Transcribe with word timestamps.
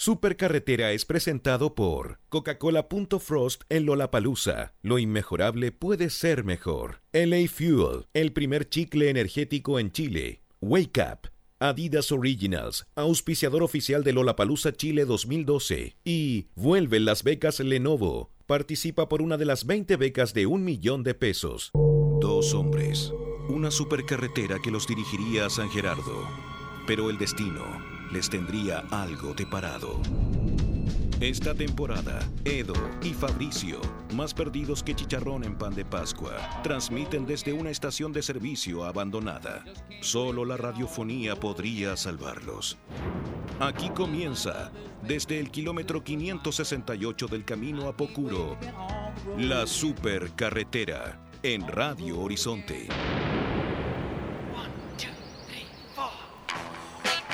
Supercarretera 0.00 0.92
es 0.92 1.04
presentado 1.04 1.74
por 1.74 2.20
Coca-Cola.frost 2.30 3.64
en 3.68 3.84
Lollapalooza. 3.84 4.72
Lo 4.80 4.98
inmejorable 4.98 5.72
puede 5.72 6.08
ser 6.08 6.42
mejor. 6.42 7.02
LA 7.12 7.46
Fuel, 7.52 8.06
el 8.14 8.32
primer 8.32 8.66
chicle 8.66 9.10
energético 9.10 9.78
en 9.78 9.92
Chile. 9.92 10.40
Wake 10.62 11.02
Up. 11.02 11.28
Adidas 11.58 12.12
Originals, 12.12 12.86
auspiciador 12.94 13.62
oficial 13.62 14.02
de 14.02 14.14
Lollapalooza 14.14 14.72
Chile 14.72 15.04
2012. 15.04 15.98
Y 16.02 16.46
vuelven 16.54 17.04
las 17.04 17.22
becas 17.22 17.60
Lenovo. 17.60 18.30
Participa 18.46 19.06
por 19.06 19.20
una 19.20 19.36
de 19.36 19.44
las 19.44 19.66
20 19.66 19.96
becas 19.96 20.32
de 20.32 20.46
un 20.46 20.64
millón 20.64 21.02
de 21.02 21.12
pesos. 21.12 21.72
Dos 21.74 22.54
hombres. 22.54 23.12
Una 23.50 23.70
supercarretera 23.70 24.60
que 24.62 24.70
los 24.70 24.86
dirigiría 24.86 25.44
a 25.44 25.50
San 25.50 25.68
Gerardo. 25.68 26.26
Pero 26.86 27.10
el 27.10 27.18
destino 27.18 27.89
les 28.12 28.28
tendría 28.28 28.84
algo 28.90 29.34
de 29.34 29.46
parado. 29.46 30.00
Esta 31.20 31.54
temporada, 31.54 32.18
Edo 32.46 32.72
y 33.02 33.12
Fabricio, 33.12 33.78
más 34.14 34.32
perdidos 34.32 34.82
que 34.82 34.94
chicharrón 34.94 35.44
en 35.44 35.54
pan 35.54 35.74
de 35.74 35.84
Pascua, 35.84 36.32
transmiten 36.62 37.26
desde 37.26 37.52
una 37.52 37.68
estación 37.68 38.10
de 38.10 38.22
servicio 38.22 38.84
abandonada. 38.84 39.62
Solo 40.00 40.46
la 40.46 40.56
radiofonía 40.56 41.36
podría 41.36 41.94
salvarlos. 41.96 42.78
Aquí 43.60 43.90
comienza, 43.90 44.72
desde 45.02 45.38
el 45.38 45.50
kilómetro 45.50 46.02
568 46.02 47.26
del 47.26 47.44
camino 47.44 47.86
a 47.86 47.94
Pocuro, 47.94 48.56
la 49.36 49.66
supercarretera 49.66 51.20
en 51.42 51.68
Radio 51.68 52.18
Horizonte. 52.18 52.88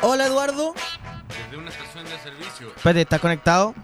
Hola 0.02 0.26
Eduardo. 0.26 0.74
Desde 1.28 1.56
una 1.56 1.70
estación 1.70 2.04
de 2.04 2.18
servicio. 2.18 2.68
Espérate, 2.68 3.00
¿estás 3.02 3.20
conectado? 3.20 3.74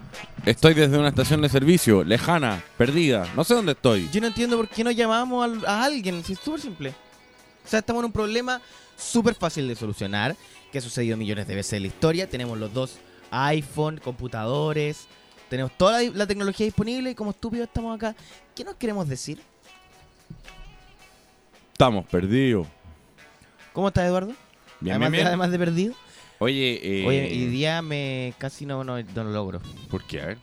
Estoy 0.44 0.74
desde 0.74 0.98
una 0.98 1.08
estación 1.08 1.40
de 1.42 1.48
servicio, 1.48 2.04
lejana, 2.04 2.62
perdida. 2.76 3.26
No 3.36 3.44
sé 3.44 3.54
dónde 3.54 3.72
estoy. 3.72 4.08
Yo 4.12 4.20
no 4.20 4.26
entiendo 4.28 4.56
por 4.56 4.68
qué 4.68 4.84
no 4.84 4.90
llamamos 4.90 5.44
al- 5.44 5.66
a, 5.66 5.84
alguien, 5.84 6.24
si 6.24 6.32
es 6.34 6.38
súper 6.40 6.60
simple. 6.60 6.94
O 7.64 7.68
sea, 7.68 7.78
estamos 7.80 8.00
en 8.00 8.06
un 8.06 8.12
problema 8.12 8.60
súper 8.96 9.34
fácil 9.34 9.68
de 9.68 9.76
solucionar, 9.76 10.36
que 10.70 10.78
ha 10.78 10.80
sucedido 10.80 11.16
millones 11.16 11.46
de 11.46 11.54
veces 11.54 11.74
en 11.74 11.82
la 11.82 11.88
historia. 11.88 12.28
Tenemos 12.28 12.58
los 12.58 12.72
dos 12.72 12.96
iPhone, 13.30 13.98
computadores, 14.02 15.06
tenemos 15.48 15.72
toda 15.78 16.02
la, 16.02 16.10
la 16.10 16.26
tecnología 16.26 16.66
disponible 16.66 17.10
y 17.10 17.14
como 17.14 17.30
estúpidos 17.30 17.68
estamos 17.68 17.94
acá. 17.96 18.14
¿Qué 18.54 18.64
nos 18.64 18.74
queremos 18.74 19.08
decir? 19.08 19.40
Estamos 21.72 22.04
perdidos. 22.06 22.66
¿Cómo 23.72 23.88
estás, 23.88 24.04
Eduardo? 24.06 24.32
Bien, 24.82 24.94
además, 24.94 25.10
bien, 25.10 25.12
De, 25.12 25.16
bien. 25.18 25.26
además 25.28 25.50
de 25.50 25.58
perdido. 25.58 25.94
Oye, 26.38 26.80
eh, 26.82 27.06
Oye, 27.06 27.22
hoy 27.30 27.46
día 27.46 27.82
me 27.82 28.34
casi 28.38 28.66
no, 28.66 28.82
no, 28.84 29.00
no 29.00 29.24
lo 29.24 29.30
logro. 29.30 29.60
¿por 29.90 30.04
qué? 30.04 30.20
A 30.20 30.26
ver. 30.26 30.38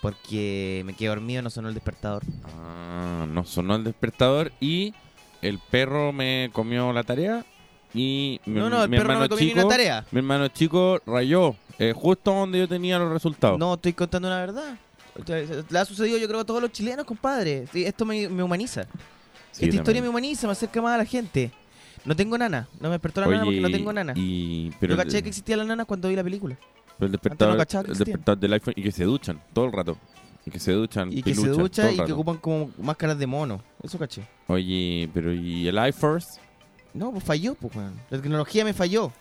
Porque 0.00 0.82
me 0.84 0.94
quedé 0.94 1.08
dormido, 1.08 1.42
no 1.42 1.50
sonó 1.50 1.68
el 1.68 1.74
despertador. 1.74 2.22
Ah, 2.58 3.26
no 3.28 3.44
sonó 3.44 3.76
el 3.76 3.84
despertador 3.84 4.50
y 4.60 4.94
el 5.42 5.58
perro 5.58 6.12
me 6.12 6.50
comió 6.52 6.92
la 6.92 7.04
tarea 7.04 7.44
y 7.94 8.40
mi, 8.46 8.58
no, 8.58 8.70
no, 8.70 8.82
el 8.82 8.88
mi 8.88 8.96
perro 8.96 9.12
no 9.12 9.20
me 9.20 9.28
comió 9.28 9.44
ni 9.44 9.52
una 9.52 9.68
tarea. 9.68 10.06
mi 10.10 10.18
hermano 10.18 10.48
chico 10.48 11.00
rayó 11.06 11.54
eh, 11.78 11.92
justo 11.94 12.32
donde 12.32 12.58
yo 12.58 12.66
tenía 12.68 12.98
los 12.98 13.12
resultados. 13.12 13.58
No, 13.58 13.74
estoy 13.74 13.92
contando 13.92 14.26
una 14.28 14.40
verdad. 14.40 14.76
Le 15.68 15.78
ha 15.78 15.84
sucedido 15.84 16.16
yo 16.16 16.26
creo 16.26 16.40
a 16.40 16.44
todos 16.44 16.62
los 16.62 16.72
chilenos, 16.72 17.04
compadre. 17.04 17.66
Esto 17.74 18.04
me, 18.06 18.28
me 18.28 18.42
humaniza. 18.42 18.86
Sí, 19.50 19.66
Esta 19.66 19.76
historia 19.76 20.00
me 20.00 20.08
humaniza, 20.08 20.46
me 20.46 20.52
acerca 20.52 20.80
más 20.80 20.94
a 20.94 20.98
la 20.98 21.04
gente. 21.04 21.52
No 22.04 22.16
tengo 22.16 22.36
nana. 22.38 22.68
No 22.80 22.88
me 22.88 22.94
despertó 22.94 23.20
la 23.20 23.26
nana 23.28 23.44
porque 23.44 23.60
no 23.60 23.70
tengo 23.70 23.92
nana. 23.92 24.12
Y, 24.16 24.70
pero 24.80 24.94
Yo 24.94 25.00
el- 25.00 25.06
caché 25.06 25.22
que 25.22 25.28
existía 25.28 25.56
la 25.56 25.64
nana 25.64 25.84
cuando 25.84 26.08
vi 26.08 26.16
la 26.16 26.24
película. 26.24 26.56
pero 26.98 27.06
el 27.06 27.12
despertador, 27.12 27.58
el 28.34 28.40
del 28.40 28.52
iPhone 28.54 28.74
y 28.76 28.82
que 28.82 28.92
se 28.92 29.04
duchan 29.04 29.40
todo 29.52 29.66
el 29.66 29.72
rato. 29.72 29.96
Y 30.44 30.50
que 30.50 30.58
se 30.58 30.72
duchan, 30.72 31.12
Y 31.12 31.22
que 31.22 31.34
se 31.34 31.42
piluchan 31.42 31.52
todo 31.52 31.62
ducha 31.62 31.88
el 31.88 31.94
y 32.00 32.04
que 32.04 32.12
ocupan 32.12 32.36
como 32.38 32.70
máscaras 32.78 33.16
de 33.18 33.26
mono. 33.28 33.62
Eso 33.80 33.96
caché. 33.98 34.22
Oye, 34.48 35.08
pero 35.14 35.32
¿y 35.32 35.68
el 35.68 35.76
iFirst? 35.88 36.38
No, 36.94 37.12
pues 37.12 37.22
falló, 37.22 37.54
pues, 37.54 37.74
weón. 37.76 37.94
La 38.10 38.20
tecnología 38.20 38.64
me 38.64 38.72
falló. 38.74 39.12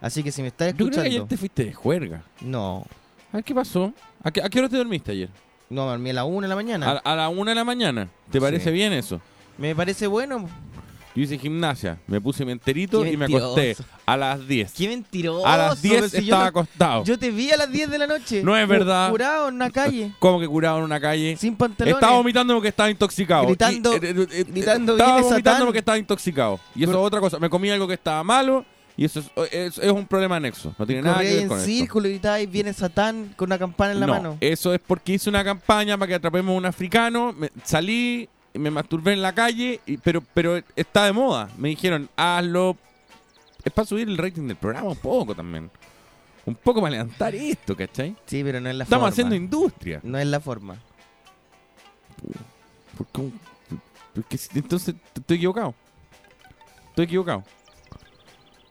Así 0.00 0.22
que 0.24 0.32
si 0.32 0.42
me 0.42 0.48
estás 0.48 0.72
Yo 0.72 0.76
creo 0.76 0.90
que 0.90 0.94
ayer 1.00 1.06
escuchando. 1.12 1.26
te 1.28 1.36
fuiste 1.36 1.64
de 1.66 1.72
juerga. 1.72 2.24
No. 2.40 2.84
A 3.32 3.36
ver, 3.36 3.44
¿qué 3.44 3.54
pasó? 3.54 3.92
¿A 4.22 4.30
qué, 4.32 4.42
a 4.42 4.48
qué 4.48 4.58
hora 4.58 4.68
te 4.68 4.76
dormiste 4.76 5.12
ayer? 5.12 5.28
No, 5.70 5.86
dormí 5.86 6.10
a 6.10 6.12
la 6.12 6.24
una 6.24 6.46
de 6.46 6.48
la 6.50 6.56
mañana. 6.56 6.90
A, 6.90 7.12
a 7.12 7.14
la 7.16 7.28
una 7.28 7.52
de 7.52 7.54
la 7.54 7.64
mañana. 7.64 8.08
¿Te 8.30 8.40
parece 8.40 8.70
Sí. 8.70 8.72
bien 8.74 8.92
eso? 8.92 9.20
Me 9.56 9.74
parece 9.76 10.06
bueno. 10.08 10.48
Yo 11.14 11.22
hice 11.22 11.38
gimnasia, 11.38 11.98
me 12.08 12.20
puse 12.20 12.44
mi 12.44 12.50
enterito 12.50 13.02
Qué 13.02 13.10
y 13.12 13.16
me 13.16 13.28
mentiroso. 13.28 13.52
acosté 13.52 13.76
a 14.04 14.16
las 14.16 14.48
10. 14.48 14.72
Qué 14.72 14.88
mentiroso. 14.88 15.46
A 15.46 15.56
las 15.56 15.80
10 15.80 15.94
pero 15.94 16.08
si 16.08 16.16
yo 16.16 16.22
estaba 16.22 16.42
no- 16.42 16.48
acostado. 16.48 17.04
Yo 17.04 17.16
te 17.18 17.30
vi 17.30 17.52
a 17.52 17.56
las 17.56 17.70
10 17.70 17.88
de 17.88 17.98
la 17.98 18.06
noche. 18.08 18.42
No 18.42 18.56
es 18.56 18.64
cu- 18.64 18.70
verdad. 18.72 19.10
Curado 19.10 19.48
en 19.48 19.54
una 19.54 19.70
calle. 19.70 20.10
Como 20.18 20.40
que 20.40 20.48
curado 20.48 20.78
en 20.78 20.84
una 20.84 20.98
calle. 21.00 21.36
Sin 21.36 21.54
pantalones. 21.54 21.94
Estaba 21.94 22.16
vomitando 22.16 22.54
porque 22.54 22.68
estaba 22.68 22.90
intoxicado. 22.90 23.46
Gritando- 23.46 23.92
Y, 23.92 23.96
eh, 23.96 23.98
eh, 24.02 24.26
eh, 24.32 24.44
gritando, 24.48 24.92
Estaba 24.94 25.12
"Viene 25.14 25.22
vomitando 25.28 25.50
Satán". 25.52 25.66
porque 25.66 25.78
estaba 25.78 25.98
intoxicado. 25.98 26.60
Y 26.74 26.82
eso 26.82 26.90
es 26.92 26.98
otra 26.98 27.20
cosa. 27.20 27.38
Me 27.38 27.48
comí 27.48 27.70
algo 27.70 27.86
que 27.86 27.94
estaba 27.94 28.24
malo 28.24 28.64
y 28.96 29.04
eso 29.04 29.20
es, 29.20 29.26
es- 29.52 29.78
es 29.78 29.92
un 29.92 30.06
problema 30.08 30.34
anexo. 30.34 30.74
No 30.76 30.84
tiene 30.84 31.02
nada 31.02 31.18
que 31.18 31.22
Corría 31.22 31.34
ver 31.34 31.42
en 31.42 31.48
con 31.48 31.58
esto. 31.58 31.66
círculo 31.70 32.08
y 32.08 32.10
gritáis, 32.10 32.50
viene 32.50 32.72
Satán 32.72 33.34
con 33.36 33.46
una 33.50 33.58
campana 33.58 33.92
en 33.92 34.00
la 34.00 34.06
no, 34.06 34.12
mano. 34.14 34.36
eso 34.40 34.74
es 34.74 34.80
porque 34.84 35.12
hice 35.12 35.30
una 35.30 35.44
campaña 35.44 35.96
para 35.96 36.08
que 36.08 36.14
atrapemos 36.16 36.52
a 36.54 36.58
un 36.58 36.66
africano. 36.66 37.32
me- 37.32 37.50
salí, 37.62 38.28
me 38.54 38.70
masturbé 38.70 39.12
en 39.12 39.22
la 39.22 39.34
calle, 39.34 39.80
y- 39.86 39.96
pero, 39.98 40.22
pero 40.34 40.60
está 40.76 41.04
de 41.06 41.12
moda. 41.12 41.48
Me 41.58 41.68
dijeron, 41.70 42.08
hazlo. 42.16 42.76
Es 43.64 43.72
para 43.72 43.86
subir 43.86 44.08
el 44.08 44.18
rating 44.18 44.46
del 44.46 44.56
programa 44.56 44.88
un 44.90 44.96
poco 44.96 45.34
también. 45.34 45.70
Un 46.46 46.54
poco 46.54 46.80
para 46.80 46.90
levantar 46.92 47.34
esto, 47.34 47.74
¿cachai? 47.74 48.14
Sí, 48.26 48.42
pero 48.44 48.60
no 48.60 48.68
es 48.68 48.76
la 48.76 48.84
Estamos 48.84 49.00
forma. 49.02 49.08
haciendo 49.12 49.34
industria. 49.34 50.00
No 50.02 50.18
es 50.18 50.26
la 50.26 50.40
forma. 50.40 50.76
¿Por 52.96 53.06
qué? 53.08 53.30
Porque 54.14 54.38
entonces 54.54 54.94
estoy 55.14 55.36
equivocado. 55.38 55.74
Estoy 56.90 57.04
equivocado. 57.06 57.42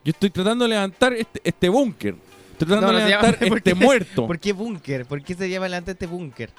Yo 0.05 0.11
estoy 0.11 0.29
tratando 0.29 0.63
de 0.65 0.69
levantar 0.69 1.13
este, 1.13 1.41
este 1.43 1.69
búnker. 1.69 2.15
Estoy 2.51 2.67
tratando 2.67 2.91
No, 2.91 2.99
no 2.99 3.03
de 3.03 3.09
llama- 3.09 3.21
levantar 3.23 3.49
¿por 3.49 3.57
este 3.57 3.75
muerto. 3.75 4.27
¿Por 4.27 4.39
qué 4.39 4.53
búnker? 4.53 5.05
¿Por 5.05 5.21
qué 5.23 5.33
se 5.35 5.49
llama 5.49 5.65
adelante 5.65 5.91
este 5.91 6.05
búnker? 6.07 6.49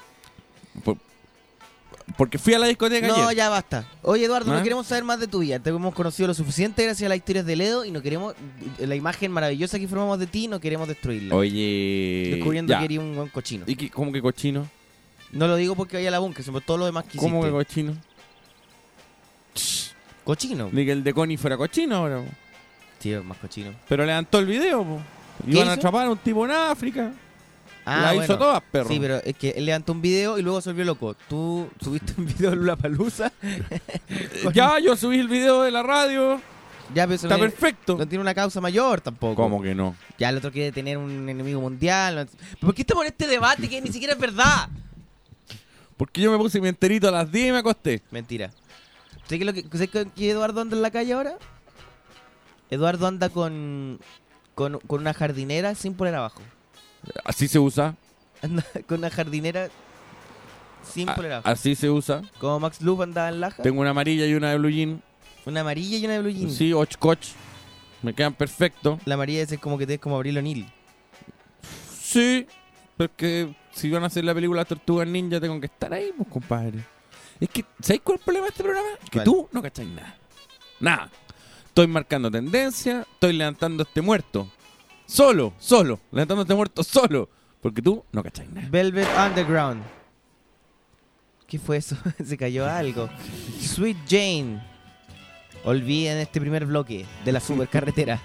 Por- 0.83 0.97
porque 2.17 2.37
fui 2.37 2.53
a 2.53 2.59
la 2.59 2.67
discoteca 2.67 3.07
No, 3.07 3.15
ayer. 3.27 3.35
ya 3.37 3.49
basta. 3.49 3.85
Oye, 4.03 4.25
Eduardo, 4.25 4.51
¿Ah? 4.51 4.57
no 4.57 4.63
queremos 4.63 4.87
saber 4.87 5.03
más 5.03 5.19
de 5.19 5.27
tu 5.27 5.39
vida. 5.39 5.59
Te 5.59 5.69
hemos 5.71 5.93
conocido 5.93 6.27
lo 6.27 6.33
suficiente 6.33 6.83
gracias 6.83 7.05
a 7.05 7.09
las 7.09 7.17
historias 7.17 7.45
de 7.45 7.55
Ledo 7.55 7.83
y 7.85 7.91
no 7.91 8.01
queremos. 8.01 8.35
La 8.79 8.95
imagen 8.95 9.31
maravillosa 9.31 9.79
que 9.79 9.87
formamos 9.87 10.19
de 10.19 10.27
ti, 10.27 10.47
no 10.47 10.59
queremos 10.59 10.87
destruirla. 10.87 11.35
Oye. 11.35 12.29
Descubriendo 12.35 12.71
ya. 12.71 12.79
que 12.79 12.85
eres 12.85 12.99
un 12.99 13.15
buen 13.15 13.29
cochino. 13.29 13.65
¿Y 13.67 13.75
qué- 13.75 13.89
cómo 13.89 14.11
que 14.11 14.21
cochino? 14.21 14.67
No 15.31 15.47
lo 15.47 15.55
digo 15.57 15.75
porque 15.75 15.97
vaya 15.97 16.07
a 16.09 16.11
la 16.11 16.19
búnker, 16.19 16.45
sino 16.45 16.61
todo 16.61 16.77
lo 16.77 16.85
demás 16.85 17.03
que 17.05 17.17
¿Cómo 17.17 17.41
que 17.41 17.47
hiciste. 17.49 17.91
cochino? 17.91 17.97
Cochino. 20.23 20.69
Ni 20.71 20.85
que 20.85 20.91
el 20.91 21.03
de 21.03 21.13
Connie 21.13 21.37
fuera 21.37 21.57
cochino 21.57 21.95
ahora. 21.97 22.23
Sí, 22.99 23.13
más 23.23 23.37
cochino. 23.37 23.71
Pero 23.87 24.05
levantó 24.05 24.39
el 24.39 24.45
video, 24.45 24.83
po. 24.83 24.99
¿Qué 25.45 25.51
Iban 25.51 25.63
a 25.67 25.71
hizo? 25.71 25.79
atrapar 25.79 26.07
a 26.07 26.09
un 26.11 26.17
tipo 26.17 26.45
en 26.45 26.51
África. 26.51 27.11
Ah, 27.85 28.01
la 28.01 28.07
bueno. 28.13 28.23
hizo 28.23 28.37
todas, 28.37 28.61
perro. 28.71 28.87
Sí, 28.89 28.99
pero 28.99 29.17
es 29.17 29.35
que 29.35 29.51
él 29.51 29.65
levantó 29.65 29.91
un 29.91 30.01
video 30.01 30.37
y 30.39 30.41
luego 30.41 30.59
se 30.61 30.69
volvió 30.71 30.85
loco. 30.85 31.15
Tú 31.29 31.69
subiste 31.79 32.13
un 32.17 32.25
video 32.25 32.49
de 32.51 32.55
Lula 32.55 32.75
Palusa. 32.75 33.31
Ya, 34.53 34.79
yo 34.79 34.95
subí 34.95 35.19
el 35.19 35.27
video 35.27 35.61
de 35.63 35.71
la 35.71 35.83
radio. 35.83 36.41
ya, 36.93 37.03
pero 37.05 37.15
Está 37.15 37.29
no, 37.29 37.39
perfecto. 37.39 37.95
no 37.97 38.07
tiene 38.07 38.21
una 38.21 38.33
causa 38.33 38.59
mayor 38.61 39.01
tampoco. 39.01 39.35
¿Cómo 39.35 39.61
que 39.61 39.75
no? 39.75 39.95
Ya 40.17 40.29
el 40.29 40.37
otro 40.37 40.51
quiere 40.51 40.71
tener 40.71 40.97
un 40.97 41.27
enemigo 41.29 41.61
mundial. 41.61 42.27
¿Por 42.59 42.73
qué 42.73 42.81
estamos 42.81 43.03
en 43.05 43.11
este 43.11 43.27
debate 43.27 43.67
que 43.69 43.81
ni 43.81 43.91
siquiera 43.91 44.13
es 44.13 44.19
verdad? 44.19 44.69
Porque 45.97 46.21
yo 46.21 46.31
me 46.31 46.37
puse 46.37 46.59
mi 46.59 46.67
enterito 46.67 47.07
a 47.07 47.11
las 47.11 47.31
10 47.31 47.47
y 47.49 47.51
me 47.51 47.57
acosté. 47.59 48.01
Mentira. 48.11 48.51
¿Sabes 49.27 49.45
lo 49.45 49.53
que, 49.53 49.63
¿sabes 49.71 49.89
qué- 49.89 50.07
qué 50.15 50.31
Eduardo 50.31 50.61
anda 50.61 50.75
en 50.75 50.81
la 50.81 50.91
calle 50.91 51.13
ahora? 51.13 51.37
Eduardo 52.69 53.07
anda 53.07 53.29
con, 53.29 53.99
con, 54.55 54.79
con 54.79 55.01
una 55.01 55.13
jardinera 55.13 55.73
sin 55.75 55.93
poner 55.93 56.15
abajo. 56.15 56.41
Así 57.23 57.47
se 57.47 57.59
usa. 57.59 57.95
Con 58.87 58.99
una 58.99 59.09
jardinera 59.09 59.69
sin 60.83 61.09
a- 61.09 61.15
así 61.43 61.75
se 61.75 61.89
usa. 61.89 62.21
Como 62.39 62.59
Max 62.59 62.81
Lup 62.81 63.01
andaba 63.01 63.29
en 63.29 63.39
Laja. 63.41 63.63
Tengo 63.63 63.81
una 63.81 63.89
amarilla 63.91 64.25
y 64.25 64.33
una 64.33 64.51
de 64.51 64.57
blue 64.57 64.69
jean. 64.69 65.01
Una 65.45 65.61
amarilla 65.61 65.97
y 65.97 66.05
una 66.05 66.13
de 66.13 66.19
blue 66.21 66.31
jean. 66.31 66.51
Sí, 66.51 66.73
och 66.73 66.87
coch. 66.99 67.19
Me 68.01 68.13
quedan 68.13 68.33
perfectos. 68.33 68.99
La 69.05 69.15
amarilla 69.15 69.41
es 69.41 69.57
como 69.59 69.77
que 69.77 69.87
te 69.87 69.95
es 69.95 69.99
como 69.99 70.15
Abril 70.15 70.37
O'Neill. 70.37 70.67
Sí. 72.01 72.45
Porque 72.97 73.53
si 73.73 73.89
van 73.89 74.03
a 74.03 74.07
hacer 74.07 74.23
la 74.23 74.33
película 74.33 74.63
Tortugas 74.63 75.07
Ninja 75.07 75.39
tengo 75.41 75.59
que 75.59 75.65
estar 75.65 75.93
ahí, 75.93 76.11
pues, 76.15 76.29
compadre. 76.29 76.79
Es 77.39 77.49
que, 77.49 77.65
¿sabéis 77.81 78.01
cuál 78.03 78.15
es 78.15 78.19
el 78.21 78.23
problema 78.25 78.45
de 78.45 78.49
este 78.51 78.63
programa? 78.63 78.87
Que 79.11 79.17
¿Cuál? 79.17 79.25
tú 79.25 79.49
no 79.51 79.61
cacháis 79.61 79.89
nada. 79.89 80.15
Nada. 80.79 81.09
Estoy 81.65 81.87
marcando 81.87 82.31
tendencia, 82.31 83.05
estoy 83.11 83.33
levantando 83.33 83.83
este 83.83 84.01
muerto. 84.01 84.47
Solo, 85.05 85.53
solo. 85.59 85.99
Levantándote 86.11 86.55
muerto 86.55 86.83
solo. 86.83 87.29
Porque 87.61 87.81
tú 87.81 88.03
no 88.11 88.23
cacháis 88.23 88.49
nada. 88.51 88.67
Velvet 88.69 89.07
Underground. 89.17 89.83
¿Qué 91.47 91.59
fue 91.59 91.77
eso? 91.77 91.95
Se 92.23 92.37
cayó 92.37 92.65
algo. 92.67 93.09
Sweet 93.59 93.97
Jane. 94.07 94.63
Olviden 95.63 96.19
este 96.19 96.39
primer 96.39 96.65
bloque 96.65 97.05
de 97.23 97.31
la 97.31 97.39
supercarretera. 97.39 98.21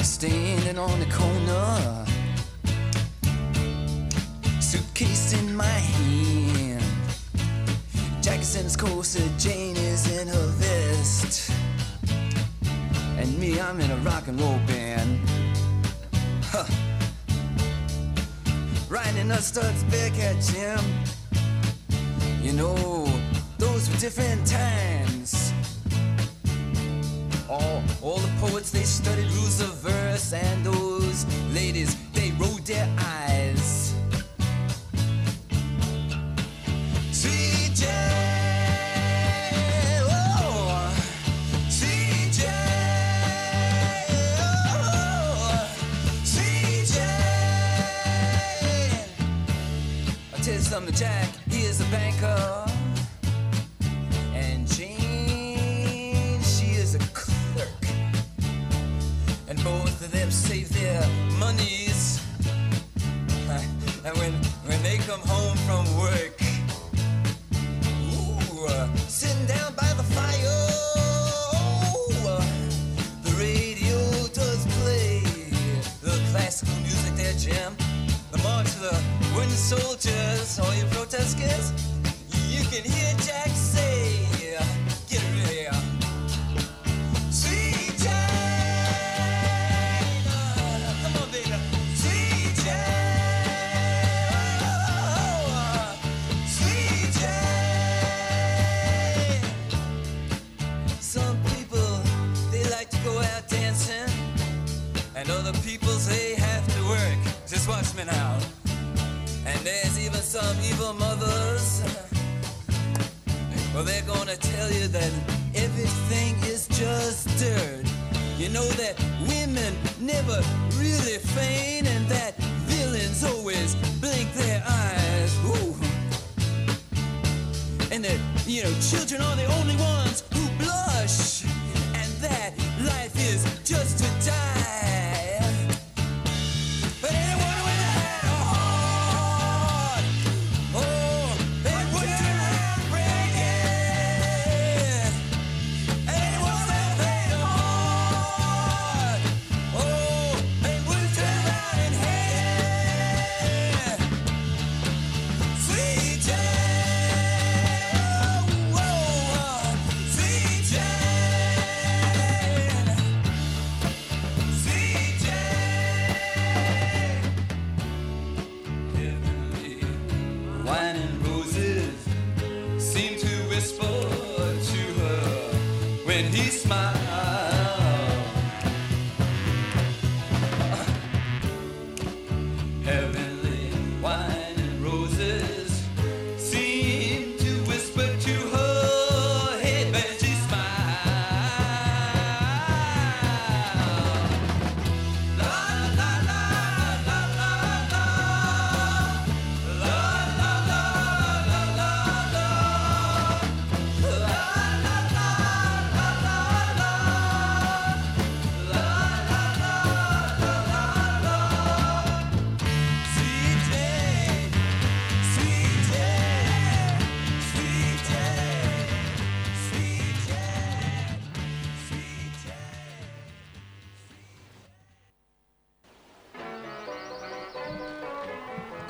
Standing 0.00 0.78
on 0.78 0.98
the 1.00 1.06
corner. 1.06 2.13
Suitcase 4.94 5.32
in 5.32 5.56
my 5.56 5.64
hand. 5.64 6.82
Jack's 8.22 8.54
in 8.56 8.64
his 8.64 8.76
corset, 8.76 9.30
Jane 9.38 9.76
is 9.76 10.20
in 10.20 10.28
her 10.28 10.46
vest, 10.52 11.50
and 13.18 13.38
me, 13.38 13.60
I'm 13.60 13.80
in 13.80 13.90
a 13.90 13.96
rock 13.96 14.28
and 14.28 14.40
roll 14.40 14.58
band. 14.66 15.20
Huh. 16.44 16.64
Riding 18.88 19.30
a 19.32 19.38
Studs 19.38 19.82
Bearcat 19.84 20.36
Jim. 20.40 20.80
You 22.40 22.52
know, 22.52 23.06
those 23.58 23.90
were 23.90 23.96
different 23.96 24.46
times. 24.46 25.52
All, 27.48 27.82
all 28.00 28.18
the 28.18 28.32
poets, 28.40 28.70
they 28.70 28.84
studied 28.84 29.30
rules 29.32 29.60
of 29.60 29.74
verse, 29.74 30.32
and 30.32 30.64
those 30.64 31.26
ladies, 31.52 31.96
they 32.12 32.30
rolled 32.38 32.64
their 32.66 32.88
eyes. 32.98 33.63
some 50.74 50.90
jack. 50.90 51.28
He 51.48 51.60
is 51.60 51.80
a 51.80 51.84
banker. 51.84 52.73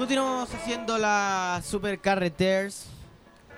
Continuamos 0.04 0.52
haciendo 0.52 0.98
la 0.98 1.62
Super 1.64 1.98
Carreters. 1.98 2.88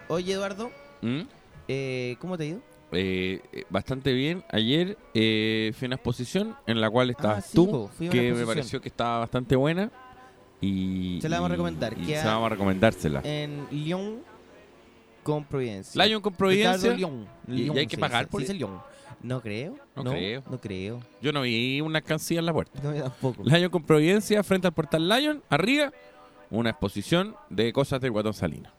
Oye, 0.06 0.32
Eduardo, 0.34 0.70
¿Mm? 1.02 1.22
eh, 1.66 2.16
¿cómo 2.20 2.38
te 2.38 2.44
ha 2.44 2.46
ido? 2.46 2.60
Eh, 2.92 3.40
eh, 3.52 3.64
bastante 3.68 4.12
bien. 4.12 4.44
Ayer 4.52 4.96
eh, 5.12 5.72
fui 5.76 5.86
a 5.86 5.88
una 5.88 5.96
exposición 5.96 6.54
en 6.68 6.80
la 6.80 6.88
cual 6.88 7.10
estabas 7.10 7.38
Ah, 7.38 7.48
sí, 7.48 7.56
tú, 7.56 7.68
po, 7.68 7.90
que 7.98 8.04
me 8.10 8.18
exposición. 8.18 8.46
pareció 8.46 8.80
que 8.80 8.88
estaba 8.88 9.18
bastante 9.18 9.56
buena. 9.56 9.90
Y, 10.60 11.18
Se 11.20 11.28
la 11.28 11.38
vamos 11.38 11.50
a 11.50 11.54
recomendar, 11.54 11.98
y 11.98 12.04
se 12.04 12.14
la 12.24 12.34
vamos 12.34 12.46
a 12.46 12.50
recomendársela. 12.50 13.22
En 13.24 13.66
Lyon 13.72 14.20
con 15.24 15.44
Providencia. 15.46 16.06
Lion 16.06 16.22
con 16.22 16.32
Providencia. 16.32 16.94
Lyon. 16.94 17.26
¿Y- 17.48 17.54
y 17.54 17.56
Lyon 17.64 17.78
hay 17.78 17.86
que 17.88 17.98
pagar 17.98 18.28
por 18.28 18.44
Sí, 18.44 18.52
Lyon. 18.54 18.80
No 19.20 19.40
creo. 19.40 19.74
No 19.96 20.04
No, 20.04 20.10
creo. 20.12 20.42
No 20.48 20.60
creo. 20.60 21.00
Yo 21.20 21.32
no 21.32 21.42
vi 21.42 21.80
una 21.80 22.00
cancilla 22.02 22.38
en 22.38 22.46
la 22.46 22.52
puerta. 22.52 22.78
No, 22.84 22.94
yo 22.94 23.02
tampoco. 23.02 23.42
Lion 23.42 23.68
con 23.68 23.82
Providencia, 23.82 24.44
frente 24.44 24.68
al 24.68 24.72
portal 24.74 25.08
Lion, 25.08 25.42
arriba, 25.48 25.90
una 26.50 26.70
exposición 26.70 27.34
de 27.50 27.72
cosas 27.72 28.00
del 28.00 28.10
Guatón 28.12 28.34
Salina. 28.34 28.72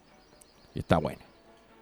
Y 0.75 0.79
está 0.79 0.97
buena. 0.97 1.21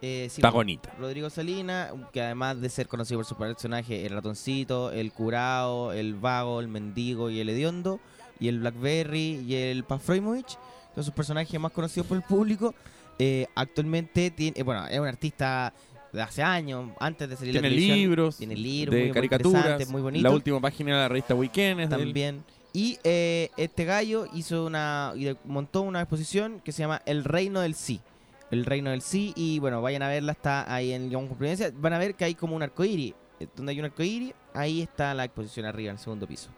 Eh, 0.02 0.26
sí, 0.30 0.40
Está 0.40 0.48
bueno, 0.50 0.58
bonita. 0.58 0.92
Rodrigo 0.98 1.30
Salina, 1.30 1.90
que 2.12 2.20
además 2.20 2.60
de 2.60 2.68
ser 2.68 2.86
conocido 2.86 3.18
por 3.18 3.24
su 3.26 3.34
personaje, 3.36 4.04
el 4.04 4.12
ratoncito, 4.12 4.92
el 4.92 5.10
curao, 5.12 5.92
el 5.92 6.14
vago, 6.14 6.60
el 6.60 6.68
mendigo 6.68 7.30
y 7.30 7.40
el 7.40 7.48
hediondo, 7.48 7.98
y 8.38 8.48
el 8.48 8.60
Blackberry 8.60 9.42
y 9.46 9.54
el 9.54 9.84
Pafroimovich, 9.84 10.58
son 10.94 11.04
sus 11.04 11.14
personajes 11.14 11.58
más 11.58 11.72
conocidos 11.72 12.06
por 12.06 12.16
el 12.16 12.22
público. 12.22 12.74
eh, 13.18 13.46
actualmente 13.54 14.30
tiene, 14.30 14.58
eh, 14.60 14.62
bueno, 14.62 14.86
es 14.86 14.98
un 15.00 15.06
artista 15.06 15.72
de 16.12 16.20
hace 16.22 16.42
años, 16.42 16.90
antes 17.00 17.28
de 17.30 17.36
salir 17.36 17.54
la 17.54 17.60
Tiene 17.62 17.74
televisión. 17.74 17.98
libros 17.98 18.36
tiene 18.36 18.54
libros 18.56 18.94
de 18.94 19.04
muy, 19.04 19.12
caricaturas. 19.12 19.88
muy 19.88 20.02
bonitos. 20.02 20.22
La 20.22 20.30
última 20.36 20.60
página 20.60 20.94
de 20.94 21.00
la 21.02 21.08
revista 21.08 21.34
Weekend 21.34 21.80
es 21.80 21.90
él. 21.90 22.42
Y 22.76 22.98
eh, 23.04 23.48
este 23.56 23.86
gallo 23.86 24.26
hizo 24.34 24.66
una 24.66 25.14
montó 25.44 25.80
una 25.80 26.02
exposición 26.02 26.60
que 26.60 26.72
se 26.72 26.80
llama 26.80 27.00
El 27.06 27.24
Reino 27.24 27.62
del 27.62 27.74
Sí. 27.74 28.02
El 28.50 28.66
Reino 28.66 28.90
del 28.90 29.00
Sí 29.00 29.32
y 29.34 29.60
bueno, 29.60 29.80
vayan 29.80 30.02
a 30.02 30.08
verla, 30.08 30.32
está 30.32 30.70
ahí 30.70 30.92
en 30.92 31.10
con 31.10 31.26
Providencia. 31.28 31.72
Van 31.74 31.94
a 31.94 31.98
ver 31.98 32.14
que 32.16 32.26
hay 32.26 32.34
como 32.34 32.54
un 32.54 32.62
arcoíris, 32.62 33.14
eh, 33.40 33.46
donde 33.56 33.72
hay 33.72 33.78
un 33.78 33.86
arcoíris, 33.86 34.34
ahí 34.52 34.82
está 34.82 35.14
la 35.14 35.24
exposición 35.24 35.64
arriba 35.64 35.88
en 35.88 35.96
el 35.96 36.02
segundo 36.02 36.26
piso. 36.26 36.50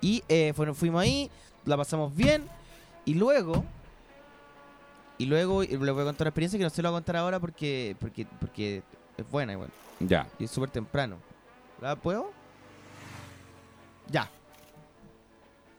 Y 0.00 0.24
eh, 0.28 0.52
fuimos 0.52 1.00
ahí, 1.00 1.30
la 1.64 1.76
pasamos 1.76 2.12
bien. 2.12 2.44
Y 3.04 3.14
luego. 3.14 3.64
Y 5.16 5.26
luego 5.26 5.62
y 5.62 5.68
les 5.68 5.78
voy 5.78 5.90
a 5.90 6.06
contar 6.06 6.24
una 6.24 6.30
experiencia 6.30 6.58
que 6.58 6.64
no 6.64 6.70
se 6.70 6.82
lo 6.82 6.90
voy 6.90 6.96
a 6.96 6.98
contar 6.98 7.18
ahora 7.18 7.38
porque, 7.38 7.94
porque, 8.00 8.26
porque 8.40 8.82
es 9.16 9.30
buena 9.30 9.52
igual. 9.52 9.70
Ya. 10.00 10.26
Y 10.40 10.44
es 10.46 10.50
súper 10.50 10.70
temprano. 10.70 11.18
¿La 11.80 11.94
puedo? 11.94 12.32
Ya. 14.10 14.28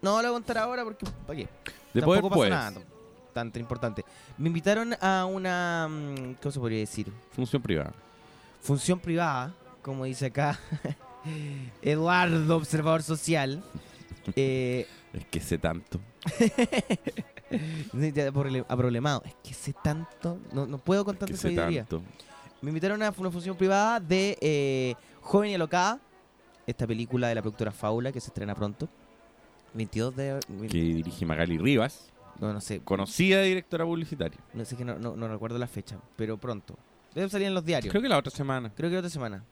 No 0.04 0.22
la 0.22 0.30
voy 0.30 0.36
a 0.38 0.40
contar 0.40 0.58
ahora 0.60 0.84
porque. 0.84 1.06
¿Para 1.26 1.38
qué? 1.38 1.48
Después, 1.94 2.20
Tampoco 2.20 2.36
pues, 2.36 2.50
pasó 2.52 2.62
nada 2.72 2.86
tan, 3.34 3.52
tan 3.52 3.62
importante. 3.62 4.06
Me 4.38 4.48
invitaron 4.48 4.96
a 5.02 5.26
una. 5.26 5.88
mm, 5.90 6.34
¿Cómo 6.42 6.52
se 6.52 6.60
podría 6.60 6.80
decir? 6.80 7.12
función 7.32 7.62
privada. 7.62 7.94
Función 8.62 9.00
privada, 9.00 9.54
como 9.82 10.06
dice 10.06 10.28
acá 10.28 10.58
Eduardo, 11.82 12.56
observador 12.58 13.02
social. 13.04 13.64
Eh, 14.38 14.88
Es 15.12 15.26
que 15.26 15.42
sé 15.42 15.58
tanto. 15.58 16.00
ya 17.94 18.32
proble- 18.32 18.66
aproblemado. 18.70 19.22
Es 19.26 19.36
que 19.44 19.54
sé 19.54 19.74
tanto. 19.84 20.40
No, 20.54 20.66
no 20.66 20.78
puedo 20.78 21.04
con 21.04 21.18
Es 21.30 21.42
que 21.42 21.56
tanto. 21.56 22.02
Me 22.62 22.70
invitaron 22.70 23.04
a 23.04 23.14
una 23.18 23.30
función 23.32 23.58
privada 23.58 24.00
de 24.00 24.38
eh, 24.40 24.96
Joven 25.20 25.52
y 25.52 25.56
Alocada, 25.56 26.00
esta 26.66 26.88
película 26.88 27.28
de 27.28 27.36
la 27.36 27.42
productora 27.42 27.74
Faula 27.74 28.14
que 28.14 28.22
se 28.22 28.28
estrena 28.28 28.56
pronto. 28.56 28.88
22 29.74 30.16
de. 30.16 30.40
Que 30.70 30.78
dirige 30.78 31.26
Magali 31.26 31.58
Rivas, 31.58 32.12
No, 32.40 32.54
no 32.54 32.62
sé. 32.62 32.82
conocida 32.82 33.42
directora 33.42 33.86
publicitaria. 33.86 34.40
No 34.54 34.66
sé 34.66 34.76
que 34.76 34.86
no, 34.86 34.98
no, 35.00 35.16
no 35.16 35.28
recuerdo 35.28 35.58
la 35.58 35.68
fecha, 35.68 35.98
pero 36.16 36.38
pronto. 36.38 36.78
Debe 37.14 37.30
salir 37.30 37.48
en 37.48 37.54
los 37.54 37.64
diarios. 37.66 37.92
Creo 37.92 38.02
que 38.02 38.10
la 38.10 38.18
otra 38.18 38.32
semana. 38.32 38.72
Creo 38.76 38.90
que 38.90 38.98
otra 38.98 39.10
semana. 39.10 39.44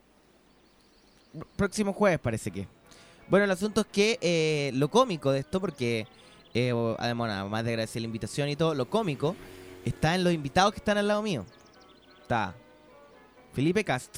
Próximo 1.56 1.94
jueves 1.94 2.20
parece 2.20 2.51
que. 2.51 2.68
Bueno, 3.30 3.46
el 3.46 3.51
asunto 3.51 3.82
es 3.82 3.88
que 3.88 4.18
eh, 4.22 4.72
lo 4.74 4.90
cómico 4.90 5.32
de 5.32 5.40
esto, 5.40 5.62
porque 5.62 6.06
eh, 6.54 6.74
además, 7.00 7.30
nada, 7.30 7.46
más 7.46 7.63
de 7.63 7.70
agradecer 7.72 8.01
la 8.01 8.08
invitación 8.08 8.50
y 8.50 8.56
todo, 8.56 8.75
lo 8.75 8.90
cómico 8.90 9.36
está 9.86 10.16
en 10.16 10.24
los 10.24 10.34
invitados 10.34 10.74
que 10.74 10.80
están 10.80 10.98
al 10.98 11.08
lado 11.08 11.22
mío. 11.22 11.46
Está 12.22 12.54
Felipe 13.54 13.86
Cast, 13.86 14.18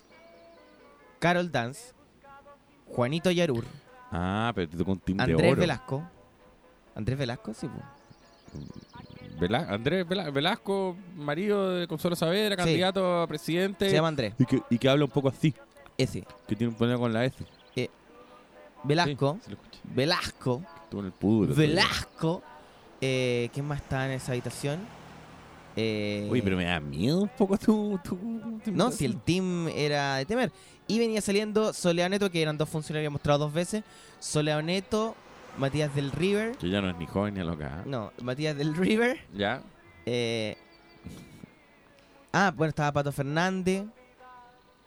Carol 1.19 1.51
Dance, 1.51 1.93
Juanito 2.87 3.29
Yarur, 3.29 3.65
Ah, 4.15 4.51
pero 4.53 4.69
te 4.69 4.77
tocó 4.77 4.91
un 4.91 4.99
team 4.99 5.17
de 5.17 5.23
Andrés 5.23 5.51
oro. 5.51 5.59
Velasco. 5.61 6.03
Andrés 6.95 7.17
Velasco, 7.17 7.53
sí. 7.53 7.67
Vela- 9.39 9.65
Andrés 9.69 10.07
Vela- 10.07 10.29
Velasco, 10.31 10.95
marido 11.15 11.71
de 11.71 11.87
Consuelo 11.87 12.15
Saavedra, 12.15 12.55
Sí. 12.55 12.57
candidato 12.69 13.21
a 13.23 13.27
presidente. 13.27 13.89
se 13.89 13.95
llama 13.95 14.09
Andrés. 14.09 14.35
y, 14.37 14.45
que, 14.45 14.61
y 14.69 14.77
que 14.77 14.87
habla 14.89 15.05
un 15.05 15.11
poco 15.11 15.29
así, 15.29 15.53
Ese. 15.97 16.23
que 16.47 16.55
tiene 16.55 16.71
un 16.71 16.77
problema 16.77 16.99
con 16.99 17.11
la 17.11 17.25
S. 17.25 17.43
Velasco. 18.85 19.39
Sí, 19.43 19.49
lo 19.51 19.55
escuché. 19.55 19.79
Velasco. 19.95 20.61
Estuvo 20.83 20.99
en 21.01 21.05
el 21.07 21.11
pudro. 21.13 21.55
Velasco. 21.55 22.43
Eh, 23.01 23.49
¿Quién 23.53 23.65
más 23.65 23.81
está 23.81 24.05
en 24.05 24.11
esa 24.11 24.33
habitación? 24.33 24.79
Eh, 25.75 26.27
Uy, 26.29 26.41
pero 26.41 26.55
me 26.57 26.65
da 26.65 26.79
miedo 26.79 27.21
un 27.23 27.29
poco 27.29 27.57
tu... 27.57 27.99
tu, 28.03 28.15
tu 28.63 28.71
No, 28.71 28.91
si 28.91 29.05
el 29.05 29.19
team 29.19 29.67
era 29.69 30.17
de 30.17 30.25
temer. 30.25 30.51
Y 30.87 30.99
venía 30.99 31.21
saliendo 31.21 31.73
Soledad 31.73 32.09
Neto, 32.09 32.29
que 32.29 32.41
eran 32.41 32.57
dos 32.57 32.69
funcionarios 32.69 33.11
mostrados 33.11 33.39
dos 33.41 33.53
veces. 33.53 33.83
Soledad 34.19 34.61
Neto, 34.61 35.15
Matías 35.57 35.93
del 35.95 36.11
River. 36.11 36.55
Que 36.57 36.69
ya 36.69 36.81
no 36.81 36.89
es 36.89 36.97
ni 36.97 37.05
joven 37.07 37.33
ni 37.33 37.39
loca. 37.41 37.83
No, 37.85 38.11
Matías 38.21 38.55
del 38.55 38.75
River. 38.75 39.19
¿Ya? 39.33 39.63
eh, 40.05 40.57
ah, 42.31 42.51
bueno, 42.55 42.69
estaba 42.69 42.91
Pato 42.91 43.11
Fernández. 43.11 43.83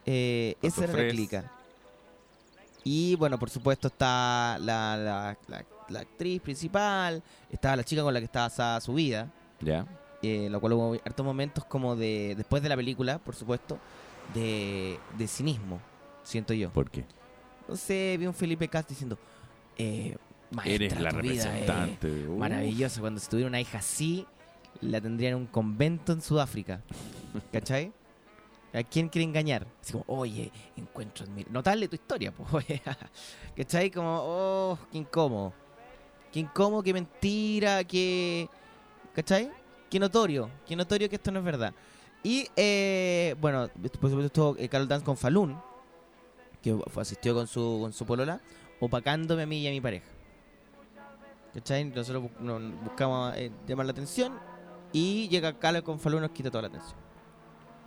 Eh, 0.05 0.55
Pato 0.61 0.67
esa 0.69 0.85
era 0.85 1.03
la 1.03 1.09
clica. 1.09 1.53
Y 2.85 3.17
bueno, 3.17 3.39
por 3.39 3.51
supuesto 3.51 3.89
está 3.89 4.59
la, 4.61 4.97
la- 4.97 5.37
la- 5.49 5.65
la 5.89 6.01
actriz 6.01 6.41
principal. 6.43 7.23
Estaba 7.51 7.77
la 7.77 7.85
chica 7.85 8.03
con 8.03 8.13
la 8.15 8.21
que 8.21 8.27
estaba 8.27 8.81
su 8.81 8.95
vida. 8.95 9.33
¿Ya? 9.61 9.85
Eh, 10.27 10.49
lo 10.51 10.61
cual 10.61 10.73
hubo 10.75 10.93
hartos 11.05 11.25
momentos 11.27 11.65
como 11.65 11.97
de, 11.97 12.35
después 12.37 12.63
de 12.63 12.69
la 12.69 12.77
película, 12.77 13.19
por 13.19 13.35
supuesto, 13.35 13.79
de, 14.35 14.99
de 15.17 15.27
cinismo, 15.29 15.81
siento 16.23 16.53
yo. 16.55 16.71
¿Por 16.71 16.91
qué? 16.91 17.05
No 17.69 17.77
sé, 17.77 18.17
vi 18.19 18.27
un 18.27 18.35
Felipe 18.35 18.69
Cast 18.69 18.89
diciendo, 18.89 19.19
eh, 19.77 20.17
maestra, 20.51 20.75
Eres 20.75 21.01
la 21.01 21.11
tu 21.11 21.17
vida 21.19 21.45
representante. 21.45 22.09
de- 22.11 22.29
uh, 22.29 22.37
maravillosa, 22.39 23.01
cuando 23.01 23.21
si 23.21 23.29
tuviera 23.29 23.49
una 23.49 23.61
hija 23.61 23.79
así, 23.79 24.27
la 24.81 25.01
tendría 25.01 25.31
en 25.31 25.37
un 25.37 25.47
convento 25.47 26.13
en 26.13 26.21
Sudáfrica, 26.21 26.81
¿cachai? 27.53 27.93
¿A 28.73 28.83
quién 28.83 29.09
quiere 29.09 29.25
engañar? 29.25 29.67
Así 29.81 29.93
como, 29.93 30.05
oye, 30.09 30.53
encuentro 30.77 31.25
admir... 31.25 31.51
Notarle 31.51 31.89
tu 31.89 31.95
historia, 31.97 32.31
pues. 32.33 32.67
¿Cachai? 33.57 33.91
Como, 33.91 34.19
oh, 34.23 34.79
qué 34.93 34.99
incómodo. 34.99 35.55
Qué 36.31 36.41
incómodo, 36.41 36.83
qué 36.83 36.93
mentira, 36.93 37.85
qué... 37.85 38.49
¿Cachai? 39.15 39.51
Qué 39.91 39.99
notorio, 40.01 40.51
qué 40.67 40.75
notorio 40.77 41.09
que 41.09 41.17
esto 41.17 41.31
no 41.31 41.39
es 41.39 41.45
verdad. 41.45 41.73
Y, 42.23 42.49
eh, 42.57 43.35
bueno, 43.41 43.69
por 43.81 43.91
supuesto 44.11 44.21
estuvo 44.25 44.57
eh, 44.59 44.69
Carol 44.69 44.89
Dance 44.89 45.05
con 45.05 45.17
Falun, 45.17 45.57
que 46.61 46.77
fue, 46.89 47.03
asistió 47.03 47.35
con 47.35 47.47
su, 47.47 47.79
con 47.81 47.93
su 47.93 48.05
polola, 48.05 48.41
opacándome 48.81 49.43
a 49.43 49.47
mí 49.47 49.61
y 49.61 49.69
a 49.69 49.71
mi 49.71 49.81
pareja. 49.81 50.07
¿Cachai? 51.55 51.85
Nosotros 51.85 52.25
bu- 52.25 52.39
no- 52.41 52.59
buscamos 52.83 53.35
eh, 53.37 53.51
llamar 53.67 53.87
la 53.87 53.93
atención 53.93 54.33
y 54.93 55.29
llega 55.29 55.53
Carol 55.59 55.83
con 55.83 55.99
Falun 56.01 56.19
y 56.19 56.23
nos 56.23 56.31
quita 56.33 56.51
toda 56.51 56.63
la 56.63 56.69
atención. 56.69 56.97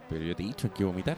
Pero 0.10 0.24
yo 0.26 0.36
te 0.36 0.44
he 0.44 0.48
dicho 0.48 0.68
hay 0.68 0.74
que 0.74 0.84
vomitar. 0.86 1.18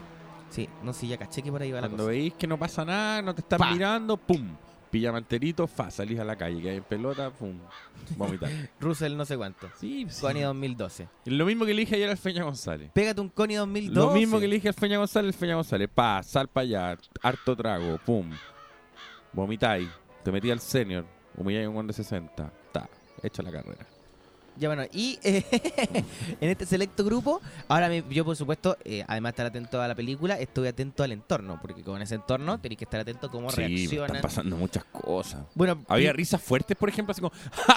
Sí, 0.50 0.68
no 0.82 0.92
sé, 0.92 1.06
ya 1.06 1.16
caché 1.16 1.42
que 1.42 1.50
por 1.50 1.62
ahí 1.62 1.70
va 1.72 1.80
la 1.80 1.86
Cuando 1.88 2.04
cosa. 2.04 2.10
veis 2.10 2.34
que 2.34 2.46
no 2.46 2.58
pasa 2.58 2.84
nada, 2.84 3.22
no 3.22 3.34
te 3.34 3.40
están 3.40 3.58
Pa. 3.58 3.70
mirando, 3.72 4.16
¡pum! 4.18 4.54
Pijama 4.92 5.16
enterito, 5.16 5.66
fa, 5.66 5.90
salís 5.90 6.20
a 6.20 6.24
la 6.24 6.36
calle, 6.36 6.60
que 6.60 6.68
hay 6.68 6.76
en 6.76 6.84
pelota, 6.84 7.30
¡pum! 7.30 7.58
Vomitar. 8.14 8.50
Russell 8.80 9.16
no 9.16 9.24
sé 9.24 9.38
cuánto. 9.38 9.70
sí, 9.80 10.04
sí. 10.06 10.20
Connie 10.20 10.42
2012. 10.42 11.08
Lo 11.24 11.46
mismo 11.46 11.64
que 11.64 11.72
le 11.72 11.80
dije 11.80 11.94
ayer 11.94 12.10
al 12.10 12.18
Feña 12.18 12.44
González. 12.44 12.90
Pégate 12.92 13.22
un 13.22 13.30
Connie 13.30 13.56
2012. 13.56 13.98
Lo 13.98 14.12
mismo 14.12 14.38
que 14.38 14.46
le 14.46 14.56
dije 14.56 14.68
al 14.68 14.74
Feña 14.74 14.98
González, 14.98 15.34
el 15.34 15.40
Feña 15.40 15.54
González. 15.54 15.88
Pa, 15.94 16.22
sal 16.22 16.46
para 16.48 16.64
allá, 16.64 16.98
harto 17.22 17.56
trago, 17.56 17.96
pum. 18.04 18.30
Vomitáis, 19.32 19.88
te 20.22 20.30
metí 20.30 20.50
al 20.50 20.60
senior, 20.60 21.06
humilláis 21.38 21.68
un 21.68 21.86
de 21.86 21.94
60. 21.94 22.52
Ta, 22.70 22.86
hecha 23.22 23.42
la 23.42 23.50
carrera. 23.50 23.86
Ya 24.56 24.68
bueno, 24.68 24.84
y 24.92 25.18
eh, 25.22 25.42
en 26.40 26.50
este 26.50 26.66
selecto 26.66 27.04
grupo, 27.04 27.40
ahora 27.68 27.88
me- 27.88 28.04
yo 28.10 28.22
por 28.24 28.36
supuesto, 28.36 28.76
eh, 28.84 29.02
además 29.08 29.30
de 29.30 29.32
estar 29.32 29.46
atento 29.46 29.80
a 29.80 29.88
la 29.88 29.94
película, 29.94 30.38
estoy 30.38 30.68
atento 30.68 31.02
al 31.02 31.12
entorno, 31.12 31.58
porque 31.60 31.82
con 31.82 32.02
ese 32.02 32.16
entorno 32.16 32.60
tenéis 32.60 32.78
que 32.78 32.84
estar 32.84 33.00
atento 33.00 33.28
a 33.28 33.30
cómo 33.30 33.50
Sí, 33.50 33.60
me 33.62 33.68
reaccionan. 33.68 34.06
están 34.16 34.22
pasando 34.22 34.56
muchas 34.58 34.84
cosas. 34.84 35.40
Bueno, 35.54 35.82
Había 35.88 36.10
y- 36.10 36.12
risas 36.12 36.42
fuertes, 36.42 36.76
por 36.76 36.90
ejemplo, 36.90 37.12
así 37.12 37.22
como. 37.22 37.32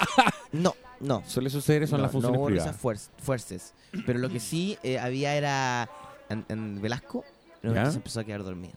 no, 0.52 0.74
no. 1.00 1.22
Suele 1.26 1.48
suceder 1.48 1.82
eso 1.84 1.94
en 1.96 2.00
no, 2.00 2.02
las 2.04 2.12
funciones 2.12 2.34
no 2.36 2.40
hubo 2.40 2.46
privadas. 2.48 2.74
risas 2.76 2.82
fuer- 2.82 3.22
fuertes. 3.24 3.74
Pero 4.04 4.18
lo 4.18 4.28
que 4.28 4.38
sí 4.40 4.76
eh, 4.82 4.98
había 4.98 5.34
era 5.34 5.88
en, 6.28 6.44
en 6.50 6.82
Velasco, 6.82 7.24
¿Ya? 7.62 7.90
se 7.90 7.96
empezó 7.96 8.20
a 8.20 8.24
quedar 8.24 8.44
dormido. 8.44 8.74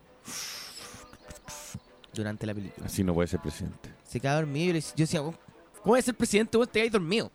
Durante 2.14 2.46
la 2.48 2.54
película. 2.54 2.86
Así 2.86 3.04
no 3.04 3.14
puede 3.14 3.28
ser 3.28 3.40
presidente. 3.40 3.90
Se 4.08 4.20
queda 4.20 4.36
dormido 4.36 4.64
y 4.64 4.68
yo, 4.68 4.74
le 4.74 4.78
decía- 4.80 4.94
yo 4.96 5.04
decía, 5.04 5.20
¿cómo 5.20 5.38
cómo 5.84 5.96
es 5.98 6.08
el 6.08 6.14
presidente? 6.16 6.58
Vos 6.58 6.68
te 6.68 6.74
quedáis 6.80 6.92
dormido. 6.92 7.32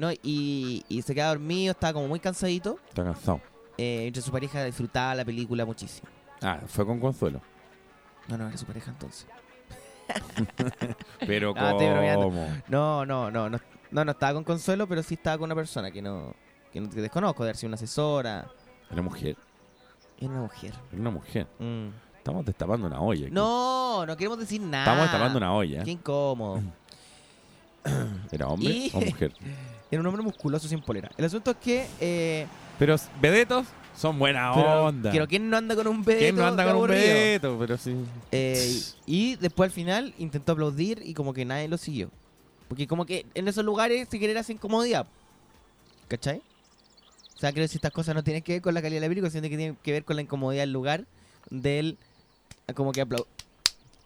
No, 0.00 0.10
y, 0.22 0.82
y 0.88 1.02
se 1.02 1.14
queda 1.14 1.28
dormido, 1.28 1.72
estaba 1.72 1.92
como 1.92 2.08
muy 2.08 2.20
cansadito. 2.20 2.78
Está 2.88 3.04
cansado. 3.04 3.40
Eh, 3.76 4.06
entre 4.06 4.22
su 4.22 4.32
pareja 4.32 4.64
disfrutaba 4.64 5.14
la 5.14 5.24
película 5.26 5.64
muchísimo. 5.66 6.08
Ah, 6.40 6.58
fue 6.66 6.86
con 6.86 6.98
consuelo. 6.98 7.40
No, 8.26 8.38
no, 8.38 8.48
era 8.48 8.56
su 8.56 8.64
pareja 8.64 8.90
entonces. 8.92 9.26
Pero 11.26 11.52
bromeando. 11.54 12.24
¿cómo? 12.24 12.48
No, 12.68 13.04
no, 13.04 13.30
no, 13.30 13.50
no, 13.50 13.60
no, 13.90 14.04
no 14.04 14.10
estaba 14.10 14.32
con 14.34 14.44
Consuelo, 14.44 14.86
pero 14.88 15.02
sí 15.02 15.14
estaba 15.14 15.36
con 15.38 15.46
una 15.46 15.54
persona 15.54 15.90
que 15.90 16.00
no, 16.00 16.34
que, 16.72 16.80
no- 16.80 16.88
que 16.90 17.00
desconozco, 17.00 17.42
de 17.44 17.50
haber 17.50 17.56
sido 17.56 17.68
una 17.68 17.74
asesora. 17.74 18.46
Era 18.90 19.02
mujer. 19.02 19.36
Era 20.18 20.30
una 20.30 20.40
mujer. 20.42 20.72
Era 20.92 21.00
una 21.00 21.10
mujer. 21.10 21.46
Mm. 21.58 21.88
Estamos 22.16 22.44
destapando 22.46 22.86
una 22.86 23.00
olla. 23.00 23.26
aquí. 23.26 23.34
No, 23.34 24.04
no 24.06 24.16
queremos 24.16 24.38
decir 24.38 24.60
nada. 24.60 24.84
Estamos 24.84 25.02
destapando 25.02 25.38
una 25.38 25.52
olla. 25.54 25.82
Qué 25.84 25.90
incómodo. 25.90 26.62
¿Era 28.30 28.48
hombre 28.48 28.70
Y- 28.70 28.90
o 28.94 29.00
mujer? 29.00 29.32
Era 29.90 30.00
un 30.00 30.06
hombre 30.06 30.22
musculoso 30.22 30.68
sin 30.68 30.80
polera. 30.80 31.10
El 31.16 31.24
asunto 31.24 31.50
es 31.50 31.56
que. 31.56 31.86
Eh, 32.00 32.46
Pero 32.78 32.96
vedetos 33.20 33.66
son 33.96 34.18
buena 34.18 34.52
pero, 34.54 34.84
onda. 34.86 35.10
pero 35.10 35.26
¿quién 35.26 35.50
no 35.50 35.56
anda 35.56 35.74
con 35.74 35.86
un 35.88 36.04
vedeto? 36.04 36.20
¿Quién 36.24 36.36
no 36.36 36.46
anda 36.46 36.62
con 36.64 36.72
un 36.72 36.78
aburrido? 36.78 37.02
vedeto? 37.02 37.56
Pero 37.58 37.76
sí. 37.76 37.94
Eh, 38.32 38.80
y 39.06 39.36
después 39.36 39.68
al 39.68 39.74
final 39.74 40.14
intentó 40.18 40.52
aplaudir 40.52 41.02
y 41.04 41.12
como 41.14 41.34
que 41.34 41.44
nadie 41.44 41.68
lo 41.68 41.76
siguió. 41.76 42.10
Porque 42.68 42.86
como 42.86 43.04
que 43.04 43.26
en 43.34 43.48
esos 43.48 43.64
lugares 43.64 44.08
se 44.08 44.18
genera 44.18 44.40
esa 44.40 44.52
incomodidad. 44.52 45.06
¿Cachai? 46.08 46.40
O 47.36 47.38
sea, 47.40 47.52
creo 47.52 47.64
que 47.64 47.68
si 47.68 47.76
estas 47.78 47.90
cosas 47.92 48.14
no 48.14 48.22
tienen 48.22 48.42
que 48.42 48.52
ver 48.52 48.62
con 48.62 48.74
la 48.74 48.82
calidad 48.82 49.00
de 49.00 49.06
la 49.06 49.10
película, 49.10 49.30
sino 49.30 49.42
que 49.42 49.56
tienen 49.56 49.76
que 49.82 49.92
ver 49.92 50.04
con 50.04 50.16
la 50.16 50.22
incomodidad 50.22 50.62
del 50.62 50.72
lugar, 50.72 51.04
del 51.50 51.98
como 52.74 52.92
que 52.92 53.00
aplaudir. 53.00 53.26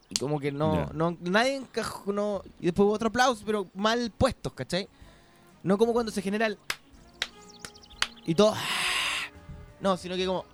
Y 0.09 0.15
como 0.17 0.39
que 0.41 0.53
no, 0.53 0.87
Ya. 0.87 0.91
no 0.95 1.17
nadie 1.21 1.57
encajó, 1.57 2.13
no, 2.13 2.43
y 2.61 2.67
después 2.67 2.87
hubo 2.87 2.93
otro 2.95 3.09
aplauso, 3.09 3.43
pero 3.45 3.67
mal 3.75 4.11
puestos, 4.17 4.53
¿cachai? 4.53 4.89
No 5.65 5.79
como 5.79 5.95
cuando 5.95 6.13
se 6.13 6.23
genera 6.23 6.47
el... 6.47 6.59
Y 8.27 8.35
todo... 8.35 8.55
No, 9.81 9.97
sino 9.97 10.15
que 10.15 10.27
como... 10.27 10.45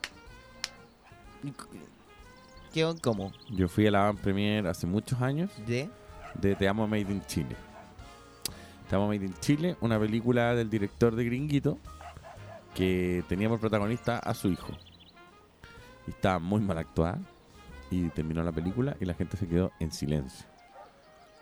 Quedó 2.72 2.96
como 3.00 3.32
Yo 3.50 3.68
fui 3.68 3.86
a 3.88 3.90
la 3.90 4.00
Van 4.02 4.16
Premier 4.16 4.66
hace 4.68 4.86
muchos 4.86 5.20
años 5.20 5.50
de... 5.66 5.90
de 6.34 6.54
Te 6.54 6.68
Amo 6.68 6.86
Made 6.86 7.00
in 7.00 7.22
Chile. 7.26 7.56
Te 8.88 8.94
Amo 8.94 9.08
Made 9.08 9.26
in 9.26 9.34
Chile, 9.40 9.76
una 9.80 9.98
película 9.98 10.54
del 10.54 10.70
director 10.70 11.16
de 11.16 11.24
Gringuito 11.24 11.76
que 12.76 13.24
tenía 13.28 13.48
por 13.48 13.58
protagonista 13.58 14.18
a 14.18 14.32
su 14.32 14.48
hijo. 14.48 14.72
Y 16.06 16.10
estaba 16.10 16.38
muy 16.38 16.60
mal 16.60 16.78
actuada. 16.78 17.18
Y 17.90 18.08
terminó 18.10 18.44
la 18.44 18.52
película 18.52 18.96
y 19.00 19.04
la 19.04 19.14
gente 19.14 19.36
se 19.36 19.48
quedó 19.48 19.72
en 19.80 19.90
silencio. 19.90 20.46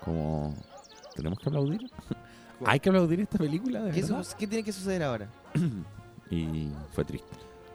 Como, 0.02 0.54
¿tenemos 1.14 1.38
que 1.38 1.50
aplaudir? 1.50 1.90
¿Hay 2.64 2.80
que 2.80 2.88
aplaudir 2.88 3.20
esta 3.20 3.38
película? 3.38 3.82
¿De 3.82 3.92
¿Qué, 3.92 4.02
verdad? 4.02 4.24
su- 4.24 4.36
qué 4.36 4.46
tiene 4.46 4.64
que 4.64 4.72
suceder 4.72 5.02
ahora? 5.02 5.28
Y 6.30 6.68
fue 6.92 7.04
triste. 7.06 7.30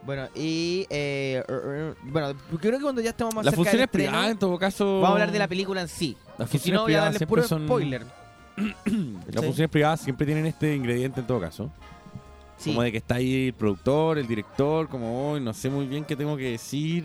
Bueno, 0.06 0.28
y. 0.34 0.86
eh, 0.90 1.42
er, 1.48 1.54
er, 1.54 1.96
bueno, 2.04 2.38
creo 2.60 2.76
que 2.78 2.82
cuando 2.82 3.00
ya 3.00 3.10
estamos 3.10 3.34
más 3.34 3.44
La 3.44 3.50
cerca 3.50 3.56
función 3.56 3.76
del 3.78 3.84
es 3.84 3.90
privada, 3.90 4.16
estreno, 4.18 4.30
en 4.32 4.38
todo 4.38 4.58
caso. 4.58 4.84
Vamos 5.00 5.08
a 5.08 5.12
hablar 5.12 5.32
de 5.32 5.38
la 5.40 5.48
película 5.48 5.80
en 5.80 5.88
sí. 5.88 6.16
Las 6.38 6.48
Que 6.50 6.58
si 6.58 6.70
funciones 6.70 6.76
no, 6.78 6.82
voy 6.82 6.84
a 6.84 6.86
privadas 6.86 7.04
darle 7.06 7.18
siempre 7.18 7.26
puro 7.36 7.48
son- 7.48 7.64
spoiler. 7.66 8.02
Las 8.56 9.24
¿cachai? 9.26 9.44
funciones 9.44 9.70
privadas 9.70 10.00
siempre 10.02 10.24
tienen 10.26 10.46
este 10.46 10.74
ingrediente 10.76 11.20
en 11.20 11.26
todo 11.26 11.40
caso. 11.40 11.70
Sí. 12.58 12.70
Como 12.70 12.82
de 12.82 12.92
que 12.92 12.98
está 12.98 13.16
ahí 13.16 13.48
el 13.48 13.54
productor, 13.54 14.18
el 14.18 14.28
director, 14.28 14.88
como 14.88 15.32
hoy 15.32 15.40
no 15.40 15.52
sé 15.52 15.68
muy 15.70 15.86
bien 15.86 16.04
qué 16.04 16.14
tengo 16.14 16.36
que 16.36 16.50
decir. 16.52 17.04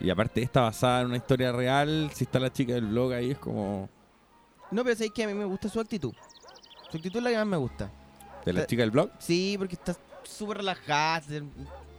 Y 0.00 0.10
aparte 0.10 0.42
está 0.42 0.62
basada 0.62 1.02
en 1.02 1.06
una 1.08 1.18
historia 1.18 1.52
real. 1.52 2.10
Si 2.14 2.24
está 2.24 2.40
la 2.40 2.52
chica 2.52 2.72
del 2.74 2.86
blog 2.86 3.12
ahí 3.12 3.30
es 3.32 3.38
como... 3.38 3.88
No, 4.72 4.82
pero 4.82 4.96
sabéis 4.96 5.12
que 5.12 5.22
a 5.24 5.26
mí 5.28 5.34
me 5.34 5.44
gusta 5.44 5.68
su 5.68 5.78
actitud. 5.78 6.12
Su 6.90 6.96
actitud 6.96 7.18
es 7.18 7.22
la 7.22 7.30
que 7.30 7.36
más 7.36 7.46
me 7.46 7.56
gusta. 7.56 7.90
¿De 8.44 8.52
la 8.52 8.66
chica 8.66 8.82
del 8.82 8.90
blog? 8.90 9.10
Sí, 9.18 9.54
porque 9.58 9.74
está 9.74 9.94
súper 10.24 10.58
relajada, 10.58 11.22
no 11.28 11.48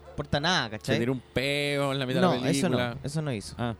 importa 0.09 0.39
nada, 0.39 0.65
Se 0.65 0.71
¿cachai? 0.71 1.09
un 1.09 1.21
peo 1.33 1.91
en 1.93 1.99
la 1.99 2.05
mitad 2.05 2.21
No, 2.21 2.31
de 2.33 2.41
la 2.41 2.49
eso 2.49 2.61
película. 2.67 2.93
no, 2.95 2.99
eso 3.03 3.21
no 3.21 3.33
hizo. 3.33 3.55
Ah. 3.57 3.75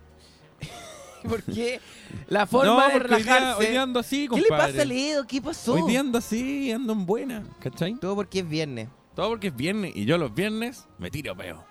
Porque 1.30 1.80
la 2.28 2.48
forma 2.48 2.66
no, 2.74 2.88
de 2.88 2.92
porque 3.00 3.14
hoy 3.16 3.24
día, 3.24 3.34
relajarse. 3.36 3.60
hoy 3.64 3.72
día 3.72 3.82
ando 3.84 4.00
así, 4.00 4.28
¿Qué 4.28 4.42
le 4.42 4.48
compadre. 4.48 4.72
pasa 4.74 4.82
a 4.82 4.86
Ledo? 4.86 5.28
¿Qué 5.28 5.40
pasó? 5.42 5.74
Hoy 5.74 5.84
día 5.92 6.00
ando 6.00 6.18
así, 6.18 6.72
ando 6.72 6.94
en 6.94 7.06
buena, 7.06 7.44
¿cachai? 7.60 7.94
Todo 8.00 8.16
porque 8.16 8.40
es 8.40 8.50
viernes. 8.50 8.90
Todo 9.16 9.30
porque 9.30 9.48
es 9.50 9.56
viernes 9.56 9.92
y 9.96 10.06
yo 10.06 10.18
los 10.18 10.34
viernes 10.34 10.88
me 10.98 11.12
tiro 11.12 11.36
peo. 11.38 11.64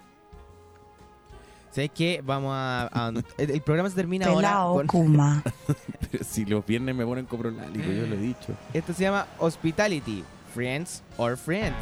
¿Sabes 1.70 1.90
qué? 1.94 2.20
Vamos 2.24 2.52
a. 2.54 2.88
a- 2.92 3.08
el, 3.38 3.50
el 3.50 3.60
programa 3.62 3.88
se 3.90 3.96
termina 3.96 4.26
ahora. 4.26 4.60
Con, 4.64 4.86
Kuma. 4.86 5.42
Pero 6.10 6.24
si 6.24 6.44
los 6.44 6.64
viernes 6.66 6.94
me 6.94 7.04
ponen 7.06 7.26
coprolálico, 7.26 7.90
yo 7.90 8.06
lo 8.06 8.14
he 8.14 8.18
dicho. 8.18 8.54
esto 8.72 8.92
se 8.92 9.02
llama 9.04 9.26
Hospitality. 9.38 10.24
Friends 10.54 11.02
or 11.16 11.36
Friends. 11.36 11.76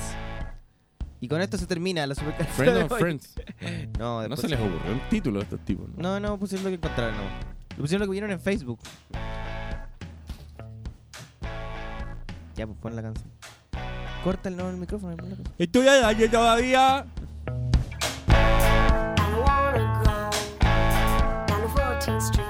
Y 1.20 1.26
con 1.26 1.40
esto 1.40 1.56
se 1.56 1.66
termina 1.66 2.06
la 2.06 2.14
super 2.14 2.44
Friends 2.56 2.92
of 2.92 2.98
Friends. 2.98 3.34
No, 3.98 4.28
No 4.28 4.36
se 4.36 4.46
les 4.48 4.60
ocurrió 4.60 4.92
un 4.92 5.00
título 5.08 5.40
a 5.40 5.42
estos 5.42 5.60
tipos. 5.64 5.88
¿no? 5.96 6.02
No, 6.02 6.20
no, 6.20 6.38
pusieron 6.38 6.64
lo 6.64 6.70
que 6.70 6.76
encontraron. 6.76 7.16
No. 7.16 7.22
Lo 7.76 7.82
pusieron 7.82 8.00
lo 8.00 8.06
que 8.06 8.12
vieron 8.12 8.30
en 8.30 8.40
Facebook. 8.40 8.78
Ya, 12.56 12.66
pues 12.66 12.78
pon 12.78 12.94
la 12.96 13.02
canción. 13.02 13.30
Corta 14.24 14.48
el 14.48 14.56
no 14.56 14.68
el 14.68 14.76
micrófono. 14.76 15.16
Estoy 15.58 15.86
al 15.88 16.04
aire 16.04 16.28
todavía. 16.28 17.06
Down 22.08 22.20
to 22.20 22.47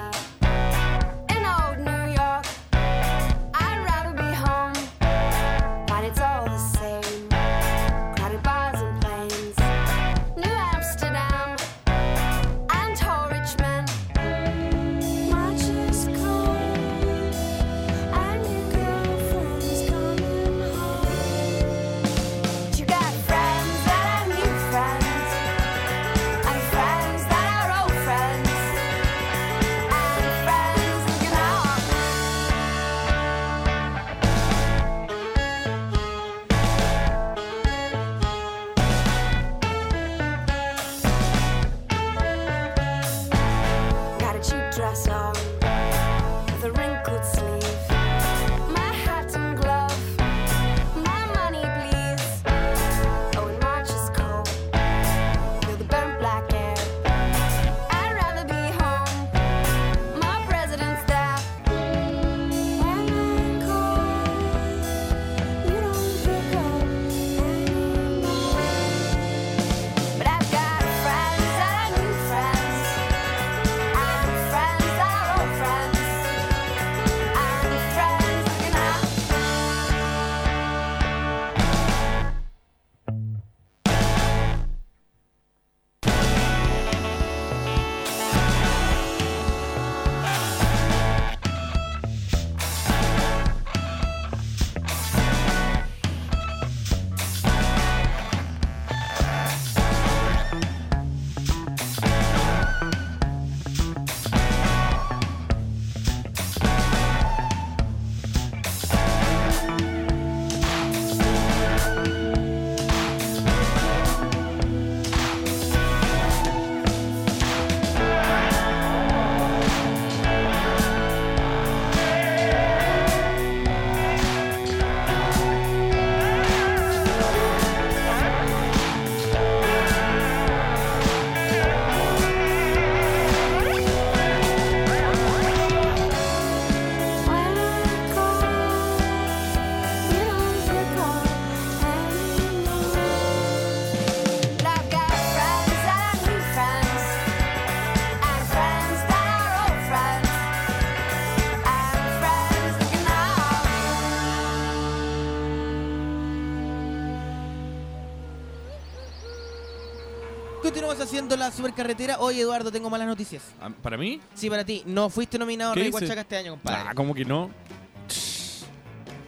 Haciendo 161.29 161.45
la 161.45 161.51
supercarretera. 161.51 162.17
Oye, 162.21 162.41
Eduardo, 162.41 162.71
tengo 162.71 162.89
malas 162.89 163.05
noticias. 163.07 163.43
Ah, 163.61 163.69
¿Para 163.83 163.97
mí? 163.99 164.19
Sí, 164.33 164.49
para 164.49 164.65
ti. 164.65 164.81
No 164.87 165.11
fuiste 165.11 165.37
nominado 165.37 165.73
a 165.73 165.75
¿Qué 165.75 165.81
Rey? 165.81 165.91
Huachaca 165.91 166.21
este 166.21 166.37
año, 166.37 166.51
compadre. 166.53 166.79
Ah, 166.87 166.93
¿cómo 166.95 167.13
que 167.13 167.23
no? 167.23 167.51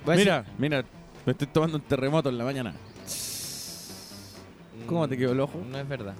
Mira, 0.08 0.44
mira, 0.58 0.84
me 1.28 1.32
estoy 1.34 1.46
tomando 1.46 1.78
un 1.78 1.84
terremoto 1.84 2.30
en 2.30 2.40
la 2.40 2.44
mañana. 2.44 2.74
decir- 3.06 4.88
¿Cómo 4.88 5.08
te 5.08 5.16
quedó 5.16 5.34
el 5.34 5.40
ojo? 5.42 5.62
No 5.70 5.78
es 5.78 5.88
verdad. 5.88 6.16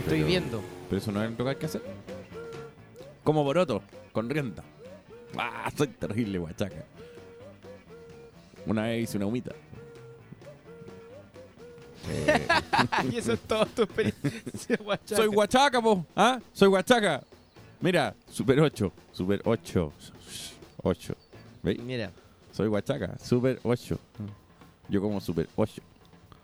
Estoy 0.00 0.18
Pero- 0.18 0.26
viendo. 0.26 0.62
Pero 0.90 1.00
eso 1.00 1.12
no 1.12 1.24
es 1.24 1.30
lo 1.30 1.42
que 1.44 1.48
hay 1.50 1.56
que 1.56 1.64
hacer. 1.66 1.82
Como 3.24 3.42
Boroto, 3.42 3.82
con 4.12 4.28
rienda. 4.28 4.62
Ah, 5.38 5.70
soy 5.74 5.88
terrible, 5.88 6.36
guachaca. 6.38 6.84
Una 8.66 8.82
vez 8.82 9.04
hice 9.04 9.16
una 9.16 9.24
humita. 9.26 9.52
Eh, 12.08 12.48
y 13.12 13.16
eso 13.18 13.32
es 13.32 13.40
todo 13.40 13.66
tu 13.66 13.82
experiencia, 13.82 14.78
Huachaca. 14.84 15.16
soy 15.16 15.26
guachaca, 15.26 15.82
po. 15.82 16.06
¿Ah? 16.16 16.38
Soy 16.52 16.68
guachaca. 16.68 17.22
Mira, 17.80 18.14
super 18.30 18.60
8. 18.60 18.92
Super 19.12 19.42
8. 19.44 19.92
8. 20.82 21.14
¿Veis? 21.62 21.80
Mira, 21.80 22.10
Soy 22.52 22.68
Huachaca. 22.68 23.16
Super 23.18 23.58
8. 23.62 23.98
Yo 24.88 25.00
como 25.00 25.20
Super 25.20 25.48
8. 25.56 25.82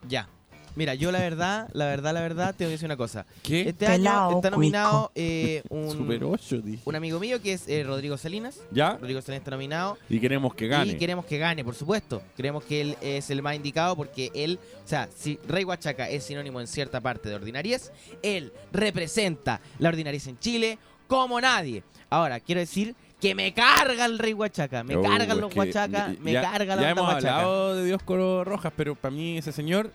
ya. 0.09 0.29
Mira, 0.77 0.95
yo 0.95 1.11
la 1.11 1.19
verdad, 1.19 1.69
la 1.73 1.87
verdad, 1.87 2.13
la 2.15 2.21
verdad, 2.21 2.55
tengo 2.57 2.69
que 2.69 2.73
decir 2.73 2.85
una 2.87 2.97
cosa. 2.97 3.27
¿Qué? 3.43 3.69
Este 3.71 3.87
año 3.87 4.37
está 4.37 4.51
nominado 4.51 5.11
eh, 5.15 5.63
un, 5.71 5.91
Super 5.91 6.23
8, 6.23 6.61
dije. 6.61 6.83
un 6.85 6.95
amigo 6.95 7.19
mío 7.19 7.41
que 7.43 7.55
es 7.55 7.67
eh, 7.67 7.83
Rodrigo 7.83 8.17
Salinas. 8.19 8.61
¿Ya? 8.71 8.93
Rodrigo 9.01 9.21
Salinas 9.23 9.41
está 9.41 9.51
nominado. 9.53 9.97
Y 10.09 10.21
queremos 10.21 10.55
que 10.55 10.69
gane. 10.69 10.93
Y 10.93 10.97
queremos 10.99 11.25
que 11.25 11.39
gane, 11.39 11.65
por 11.65 11.75
supuesto. 11.75 12.23
Creemos 12.37 12.63
que 12.65 12.81
él 12.83 12.97
es 13.01 13.31
el 13.31 13.43
más 13.43 13.57
indicado 13.57 13.97
porque 13.97 14.31
él, 14.35 14.59
o 14.85 14.87
sea, 14.89 15.09
si 15.17 15.39
Rey 15.49 15.65
Huachaca 15.65 16.09
es 16.11 16.25
sinónimo 16.25 16.61
en 16.61 16.67
cierta 16.67 17.01
parte 17.01 17.29
de 17.31 17.35
ordinariez, 17.37 17.91
él 18.23 18.53
representa 18.71 19.61
la 19.79 19.89
ordinariez 19.89 20.27
en 20.27 20.39
Chile 20.39 20.79
como 21.09 21.41
nadie. 21.41 21.83
Ahora, 22.11 22.39
quiero 22.41 22.61
decir 22.61 22.95
que 23.21 23.35
me 23.35 23.53
carga 23.55 24.05
el 24.05 24.19
Rey 24.19 24.35
Huachaca, 24.35 24.85
me 24.85 24.95
Oh, 24.97 25.03
cargan 25.03 25.41
los 25.41 25.51
que 25.53 25.59
Huachaca, 25.59 26.09
ya- 26.13 26.17
me 26.21 26.33
ya- 26.33 26.43
carga 26.43 26.77
la 26.77 26.83
Ya 26.83 26.91
hemos 26.91 27.05
Huachaca. 27.09 27.35
hablado 27.37 27.77
de 27.77 27.85
Dioscoro 27.87 28.45
Rojas, 28.45 28.73
pero 28.77 28.95
para 28.95 29.15
mí 29.15 29.39
ese 29.39 29.53
señor 29.53 29.91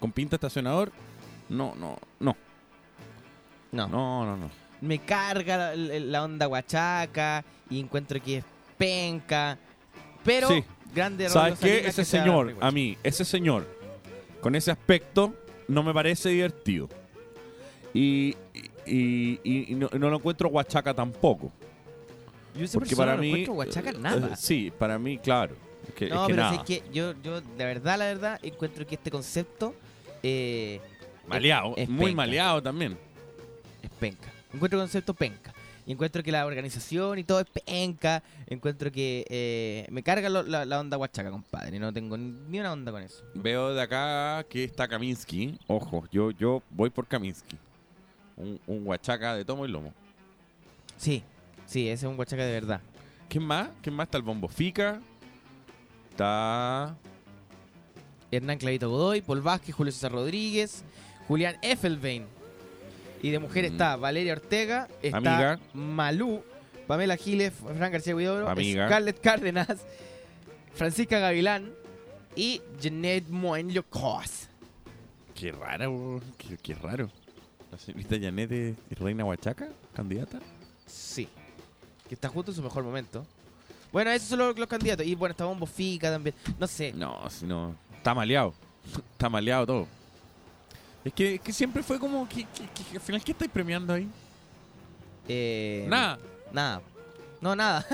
con 0.00 0.12
pinta 0.12 0.36
estacionador, 0.36 0.92
no, 1.48 1.74
no, 1.76 1.98
no, 2.20 2.36
No, 3.72 3.86
no, 3.88 4.24
no, 4.24 4.36
no. 4.36 4.50
me 4.80 4.98
carga 5.00 5.74
la, 5.74 5.98
la 5.98 6.24
onda 6.24 6.48
Huachaca 6.48 7.44
y 7.68 7.80
encuentro 7.80 8.20
que 8.22 8.38
es 8.38 8.44
penca. 8.76 9.58
Pero, 10.24 10.48
Sí. 10.48 10.64
grande 10.94 11.28
¿Sabes 11.28 11.58
qué? 11.58 11.78
Ese 11.86 12.02
que 12.02 12.04
señor, 12.04 12.56
a 12.60 12.70
mí, 12.70 12.96
ese 13.02 13.24
señor, 13.24 13.66
con 14.40 14.54
ese 14.54 14.70
aspecto, 14.70 15.34
no 15.68 15.82
me 15.82 15.92
parece 15.92 16.28
divertido. 16.30 16.88
Y, 17.94 18.36
y, 18.86 19.40
y- 19.42 19.72
y 19.72 19.74
no, 19.74 19.88
no 19.98 20.10
lo 20.10 20.16
encuentro 20.16 20.48
Huachaca 20.48 20.94
tampoco. 20.94 21.50
Yo 22.54 22.64
ese 22.64 22.78
Porque 22.78 22.96
para 22.96 23.14
no 23.16 23.20
mí. 23.22 23.28
encuentro 23.28 23.54
Huachaca 23.54 23.92
nada. 23.92 24.28
eh, 24.28 24.36
sí, 24.36 24.72
para 24.76 24.98
mí, 24.98 25.18
claro. 25.18 25.54
Es 25.86 25.94
que, 25.94 26.08
No, 26.08 26.22
es 26.22 26.26
que 26.28 26.32
pero 26.34 26.42
nada. 26.44 26.58
sí 26.58 26.64
que 26.64 26.82
yo, 26.92 27.14
yo, 27.22 27.40
de 27.40 27.64
verdad, 27.64 27.98
la 27.98 28.04
verdad, 28.06 28.40
encuentro 28.42 28.86
que 28.86 28.94
este 28.96 29.10
concepto 29.10 29.74
eh, 30.22 30.80
Maleado, 31.26 31.74
es 31.76 31.88
muy 31.88 32.06
penca. 32.06 32.16
maleado 32.16 32.62
también. 32.62 32.96
es 33.82 33.90
penca. 34.00 34.28
Encuentro 34.52 34.78
el 34.78 34.84
concepto 34.84 35.14
penca. 35.14 35.52
Y 35.86 35.92
encuentro 35.92 36.22
que 36.22 36.30
la 36.32 36.44
organización 36.44 37.18
y 37.18 37.24
todo 37.24 37.40
es 37.40 37.46
penca. 37.64 38.22
Encuentro 38.46 38.92
que 38.92 39.24
eh, 39.30 39.86
me 39.90 40.02
carga 40.02 40.28
lo- 40.28 40.42
la, 40.42 40.64
la 40.66 40.80
onda 40.80 40.98
huachaca, 40.98 41.30
compadre. 41.30 41.78
No 41.78 41.92
tengo 41.92 42.16
ni 42.18 42.60
una 42.60 42.72
onda 42.72 42.92
con 42.92 43.02
eso. 43.02 43.22
Veo 43.34 43.72
de 43.74 43.80
acá 43.82 44.44
que 44.50 44.64
está 44.64 44.86
Kaminsky. 44.86 45.58
Ojo, 45.66 46.04
yo, 46.12 46.30
yo 46.32 46.62
voy 46.70 46.90
por 46.90 47.06
Kaminsky. 47.06 47.56
Un, 48.36 48.60
un 48.66 48.86
Huachaca 48.86 49.34
de 49.34 49.44
tomo 49.44 49.64
y 49.66 49.68
lomo. 49.70 49.92
Sí, 50.96 51.22
sí, 51.66 51.88
ese 51.88 52.06
es 52.06 52.10
un 52.12 52.18
huachaca 52.18 52.44
de 52.44 52.52
verdad. 52.52 52.80
¿Quién 53.28 53.44
más? 53.44 53.68
¿Quién 53.82 53.94
más? 53.96 54.06
Está 54.06 54.18
el 54.18 54.24
Bombo 54.24 54.46
Fica. 54.48 55.00
Está. 56.10 56.96
Hernán 58.30 58.58
Clavito 58.58 58.90
Godoy, 58.90 59.20
Paul 59.22 59.40
Vázquez, 59.42 59.74
Julio 59.74 59.92
César 59.92 60.12
Rodríguez, 60.12 60.82
Julián 61.26 61.56
Effelbein. 61.62 62.26
Y 63.22 63.30
de 63.30 63.38
mujer 63.38 63.64
Mm. 63.64 63.72
está 63.72 63.96
Valeria 63.96 64.32
Ortega, 64.34 64.88
está 65.02 65.16
Amiga. 65.16 65.60
Malú, 65.74 66.42
Pamela 66.86 67.16
Giles, 67.16 67.52
Fran 67.76 67.90
García 67.92 68.14
Huidobro. 68.14 68.46
Scarlett 68.54 69.20
Cárdenas, 69.20 69.68
Francisca 70.74 71.18
Gavilán 71.18 71.72
y 72.36 72.62
Jeanette 72.80 73.28
Moen 73.28 73.74
Locos. 73.74 74.48
Qué 75.34 75.52
raro, 75.52 76.20
qué, 76.36 76.56
qué 76.58 76.74
raro. 76.74 77.10
La 77.70 77.78
señorita 77.78 78.16
Janet 78.20 78.50
es 78.52 78.76
es 78.90 78.98
reina 78.98 79.24
Huachaca, 79.24 79.68
candidata. 79.94 80.38
Sí, 80.86 81.28
que 82.08 82.14
está 82.14 82.28
justo 82.28 82.50
en 82.52 82.56
su 82.56 82.62
mejor 82.62 82.82
momento. 82.84 83.26
Bueno, 83.92 84.10
esos 84.10 84.28
son 84.28 84.38
los, 84.38 84.58
los 84.58 84.68
candidatos. 84.68 85.04
Y 85.06 85.14
bueno, 85.14 85.32
está 85.32 85.44
Bombo 85.44 85.66
Fica 85.66 86.10
también. 86.10 86.34
No 86.58 86.66
sé. 86.66 86.92
No, 86.92 87.28
si 87.30 87.46
no. 87.46 87.74
Está 88.08 88.14
maleado. 88.14 88.54
Está 89.12 89.28
maleado 89.28 89.66
todo. 89.66 89.86
Es 91.04 91.12
que, 91.12 91.34
es 91.34 91.40
que 91.42 91.52
siempre 91.52 91.82
fue 91.82 91.98
como. 91.98 92.26
que 92.26 92.44
que- 92.44 92.66
que- 92.68 92.96
al 92.96 93.02
final, 93.02 93.22
¿qué 93.22 93.32
estáis 93.32 93.50
premiando 93.50 93.92
ahí? 93.92 94.08
Eh, 95.28 95.84
Nada. 95.90 96.18
Nada. 96.50 96.80
No, 97.42 97.54
nada. 97.54 97.84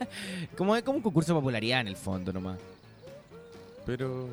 como 0.58 0.76
es 0.76 0.82
como 0.82 0.98
un 0.98 1.02
concurso 1.02 1.32
de 1.32 1.38
popularidad 1.40 1.80
en 1.80 1.88
el 1.88 1.96
fondo 1.96 2.34
nomás. 2.34 2.58
Pero 3.86 4.28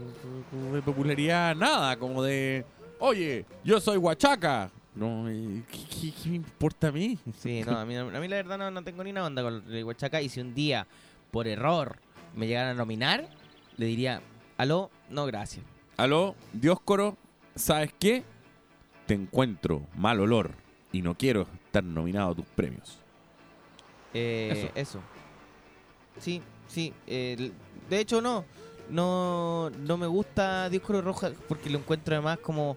como 0.52 0.76
de 0.76 0.82
popularidad, 0.82 1.56
nada, 1.56 1.96
como 1.98 2.22
de, 2.22 2.66
oye, 3.00 3.46
yo 3.64 3.80
soy 3.80 3.96
Huachaca. 3.98 4.70
No, 4.94 5.24
¿qué, 5.72 5.80
qué- 5.90 6.12
qué 6.22 6.30
me 6.30 6.36
importa 6.36 6.90
a 6.90 6.92
mí? 6.92 7.18
Sí, 7.42 7.64
no, 7.66 7.80
a 7.80 7.86
mí, 7.86 7.96
a 7.96 8.04
mí 8.04 8.28
la 8.28 8.36
verdad 8.36 8.58
no, 8.58 8.70
no 8.70 8.84
tengo 8.84 9.04
ni 9.06 9.12
una 9.12 9.24
onda 9.26 9.42
con 9.42 9.64
el 9.74 9.84
Huachaca. 9.86 10.22
Y 10.22 10.28
si 10.28 10.42
un 10.42 10.54
día, 10.54 10.86
por 11.32 11.48
error, 11.48 11.96
me 12.36 12.46
llegaran 12.46 12.72
a 12.72 12.74
nominar, 12.74 13.28
le 13.78 13.86
diría, 13.86 14.22
aló, 14.60 14.92
no, 15.10 15.26
gracias. 15.26 15.66
Aló, 15.98 16.36
Dioscoro, 16.54 17.18
¿sabes 17.56 17.92
qué? 17.98 18.24
Te 19.08 19.16
encuentro 19.16 19.82
mal 19.96 20.20
olor 20.20 20.52
y 20.92 21.02
no 21.02 21.16
quiero 21.18 21.48
estar 21.66 21.84
nominado 21.84 22.32
a 22.32 22.36
tus 22.36 22.46
premios. 22.46 23.00
Eh, 24.14 24.70
eso. 24.76 25.00
Sí, 26.20 26.42
sí. 26.68 26.94
eh, 27.08 27.36
l- 27.38 27.52
de 27.90 28.00
hecho, 28.00 28.22
no. 28.22 28.46
No, 28.90 29.70
no 29.70 29.98
me 29.98 30.08
gusta 30.08 30.68
Disco 30.70 31.00
Roja 31.02 31.32
porque 31.48 31.70
lo 31.70 31.78
encuentro 31.80 32.16
además 32.16 32.40
como... 32.40 32.76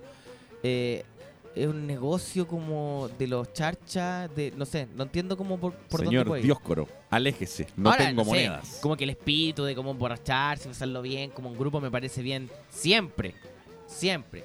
eh, 0.62 1.04
es 1.54 1.66
un 1.66 1.86
negocio 1.86 2.46
como 2.46 3.08
de 3.18 3.26
los 3.26 3.52
charchas, 3.52 4.34
de 4.34 4.52
no 4.56 4.64
sé, 4.64 4.88
no 4.94 5.02
entiendo 5.04 5.36
cómo 5.36 5.58
por, 5.58 5.74
por 5.74 6.00
Señor. 6.00 6.40
Dioscoro, 6.40 6.88
aléjese, 7.10 7.66
no 7.76 7.90
Ahora, 7.90 8.06
tengo 8.06 8.24
monedas. 8.24 8.78
como 8.80 8.96
que 8.96 9.04
el 9.04 9.10
espíritu 9.10 9.64
de 9.64 9.74
cómo 9.74 9.90
emborracharse, 9.90 10.68
pasarlo 10.68 11.02
bien, 11.02 11.30
como 11.30 11.50
un 11.50 11.58
grupo 11.58 11.80
me 11.80 11.90
parece 11.90 12.22
bien 12.22 12.50
siempre, 12.70 13.34
siempre. 13.86 14.44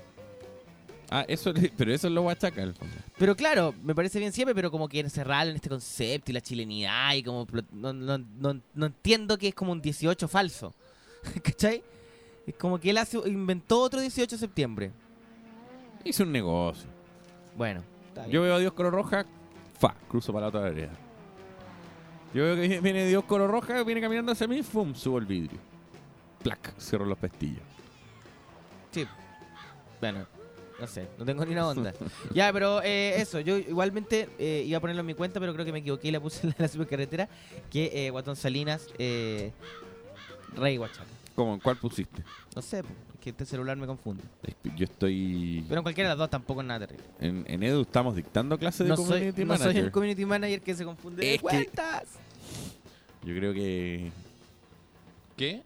Ah, 1.10 1.24
eso, 1.28 1.54
pero 1.78 1.94
eso 1.94 2.08
es 2.08 2.14
lo 2.14 2.24
fondo. 2.24 2.74
Pero 3.18 3.36
claro, 3.36 3.74
me 3.82 3.96
parece 3.96 4.20
bien 4.20 4.34
siempre, 4.34 4.54
pero 4.54 4.70
como 4.70 4.90
que 4.90 5.00
encerrarlo 5.00 5.52
en 5.52 5.56
este 5.56 5.70
concepto 5.70 6.32
y 6.32 6.34
la 6.34 6.42
chilenidad 6.42 7.14
y 7.16 7.24
como... 7.24 7.48
No, 7.72 7.94
no, 7.94 8.18
no, 8.18 8.62
no 8.74 8.86
entiendo 8.86 9.38
que 9.38 9.48
es 9.48 9.56
como 9.56 9.72
un 9.72 9.82
18 9.82 10.28
falso. 10.28 10.74
¿Cachai? 11.44 11.82
Es 12.46 12.56
como 12.56 12.78
que 12.78 12.90
él 12.90 12.98
hace, 12.98 13.18
inventó 13.26 13.80
otro 13.80 14.02
18 14.02 14.36
de 14.36 14.40
septiembre. 14.40 14.92
Hice 16.04 16.24
un 16.24 16.32
negocio. 16.34 16.97
Bueno. 17.58 17.84
Yo 18.30 18.42
veo 18.42 18.56
a 18.56 18.60
Dioscoro 18.60 18.90
Roja, 18.90 19.26
fa, 19.80 19.94
cruzo 20.10 20.32
para 20.32 20.46
la 20.46 20.50
otra 20.50 20.62
vereda. 20.62 20.92
Yo 22.34 22.44
veo 22.44 22.56
que 22.56 22.80
viene 22.82 23.06
Dioscoro 23.06 23.48
Roja, 23.48 23.84
viene 23.84 24.02
caminando 24.02 24.32
hacia 24.32 24.48
mí, 24.48 24.64
fum, 24.64 24.94
subo 24.96 25.18
el 25.18 25.26
vidrio. 25.26 25.60
Plac, 26.44 26.78
cierro 26.80 27.06
los 27.06 27.18
pestillos. 27.18 27.62
Sí. 28.92 29.06
Bueno, 30.00 30.26
no 30.80 30.88
sé, 30.88 31.08
no 31.18 31.26
tengo 31.26 31.46
ni 31.46 31.54
una 31.54 31.68
onda. 31.68 31.94
ya, 32.34 32.52
pero 32.54 32.82
eh, 32.84 33.22
eso, 33.22 33.40
yo 33.40 33.58
igualmente 33.58 34.30
eh, 34.40 34.64
iba 34.66 34.78
a 34.78 34.82
ponerlo 34.82 35.02
en 35.02 35.08
mi 35.08 35.14
cuenta, 35.14 35.40
pero 35.40 35.54
creo 35.54 35.66
que 35.66 35.72
me 35.72 35.80
equivoqué 35.80 36.08
y 36.08 36.12
la 36.12 36.20
puse 36.20 36.48
en 36.48 36.56
la 36.58 36.68
supercarretera, 36.68 37.30
que 37.72 37.92
eh, 37.94 38.10
Guatón 38.10 38.36
Salinas, 38.36 38.88
eh, 38.98 39.52
Rey 40.56 40.78
Huachaca. 40.78 41.06
¿Cómo? 41.36 41.54
¿En 41.54 41.60
cuál 41.60 41.78
pusiste? 41.78 42.24
No 42.56 42.62
sé, 42.62 42.84
po, 42.84 42.90
es 42.90 43.07
que 43.28 43.32
este 43.32 43.46
celular 43.46 43.76
me 43.76 43.86
confunde. 43.86 44.24
Yo 44.78 44.86
estoy... 44.86 45.66
Pero 45.68 45.80
en 45.82 45.84
cualquiera 45.84 46.10
de 46.10 46.14
las 46.14 46.20
dos 46.20 46.30
tampoco 46.30 46.62
es 46.62 46.68
nada 46.68 46.88
terrible. 46.88 47.06
En, 47.20 47.44
en 47.46 47.62
Edu 47.62 47.82
estamos 47.82 48.16
dictando 48.16 48.58
clases 48.58 48.80
de 48.80 48.88
No 48.88 48.96
soy, 48.96 49.06
community 49.06 49.44
no 49.44 49.58
soy 49.58 49.60
manager. 49.66 49.84
el 49.86 49.92
community 49.92 50.26
manager 50.26 50.62
que 50.62 50.76
se 50.76 50.86
confunde 50.86 51.26
de 51.26 51.32
que- 51.34 51.40
cuentas. 51.40 52.04
Yo 53.26 53.36
creo 53.36 53.54
que... 53.54 54.12
¿Qué? 55.36 55.62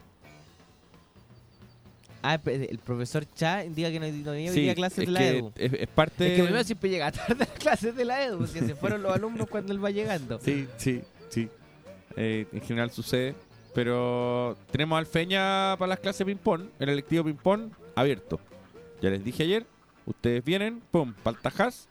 Ah, 2.23 2.39
el, 2.45 2.77
profesor 2.79 3.25
Cha 3.35 3.63
indica 3.65 3.89
que 3.91 3.99
no, 3.99 4.07
no 4.07 4.31
venía 4.31 4.49
hoy 4.49 4.55
Sí, 4.55 4.61
día 4.61 4.71
a 4.71 4.75
clases 4.75 4.99
es 4.99 5.05
de 5.05 5.11
la 5.11 5.19
que 5.19 5.37
EDU. 5.37 5.51
es, 5.55 5.73
es 5.73 5.87
parte... 5.87 6.27
Es 6.31 6.37
que 6.37 6.43
primero 6.43 6.63
siempre 6.63 6.89
llega 6.89 7.11
tarde 7.11 7.33
a 7.33 7.37
las 7.47 7.49
clases 7.59 7.95
de 7.95 8.05
la 8.05 8.23
EDU, 8.23 8.39
porque 8.39 8.59
se 8.61 8.75
fueron 8.75 9.03
los 9.03 9.13
alumnos 9.13 9.47
cuando 9.47 9.71
él 9.73 9.83
va 9.83 9.91
llegando. 9.91 10.39
Sí, 10.43 10.67
sí, 10.77 11.01
sí. 11.29 11.47
Eh, 12.17 12.47
en 12.51 12.61
general 12.61 12.89
sucede. 12.91 13.35
Pero 13.73 14.57
tenemos 14.71 14.97
al 14.97 15.05
Feña 15.05 15.75
para 15.77 15.87
las 15.87 15.99
clases 15.99 16.25
ping-pong. 16.25 16.63
El 16.79 16.89
electivo 16.89 17.23
ping-pong 17.23 17.71
abierto. 17.95 18.39
Ya 19.01 19.09
les 19.09 19.23
dije 19.23 19.43
ayer. 19.43 19.65
Ustedes 20.05 20.43
vienen, 20.43 20.81
pum, 20.91 21.13
paltajas. 21.13 21.87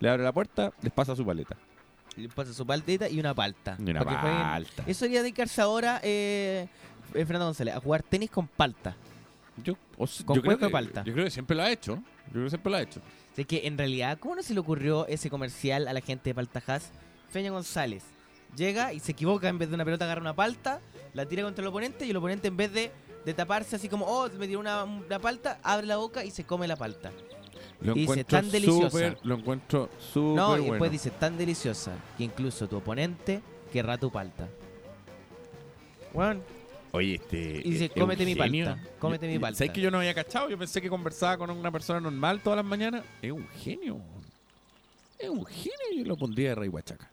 Le 0.00 0.10
abre 0.10 0.22
la 0.22 0.32
puerta, 0.32 0.72
les 0.82 0.92
pasa 0.92 1.16
su 1.16 1.24
paleta. 1.24 1.56
Le 2.16 2.28
pasa 2.28 2.52
su 2.52 2.66
paltita 2.66 3.08
y 3.08 3.18
una 3.18 3.34
palta. 3.34 3.76
Y 3.78 3.90
una 3.90 4.00
que 4.00 4.14
jueguen. 4.14 4.42
palta. 4.42 4.84
Eso 4.86 5.04
debería 5.04 5.22
dedicarse 5.22 5.60
ahora, 5.60 6.00
eh, 6.04 6.68
eh, 7.14 7.24
Fernando 7.24 7.46
González, 7.46 7.74
a 7.74 7.80
jugar 7.80 8.02
tenis 8.02 8.30
con 8.30 8.46
palta. 8.46 8.94
Yo, 9.62 9.74
o 9.96 10.06
sea, 10.06 10.26
Con 10.26 10.36
yo 10.36 10.42
creo 10.42 10.56
de 10.56 10.68
palta. 10.68 11.04
Yo 11.04 11.12
creo 11.12 11.24
que 11.24 11.30
siempre 11.30 11.56
lo 11.56 11.62
ha 11.62 11.70
hecho. 11.70 11.96
Yo 12.26 12.32
creo 12.32 12.44
que 12.44 12.50
siempre 12.50 12.70
lo 12.70 12.76
ha 12.76 12.82
hecho. 12.82 13.00
Así 13.32 13.44
que 13.44 13.66
en 13.66 13.78
realidad, 13.78 14.18
¿cómo 14.18 14.36
no 14.36 14.42
se 14.42 14.54
le 14.54 14.60
ocurrió 14.60 15.06
ese 15.08 15.30
comercial 15.30 15.88
a 15.88 15.92
la 15.92 16.00
gente 16.00 16.30
de 16.30 16.34
Paltajás? 16.34 16.92
Feña 17.30 17.50
González 17.50 18.04
llega 18.56 18.92
y 18.92 19.00
se 19.00 19.12
equivoca, 19.12 19.48
en 19.48 19.58
vez 19.58 19.68
de 19.68 19.74
una 19.74 19.84
pelota 19.84 20.04
agarra 20.04 20.20
una 20.20 20.34
palta, 20.34 20.80
la 21.14 21.26
tira 21.26 21.42
contra 21.42 21.62
el 21.62 21.68
oponente 21.68 22.04
y 22.06 22.10
el 22.10 22.16
oponente 22.16 22.48
en 22.48 22.56
vez 22.56 22.72
de, 22.72 22.90
de 23.24 23.34
taparse 23.34 23.76
así 23.76 23.88
como, 23.88 24.04
oh, 24.06 24.28
me 24.38 24.46
tiró 24.46 24.60
una, 24.60 24.84
una 24.84 25.18
palta, 25.18 25.58
abre 25.62 25.86
la 25.86 25.96
boca 25.96 26.24
y 26.24 26.30
se 26.30 26.44
come 26.44 26.66
la 26.68 26.76
palta. 26.76 27.10
Lo 27.80 27.92
Y 27.92 28.00
dice, 28.00 28.12
encuentro 28.12 28.38
tan 28.40 28.50
deliciosa. 28.50 28.90
súper- 28.90 29.18
Lo 29.22 29.34
encuentro 29.36 29.90
súper 29.98 30.36
no, 30.36 30.56
y 30.56 30.60
bueno. 30.60 30.72
después 30.74 30.90
dice, 30.90 31.10
tan 31.10 31.36
deliciosa 31.36 31.92
que 32.16 32.24
incluso 32.24 32.68
tu 32.68 32.76
oponente 32.76 33.40
querrá 33.72 33.96
tu 33.98 34.10
palta. 34.10 34.48
Weón, 36.12 36.42
Oye, 36.92 37.14
este. 37.16 37.60
Y 37.64 37.70
dice, 37.72 37.88
"Cómete 37.90 38.24
mi 38.24 38.32
Eugenio". 38.32 38.66
palta, 38.66 38.88
cómete 39.00 39.26
mi 39.26 39.38
palta. 39.40 39.58
¿Sabes 39.58 39.72
que 39.72 39.80
yo 39.80 39.90
no 39.90 39.98
había 39.98 40.14
cachado? 40.14 40.48
Yo 40.48 40.56
pensé 40.56 40.80
que 40.80 40.88
conversaba 40.88 41.36
con 41.36 41.50
una 41.50 41.72
persona 41.72 41.98
normal 42.00 42.40
todas 42.40 42.58
las 42.58 42.64
mañanas. 42.64 43.02
Es 43.20 43.32
un 43.32 43.48
genio. 43.48 43.98
Es 45.18 45.28
un 45.28 45.44
genio. 45.44 45.72
Yo 45.96 46.04
lo 46.04 46.16
pondría 46.16 46.50
de 46.50 46.54
Rey 46.54 46.68
Huachaca. 46.68 47.10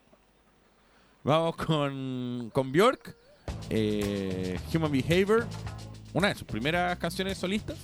Vamos 1.24 1.56
con, 1.56 2.52
con 2.54 2.72
Bjork. 2.72 3.16
Eh, 3.70 4.60
Human 4.74 4.92
Behavior. 4.92 5.48
Una 6.14 6.30
de 6.30 6.36
sus 6.36 6.44
primeras 6.44 6.98
canciones 6.98 7.38
solistas. 7.38 7.78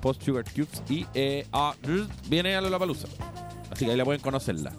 Post 0.00 0.22
Sugar 0.22 0.44
Cubes. 0.44 0.82
Y 0.88 1.06
eh, 1.14 1.46
ah, 1.52 1.74
viene 2.28 2.54
a 2.54 2.60
Lollapalooza. 2.60 3.08
Así 3.70 3.84
que 3.84 3.90
ahí 3.90 3.96
la 3.96 4.04
pueden 4.04 4.20
conocerla. 4.20 4.72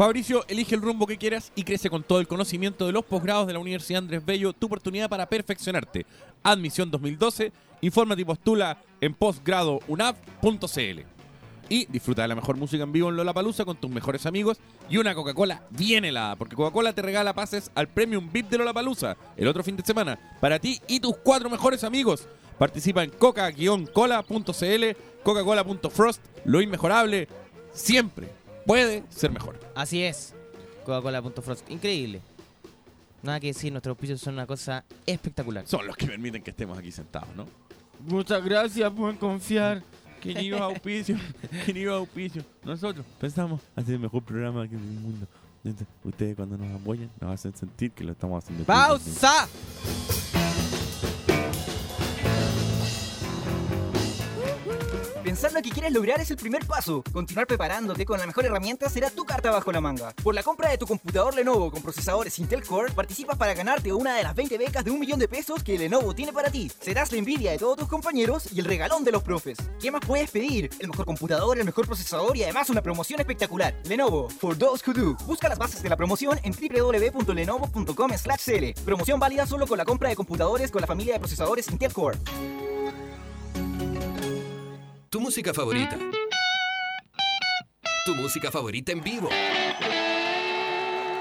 Fabricio, 0.00 0.46
elige 0.48 0.74
el 0.74 0.80
rumbo 0.80 1.06
que 1.06 1.18
quieras 1.18 1.52
y 1.54 1.62
crece 1.62 1.90
con 1.90 2.02
todo 2.02 2.20
el 2.20 2.26
conocimiento 2.26 2.86
de 2.86 2.92
los 2.92 3.04
posgrados 3.04 3.46
de 3.46 3.52
la 3.52 3.58
Universidad 3.58 3.98
Andrés 3.98 4.24
Bello, 4.24 4.54
tu 4.54 4.64
oportunidad 4.64 5.10
para 5.10 5.26
perfeccionarte. 5.26 6.06
Admisión 6.42 6.90
2012, 6.90 7.52
infórmate 7.82 8.22
y 8.22 8.24
postula 8.24 8.78
en 9.02 9.12
postgradounap.cl. 9.12 11.00
Y 11.68 11.84
disfruta 11.84 12.22
de 12.22 12.28
la 12.28 12.34
mejor 12.34 12.56
música 12.56 12.82
en 12.82 12.92
vivo 12.92 13.10
en 13.10 13.16
Lollapalooza 13.16 13.66
con 13.66 13.76
tus 13.76 13.90
mejores 13.90 14.24
amigos 14.24 14.56
y 14.88 14.96
una 14.96 15.14
Coca-Cola 15.14 15.64
bien 15.68 16.06
helada, 16.06 16.34
porque 16.36 16.56
Coca-Cola 16.56 16.94
te 16.94 17.02
regala 17.02 17.34
pases 17.34 17.70
al 17.74 17.88
Premium 17.88 18.30
VIP 18.32 18.48
de 18.48 18.56
Lollapalooza 18.56 19.18
el 19.36 19.48
otro 19.48 19.62
fin 19.62 19.76
de 19.76 19.84
semana 19.84 20.18
para 20.40 20.58
ti 20.58 20.80
y 20.88 21.00
tus 21.00 21.18
cuatro 21.18 21.50
mejores 21.50 21.84
amigos. 21.84 22.26
Participa 22.58 23.04
en 23.04 23.10
coca-cola.cl, 23.10 24.84
coca-cola.frost, 25.22 26.22
lo 26.46 26.62
inmejorable 26.62 27.28
siempre 27.74 28.39
puede 28.70 29.02
ser 29.10 29.32
mejor. 29.32 29.58
Así 29.74 30.02
es. 30.02 30.32
Coca-Cola.frost. 30.84 31.68
Increíble. 31.70 32.20
Nada 33.20 33.40
que 33.40 33.48
decir, 33.48 33.72
nuestros 33.72 33.94
auspicios 33.94 34.20
son 34.20 34.34
una 34.34 34.46
cosa 34.46 34.84
espectacular. 35.06 35.66
Son 35.66 35.84
los 35.84 35.96
que 35.96 36.06
permiten 36.06 36.40
que 36.40 36.50
estemos 36.50 36.78
aquí 36.78 36.92
sentados, 36.92 37.34
¿no? 37.34 37.46
Muchas 38.06 38.44
gracias 38.44 38.90
por 38.92 39.18
confiar. 39.18 39.82
Queridos 40.20 40.60
auspicios, 40.60 41.18
queridos 41.64 41.98
auspicios. 41.98 42.44
Nosotros 42.62 43.06
pensamos 43.18 43.62
hacer 43.74 43.94
el 43.94 44.00
mejor 44.00 44.22
programa 44.22 44.68
que 44.68 44.76
del 44.76 44.84
mundo. 44.84 45.26
Entonces, 45.64 45.88
Ustedes 46.04 46.36
cuando 46.36 46.58
nos 46.58 46.78
apoyan 46.78 47.10
nos 47.18 47.32
hacen 47.32 47.56
sentir 47.56 47.90
que 47.92 48.04
lo 48.04 48.12
estamos 48.12 48.44
haciendo. 48.44 48.64
¡Pausa! 48.64 49.48
Pensar 55.30 55.52
lo 55.52 55.62
que 55.62 55.70
quieres 55.70 55.92
lograr 55.92 56.20
es 56.20 56.28
el 56.32 56.36
primer 56.36 56.66
paso. 56.66 57.04
Continuar 57.12 57.46
preparándote 57.46 58.04
con 58.04 58.18
la 58.18 58.26
mejor 58.26 58.46
herramienta 58.46 58.88
será 58.88 59.10
tu 59.10 59.24
carta 59.24 59.52
bajo 59.52 59.70
la 59.70 59.80
manga. 59.80 60.12
Por 60.24 60.34
la 60.34 60.42
compra 60.42 60.70
de 60.70 60.76
tu 60.76 60.88
computador 60.88 61.36
Lenovo 61.36 61.70
con 61.70 61.82
procesadores 61.82 62.36
Intel 62.40 62.64
Core, 62.64 62.92
participas 62.92 63.38
para 63.38 63.54
ganarte 63.54 63.92
una 63.92 64.16
de 64.16 64.24
las 64.24 64.34
20 64.34 64.58
becas 64.58 64.84
de 64.84 64.90
un 64.90 64.98
millón 64.98 65.20
de 65.20 65.28
pesos 65.28 65.62
que 65.62 65.78
Lenovo 65.78 66.16
tiene 66.16 66.32
para 66.32 66.50
ti. 66.50 66.68
Serás 66.80 67.12
la 67.12 67.18
envidia 67.18 67.52
de 67.52 67.58
todos 67.58 67.76
tus 67.76 67.86
compañeros 67.86 68.52
y 68.52 68.58
el 68.58 68.64
regalón 68.64 69.04
de 69.04 69.12
los 69.12 69.22
profes. 69.22 69.56
¿Qué 69.80 69.92
más 69.92 70.00
puedes 70.04 70.32
pedir? 70.32 70.68
El 70.80 70.88
mejor 70.88 71.06
computador, 71.06 71.60
el 71.60 71.64
mejor 71.64 71.86
procesador 71.86 72.36
y 72.36 72.42
además 72.42 72.68
una 72.68 72.82
promoción 72.82 73.20
espectacular. 73.20 73.72
Lenovo, 73.84 74.28
for 74.30 74.58
those 74.58 74.82
who 74.84 74.92
do. 74.92 75.16
Busca 75.26 75.48
las 75.48 75.58
bases 75.58 75.80
de 75.80 75.90
la 75.90 75.96
promoción 75.96 76.40
en 76.42 76.52
www.lenovo.com/cl. 76.52 78.82
Promoción 78.84 79.20
válida 79.20 79.46
solo 79.46 79.68
con 79.68 79.78
la 79.78 79.84
compra 79.84 80.08
de 80.08 80.16
computadores 80.16 80.72
con 80.72 80.80
la 80.80 80.88
familia 80.88 81.12
de 81.12 81.20
procesadores 81.20 81.70
Intel 81.70 81.92
Core. 81.92 82.18
Tu 85.10 85.18
música 85.18 85.52
favorita. 85.52 85.98
Tu 88.04 88.14
música 88.14 88.48
favorita 88.48 88.92
en 88.92 89.02
vivo. 89.02 89.28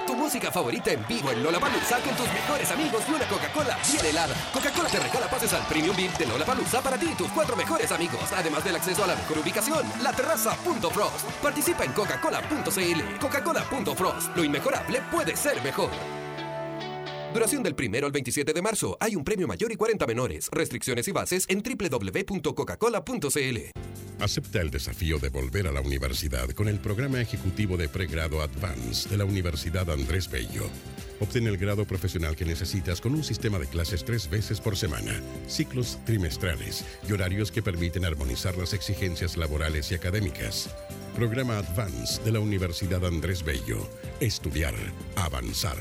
Tu 0.05 0.15
música 0.15 0.51
favorita 0.51 0.91
en 0.91 1.07
vivo 1.07 1.31
en 1.31 1.41
Lollapalooza 1.41 1.97
con 2.01 2.15
tus 2.15 2.31
mejores 2.31 2.69
amigos 2.69 3.01
y 3.09 3.13
una 3.13 3.27
Coca-Cola 3.27 3.79
bien 3.91 4.05
helada. 4.05 4.35
Coca-Cola 4.53 4.89
te 4.89 4.99
regala 4.99 5.27
pases 5.27 5.53
al 5.53 5.65
Premium 5.65 5.95
VIP 5.95 6.19
de 6.19 6.27
Lollapalooza 6.27 6.83
para 6.83 6.99
ti 6.99 7.07
y 7.11 7.15
tus 7.15 7.29
cuatro 7.29 7.55
mejores 7.55 7.91
amigos, 7.91 8.31
además 8.31 8.63
del 8.63 8.75
acceso 8.75 9.03
a 9.03 9.07
la 9.07 9.15
mejor 9.15 9.39
ubicación, 9.39 9.83
la 10.03 10.13
terraza.frost. 10.13 11.25
Participa 11.41 11.83
en 11.83 11.93
coca-cola.cl. 11.93 13.17
Coca-Cola.frost. 13.19 14.37
Lo 14.37 14.43
inmejorable 14.43 15.01
puede 15.11 15.35
ser 15.35 15.63
mejor. 15.63 15.89
Duración 17.33 17.61
del 17.61 17.75
primero 17.75 18.07
al 18.07 18.11
27 18.11 18.53
de 18.53 18.61
marzo. 18.61 18.97
Hay 18.99 19.15
un 19.15 19.23
premio 19.23 19.47
mayor 19.47 19.71
y 19.71 19.75
40 19.75 20.07
menores. 20.07 20.49
Restricciones 20.51 21.07
y 21.07 21.11
bases 21.11 21.45
en 21.47 21.61
www.coca-cola.cl. 21.61 23.57
Acepta 24.19 24.61
el 24.61 24.71
desafío 24.71 25.19
de 25.19 25.29
volver 25.29 25.67
a 25.67 25.71
la 25.71 25.81
universidad 25.81 26.49
con 26.49 26.67
el 26.67 26.79
programa 26.79 27.21
ejecutivo 27.21 27.77
de 27.77 27.87
pregrado 27.87 28.41
Advance 28.41 29.07
de 29.09 29.17
la 29.17 29.25
Universidad 29.25 29.91
Andrés 29.91 30.29
Bello. 30.29 30.63
Obtén 31.19 31.45
el 31.47 31.57
grado 31.57 31.85
profesional 31.85 32.35
que 32.35 32.45
necesitas 32.45 32.99
con 32.99 33.13
un 33.13 33.23
sistema 33.23 33.59
de 33.59 33.67
clases 33.67 34.03
tres 34.03 34.27
veces 34.29 34.59
por 34.59 34.75
semana, 34.75 35.21
ciclos 35.47 35.99
trimestrales 36.05 36.83
y 37.07 37.13
horarios 37.13 37.51
que 37.51 37.61
permiten 37.61 38.05
armonizar 38.05 38.57
las 38.57 38.73
exigencias 38.73 39.37
laborales 39.37 39.91
y 39.91 39.95
académicas. 39.95 40.69
Programa 41.15 41.59
Advance 41.59 42.23
de 42.23 42.31
la 42.31 42.39
Universidad 42.39 43.05
Andrés 43.05 43.43
Bello. 43.43 43.87
Estudiar, 44.19 44.73
avanzar. 45.15 45.77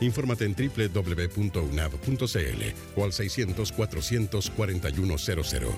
Infórmate 0.00 0.46
en 0.46 0.54
www.unab.cl 0.54 2.62
o 2.96 3.04
al 3.04 3.12
600-400-4100. 3.12 5.72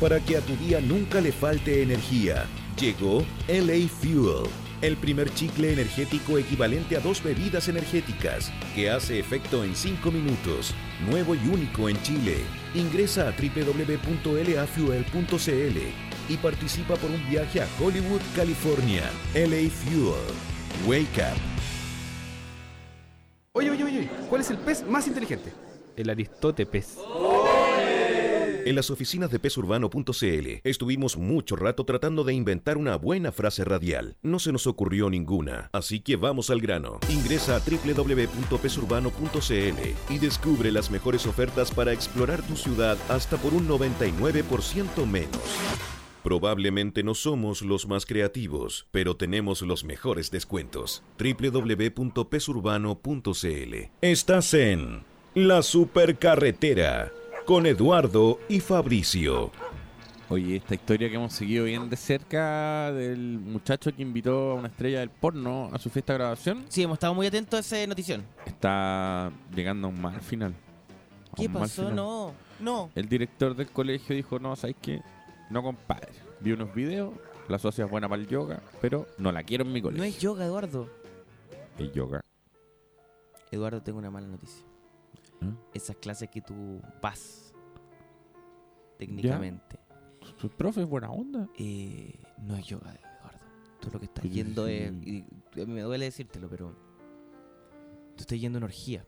Para 0.00 0.20
que 0.20 0.36
a 0.36 0.40
tu 0.40 0.54
día 0.56 0.80
nunca 0.80 1.20
le 1.20 1.32
falte 1.32 1.82
energía, 1.82 2.46
llegó 2.80 3.26
LA 3.48 3.88
Fuel, 3.88 4.48
el 4.80 4.96
primer 4.96 5.34
chicle 5.34 5.72
energético 5.72 6.38
equivalente 6.38 6.96
a 6.96 7.00
dos 7.00 7.20
bebidas 7.20 7.66
energéticas, 7.66 8.52
que 8.76 8.90
hace 8.90 9.18
efecto 9.18 9.64
en 9.64 9.74
5 9.74 10.12
minutos, 10.12 10.72
nuevo 11.10 11.34
y 11.34 11.40
único 11.48 11.88
en 11.88 12.00
Chile. 12.02 12.36
Ingresa 12.76 13.28
a 13.28 13.32
www.lafuel.cl 13.32 15.78
y 16.28 16.36
participa 16.36 16.94
por 16.94 17.10
un 17.10 17.28
viaje 17.28 17.60
a 17.60 17.66
Hollywood, 17.80 18.20
California. 18.36 19.10
LA 19.34 19.68
Fuel. 19.68 20.57
Wake 20.86 21.18
up. 21.18 21.38
Oye, 23.52 23.70
oye, 23.70 23.84
oye, 23.84 24.10
¿cuál 24.28 24.42
es 24.42 24.50
el 24.50 24.58
pez 24.58 24.86
más 24.86 25.08
inteligente? 25.08 25.52
El 25.96 26.10
Aristóteles. 26.10 26.98
En 28.64 28.74
las 28.76 28.90
oficinas 28.90 29.30
de 29.30 29.38
pesurbano.cl 29.38 30.60
estuvimos 30.62 31.16
mucho 31.16 31.56
rato 31.56 31.84
tratando 31.84 32.22
de 32.22 32.34
inventar 32.34 32.76
una 32.76 32.96
buena 32.96 33.32
frase 33.32 33.64
radial. 33.64 34.18
No 34.22 34.38
se 34.38 34.52
nos 34.52 34.66
ocurrió 34.66 35.08
ninguna, 35.08 35.70
así 35.72 36.00
que 36.00 36.16
vamos 36.16 36.50
al 36.50 36.60
grano. 36.60 37.00
Ingresa 37.08 37.56
a 37.56 37.60
www.pesurbano.cl 37.60 40.12
y 40.12 40.18
descubre 40.18 40.70
las 40.70 40.90
mejores 40.90 41.26
ofertas 41.26 41.70
para 41.70 41.94
explorar 41.94 42.42
tu 42.42 42.56
ciudad 42.56 42.98
hasta 43.08 43.38
por 43.38 43.54
un 43.54 43.66
99% 43.66 45.06
menos. 45.06 45.40
Probablemente 46.32 47.02
no 47.02 47.14
somos 47.14 47.62
los 47.62 47.88
más 47.88 48.04
creativos, 48.04 48.86
pero 48.90 49.16
tenemos 49.16 49.62
los 49.62 49.82
mejores 49.82 50.30
descuentos. 50.30 51.02
www.pesurbano.cl 51.18 53.74
Estás 54.02 54.52
en 54.52 55.04
La 55.34 55.62
Supercarretera 55.62 57.10
con 57.46 57.64
Eduardo 57.64 58.40
y 58.46 58.60
Fabricio. 58.60 59.50
Oye, 60.28 60.56
esta 60.56 60.74
historia 60.74 61.08
que 61.08 61.14
hemos 61.14 61.32
seguido 61.32 61.64
bien 61.64 61.88
de 61.88 61.96
cerca 61.96 62.92
del 62.92 63.38
muchacho 63.38 63.96
que 63.96 64.02
invitó 64.02 64.50
a 64.50 64.54
una 64.56 64.68
estrella 64.68 65.00
del 65.00 65.08
porno 65.08 65.70
a 65.72 65.78
su 65.78 65.88
fiesta 65.88 66.12
de 66.12 66.18
grabación 66.18 66.66
Sí, 66.68 66.82
hemos 66.82 66.96
estado 66.96 67.14
muy 67.14 67.26
atentos 67.26 67.56
a 67.56 67.70
esa 67.78 67.86
notición. 67.86 68.22
está 68.44 69.32
llegando 69.56 69.86
a 69.86 69.90
un 69.90 69.98
mal 69.98 70.20
final. 70.20 70.52
A 71.32 71.36
¿Qué 71.36 71.48
pasó? 71.48 71.84
final. 71.84 71.96
No, 71.96 72.34
no. 72.60 72.90
El 72.94 73.08
director 73.08 73.56
del 73.56 73.68
colegio 73.68 74.14
dijo, 74.14 74.38
no, 74.38 74.54
¿sabes 74.54 74.76
qué? 74.82 75.00
No, 75.50 75.62
compadre. 75.62 76.08
Vi 76.40 76.52
unos 76.52 76.74
videos, 76.74 77.12
la 77.48 77.58
socia 77.58 77.84
es 77.84 77.90
buena 77.90 78.08
para 78.08 78.20
el 78.22 78.28
yoga, 78.28 78.62
pero 78.80 79.06
no 79.18 79.32
la 79.32 79.42
quiero 79.42 79.64
en 79.64 79.72
mi 79.72 79.80
colegio. 79.80 80.02
No 80.02 80.08
es 80.08 80.18
yoga, 80.18 80.44
Eduardo. 80.44 80.88
Es 81.78 81.92
yoga. 81.92 82.20
Eduardo, 83.50 83.82
tengo 83.82 83.98
una 83.98 84.10
mala 84.10 84.26
noticia. 84.26 84.64
¿Eh? 85.40 85.52
Esas 85.74 85.96
clases 85.96 86.28
que 86.28 86.40
tú 86.42 86.82
vas 87.00 87.54
técnicamente, 88.98 89.78
Su 90.36 90.50
profe 90.50 90.82
es 90.82 90.88
buena 90.88 91.10
onda. 91.10 91.48
eh, 91.56 92.20
no 92.42 92.56
es 92.56 92.66
yoga, 92.66 92.90
Eduardo. 92.94 93.38
Tú 93.80 93.90
lo 93.92 94.00
que 94.00 94.06
estás 94.06 94.24
yendo 94.24 94.66
es... 94.66 94.92
y 95.06 95.24
a 95.54 95.64
mí 95.64 95.72
me 95.72 95.82
duele 95.82 96.06
decírtelo, 96.06 96.48
pero... 96.48 96.74
Tú 98.16 98.22
estás 98.22 98.40
yendo 98.40 98.56
a 98.56 98.60
una 98.60 98.66
orgía. 98.66 99.06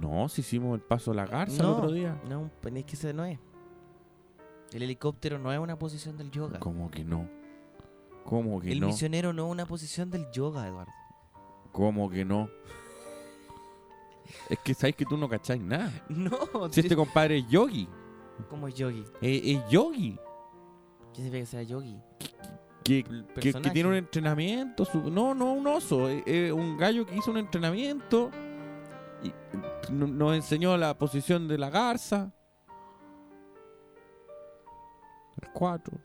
No, 0.00 0.28
si 0.28 0.40
hicimos 0.40 0.74
el 0.74 0.84
paso 0.84 1.12
a 1.12 1.14
la 1.14 1.26
garza 1.26 1.62
el 1.62 1.68
otro 1.68 1.92
día. 1.92 2.20
No, 2.28 2.50
pues 2.60 2.74
es 2.74 2.84
que 2.84 2.94
ese 2.96 3.12
no 3.14 3.24
es. 3.24 3.38
El 4.72 4.82
helicóptero 4.82 5.38
no 5.38 5.52
es 5.52 5.58
una 5.58 5.78
posición 5.78 6.16
del 6.18 6.30
yoga. 6.30 6.58
¿Cómo 6.60 6.90
que 6.90 7.04
no? 7.04 7.28
¿Cómo 8.24 8.60
que 8.60 8.72
El 8.72 8.80
no? 8.80 8.88
misionero 8.88 9.32
no 9.32 9.46
es 9.46 9.52
una 9.52 9.66
posición 9.66 10.10
del 10.10 10.30
yoga, 10.30 10.66
Eduardo. 10.66 10.92
¿Cómo 11.72 12.10
que 12.10 12.24
no? 12.24 12.48
Es 14.50 14.58
que 14.58 14.74
sabes 14.74 14.94
que 14.94 15.06
tú 15.06 15.16
no 15.16 15.28
cacháis 15.28 15.62
nada. 15.62 15.90
No, 16.08 16.38
Si 16.70 16.80
este 16.80 16.94
compadre 16.96 17.38
es 17.38 17.48
yogi. 17.48 17.88
¿cómo 18.50 18.68
es 18.68 18.74
yogi? 18.74 19.04
Es, 19.20 19.42
es 19.44 19.68
yogi. 19.70 20.18
¿Qué 21.14 21.30
ve 21.30 21.40
que 21.40 21.46
sea 21.46 21.62
yogi? 21.62 21.98
Que, 22.84 22.98
El 23.00 23.04
que- 23.04 23.10
que 23.26 23.40
personaje. 23.40 23.70
tiene 23.72 23.88
un 23.88 23.94
entrenamiento. 23.96 24.84
su- 24.84 25.10
no, 25.10 25.34
no, 25.34 25.52
un 25.54 25.66
oso. 25.66 26.08
Es, 26.08 26.22
es 26.26 26.52
un 26.52 26.76
gallo 26.76 27.06
que 27.06 27.16
hizo 27.16 27.30
un 27.30 27.38
entrenamiento. 27.38 28.30
Y 29.22 29.32
no- 29.92 30.06
nos 30.06 30.36
enseñó 30.36 30.76
la 30.76 30.96
posición 30.96 31.48
de 31.48 31.56
la 31.58 31.70
garza. 31.70 32.32
El 35.40 35.48
4. 35.52 35.98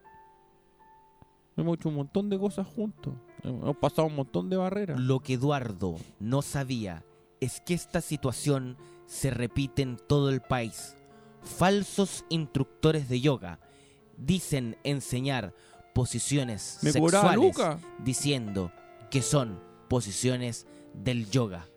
Hemos 1.55 1.77
hecho 1.77 1.89
un 1.89 1.95
montón 1.95 2.29
de 2.29 2.39
cosas 2.39 2.67
juntos. 2.67 3.13
Hemos 3.43 3.77
pasado 3.77 4.07
un 4.07 4.15
montón 4.15 4.49
de 4.49 4.57
barreras. 4.57 4.99
Lo 4.99 5.19
que 5.19 5.33
Eduardo 5.33 5.97
no 6.19 6.41
sabía 6.41 7.03
es 7.39 7.61
que 7.61 7.73
esta 7.73 8.01
situación 8.01 8.77
se 9.05 9.29
repite 9.29 9.81
en 9.81 9.97
todo 9.97 10.29
el 10.29 10.41
país. 10.41 10.95
Falsos 11.41 12.25
instructores 12.29 13.09
de 13.09 13.21
yoga 13.21 13.59
dicen 14.17 14.77
enseñar 14.83 15.53
posiciones 15.93 16.79
Me 16.81 16.91
sexuales 16.91 17.55
diciendo 18.03 18.71
que 19.11 19.21
son 19.21 19.59
posiciones 19.89 20.65
del 20.93 21.29
yoga. 21.29 21.67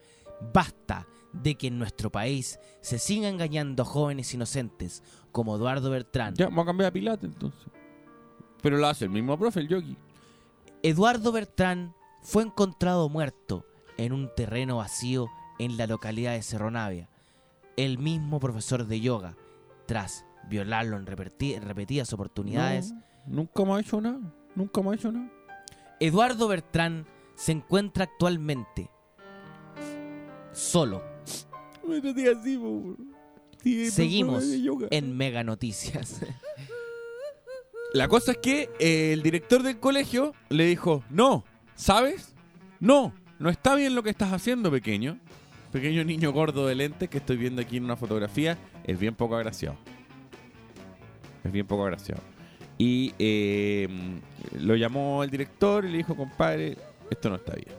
Basta 0.53 1.07
de 1.43 1.57
que 1.57 1.69
en 1.69 1.79
nuestro 1.79 2.11
país 2.11 2.59
se 2.81 2.99
siga 2.99 3.29
engañando 3.29 3.83
a 3.83 3.87
jóvenes 3.87 4.33
inocentes 4.35 5.03
como 5.33 5.57
Eduardo 5.57 5.91
Bertrán. 5.91 6.35
Ya, 6.35 6.47
vamos 6.47 6.63
a 6.63 6.67
cambiar 6.67 6.89
a 6.89 6.93
Pilates 6.93 7.25
entonces. 7.25 7.61
Pero 8.63 8.79
lo 8.79 8.87
hace 8.87 9.05
el 9.05 9.11
mismo 9.11 9.39
profe, 9.39 9.61
el 9.61 9.69
yogi. 9.69 9.97
Eduardo 10.83 11.33
Bertrán 11.33 11.95
fue 12.23 12.43
encontrado 12.43 13.09
muerto 13.09 13.65
en 13.97 14.13
un 14.13 14.31
terreno 14.35 14.79
vacío 14.79 15.29
en 15.59 15.77
la 15.77 15.87
localidad 15.87 16.33
de 16.33 16.43
Cerro 16.43 16.71
Navia. 16.71 17.09
El 17.77 17.99
mismo 17.99 18.41
profesor 18.41 18.87
de 18.87 19.01
yoga, 19.01 19.37
tras 19.87 20.25
violarlo 20.49 20.97
en 20.97 21.07
repetidas 21.07 22.13
oportunidades, 22.13 22.93
No, 22.93 23.03
nunca 23.27 23.65
me 23.65 23.73
ha 23.75 23.81
hecho 23.81 24.01
nada. 24.01 24.21
Nunca 24.55 24.81
me 24.81 24.91
ha 24.91 24.95
hecho 24.95 25.13
nada. 25.13 25.31
Eduardo 26.01 26.49
Bertrán 26.49 27.07
se 27.35 27.53
encuentra 27.53 28.05
actualmente 28.05 28.91
solo, 30.53 31.03
Así. 32.39 32.59
Sí, 33.63 33.91
Seguimos 33.91 34.45
en 34.91 35.17
Mega 35.17 35.43
Noticias. 35.43 36.21
La 37.93 38.09
cosa 38.09 38.33
es 38.33 38.39
que 38.39 38.71
eh, 38.79 39.13
el 39.13 39.23
director 39.23 39.63
del 39.63 39.79
colegio 39.79 40.35
le 40.51 40.67
dijo, 40.67 41.03
no, 41.11 41.45
¿sabes? 41.75 42.35
No, 42.79 43.15
no 43.39 43.49
está 43.49 43.75
bien 43.75 43.95
lo 43.95 44.03
que 44.03 44.11
estás 44.11 44.33
haciendo, 44.33 44.71
pequeño. 44.71 45.19
Pequeño 45.73 46.05
niño 46.05 46.33
gordo 46.33 46.67
de 46.67 46.75
lentes 46.75 47.09
que 47.09 47.19
estoy 47.19 47.37
viendo 47.37 47.61
aquí 47.63 47.79
en 47.79 47.85
una 47.85 47.97
fotografía, 47.97 48.57
es 48.85 48.99
bien 48.99 49.15
poco 49.15 49.37
agraciado. 49.37 49.77
Es 51.43 51.51
bien 51.51 51.67
poco 51.67 51.85
agraciado. 51.85 52.23
Y 52.79 53.15
eh, 53.19 53.89
lo 54.61 54.77
llamó 54.77 55.25
el 55.25 55.31
director 55.31 55.85
y 55.85 55.91
le 55.91 55.97
dijo, 55.99 56.15
compadre, 56.15 56.77
esto 57.11 57.31
no 57.31 57.37
está 57.37 57.55
bien. 57.55 57.75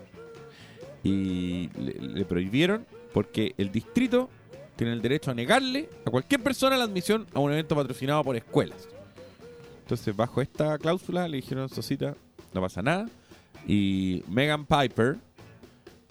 Y 1.03 1.69
le, 1.79 1.93
le 1.93 2.25
prohibieron 2.25 2.85
porque 3.18 3.55
el 3.57 3.72
distrito 3.72 4.30
tiene 4.76 4.93
el 4.93 5.01
derecho 5.01 5.32
a 5.32 5.34
negarle 5.34 5.89
a 6.05 6.11
cualquier 6.11 6.39
persona 6.43 6.78
la 6.78 6.84
admisión 6.84 7.26
a 7.34 7.39
un 7.39 7.51
evento 7.51 7.76
patrocinado 7.76 8.24
por 8.24 8.36
escuelas. 8.36 8.88
Entonces, 9.82 10.15
bajo 10.15 10.39
esta 10.39 10.78
cláusula, 10.78 11.28
le 11.28 11.38
dijeron, 11.38 11.68
Sosita, 11.68 12.15
no 12.53 12.61
pasa 12.61 12.84
nada. 12.84 13.09
Y 13.68 14.24
Megan 14.30 14.68
Piper, 14.68 15.15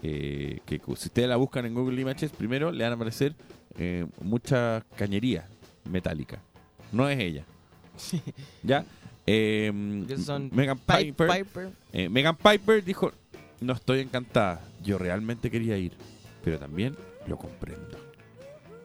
eh, 0.02 0.58
que 0.66 0.80
si 0.84 0.90
ustedes 1.06 1.28
la 1.28 1.36
buscan 1.36 1.64
en 1.64 1.74
Google 1.74 2.00
Images, 2.00 2.32
primero 2.32 2.72
le 2.72 2.82
van 2.82 2.94
a 2.94 2.96
aparecer 2.96 3.36
eh, 3.78 4.04
mucha 4.20 4.84
cañería 4.96 5.46
metálica. 5.88 6.40
No 6.90 7.08
es 7.08 7.20
ella. 7.20 7.44
¿Ya? 8.64 8.84
Eh, 9.28 9.70
Megan 9.72 10.76
Pi- 10.78 11.12
Piper, 11.12 11.28
Piper. 11.44 11.70
eh, 11.92 12.08
Megan 12.08 12.34
Piper 12.34 12.82
dijo, 12.84 13.12
no 13.60 13.74
estoy 13.74 14.00
encantada. 14.00 14.60
Yo 14.82 14.98
realmente 14.98 15.52
quería 15.52 15.78
ir, 15.78 15.92
pero 16.46 16.60
también 16.60 16.96
lo 17.26 17.36
comprendo. 17.36 17.98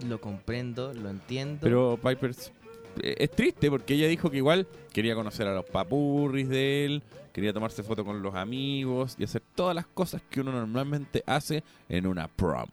Lo 0.08 0.20
comprendo, 0.20 0.96
lo 0.96 1.12
entiendo. 1.12 1.60
Pero 1.62 1.96
Piper 2.02 2.32
es, 2.32 2.52
eh, 3.04 3.14
es 3.20 3.30
triste 3.30 3.70
porque 3.70 3.94
ella 3.94 4.08
dijo 4.08 4.32
que 4.32 4.38
igual 4.38 4.68
quería 4.92 5.14
conocer 5.14 5.46
a 5.46 5.54
los 5.54 5.66
papurris 5.66 6.50
de 6.50 6.86
él, 6.86 7.04
quería 7.32 7.54
tomarse 7.54 7.84
foto 7.84 8.04
con 8.04 8.24
los 8.24 8.34
amigos 8.34 9.16
y 9.20 9.26
hacer 9.26 9.44
todas 9.54 9.76
las 9.76 9.86
cosas 9.86 10.24
que 10.28 10.42
uno 10.42 10.52
normalmente 10.52 11.24
hace 11.28 11.64
en 11.88 12.08
una 12.08 12.28
prom. 12.28 12.66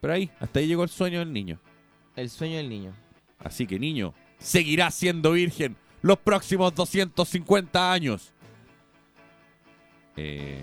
Pero 0.00 0.12
ahí, 0.12 0.30
hasta 0.38 0.60
ahí 0.60 0.68
llegó 0.68 0.84
el 0.84 0.90
sueño 0.90 1.18
del 1.18 1.32
niño. 1.32 1.58
El 2.14 2.30
sueño 2.30 2.58
del 2.58 2.68
niño. 2.68 2.92
Así 3.40 3.66
que 3.66 3.80
niño, 3.80 4.14
seguirá 4.38 4.88
siendo 4.92 5.32
virgen 5.32 5.74
los 6.00 6.18
próximos 6.18 6.72
250 6.76 7.92
años. 7.92 8.32
Eh, 10.16 10.62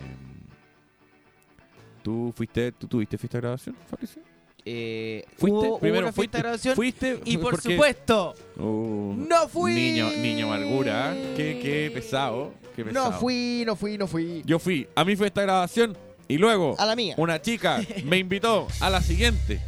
¿Tú 2.03 2.33
fuiste, 2.35 2.71
tú 2.73 2.87
tuviste 2.87 3.17
fiesta 3.17 3.37
de 3.37 3.41
grabación, 3.41 3.75
Fabricio? 3.89 4.21
Eh, 4.65 5.25
¿Fuiste? 5.37 5.49
hubo, 5.51 5.61
hubo 5.71 5.79
Primero, 5.79 6.03
fiesta 6.07 6.15
fuiste, 6.15 6.37
grabación. 6.37 6.75
fuiste, 6.75 7.19
y 7.25 7.37
por 7.37 7.51
porque- 7.53 7.71
supuesto, 7.73 8.33
Oh, 8.59 9.13
no 9.17 9.47
fui. 9.49 9.73
Niño, 9.73 10.09
niño 10.11 10.45
amargura. 10.53 11.13
Qué, 11.35 11.59
qué 11.61 11.91
pesado. 11.93 12.53
Qué 12.75 12.85
pesado. 12.85 13.11
No 13.11 13.19
fui, 13.19 13.63
no 13.65 13.75
fui, 13.75 13.97
no 13.97 14.07
fui. 14.07 14.41
Yo 14.45 14.59
fui 14.59 14.87
a 14.95 15.03
mi 15.03 15.15
fiesta 15.15 15.41
de 15.41 15.47
grabación 15.47 15.97
y 16.27 16.37
luego 16.37 16.75
A 16.79 16.85
la 16.85 16.95
mía. 16.95 17.15
una 17.17 17.41
chica 17.41 17.81
me 18.05 18.17
invitó 18.17 18.67
a 18.79 18.89
la 18.89 19.01
siguiente. 19.01 19.59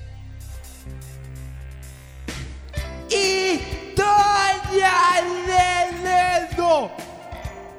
¡Historia 3.96 4.94
de 5.48 6.56
dedo! 6.56 6.92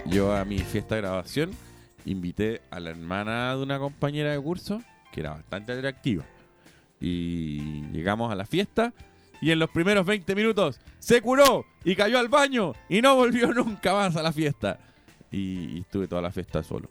Yo 0.07 0.33
a 0.35 0.45
mi 0.45 0.59
fiesta 0.59 0.95
de 0.97 1.01
grabación 1.03 1.51
invité 2.07 2.63
a 2.71 2.81
la 2.81 2.91
hermana 2.91 3.55
de 3.55 3.63
una 3.63 3.79
compañera 3.79 4.33
de 4.33 4.41
curso 4.41 4.83
que 5.13 5.21
era 5.21 5.31
bastante 5.31 5.73
atractiva. 5.73 6.25
Y 7.01 7.83
llegamos 7.93 8.33
a 8.33 8.35
la 8.35 8.47
fiesta 8.47 8.93
y 9.41 9.51
en 9.51 9.59
los 9.59 9.69
primeros 9.71 10.07
20 10.07 10.35
minutos 10.35 10.81
se 10.99 11.21
curó 11.21 11.67
y 11.85 11.95
cayó 11.95 12.19
al 12.19 12.29
baño 12.29 12.73
y 12.89 13.03
no 13.03 13.15
volvió 13.17 13.49
nunca 13.55 13.93
más 13.93 14.17
a 14.17 14.23
la 14.23 14.33
fiesta. 14.33 14.79
Y, 15.31 15.77
y 15.77 15.81
estuve 15.81 16.09
toda 16.09 16.23
la 16.23 16.33
fiesta 16.33 16.63
solo. 16.63 16.89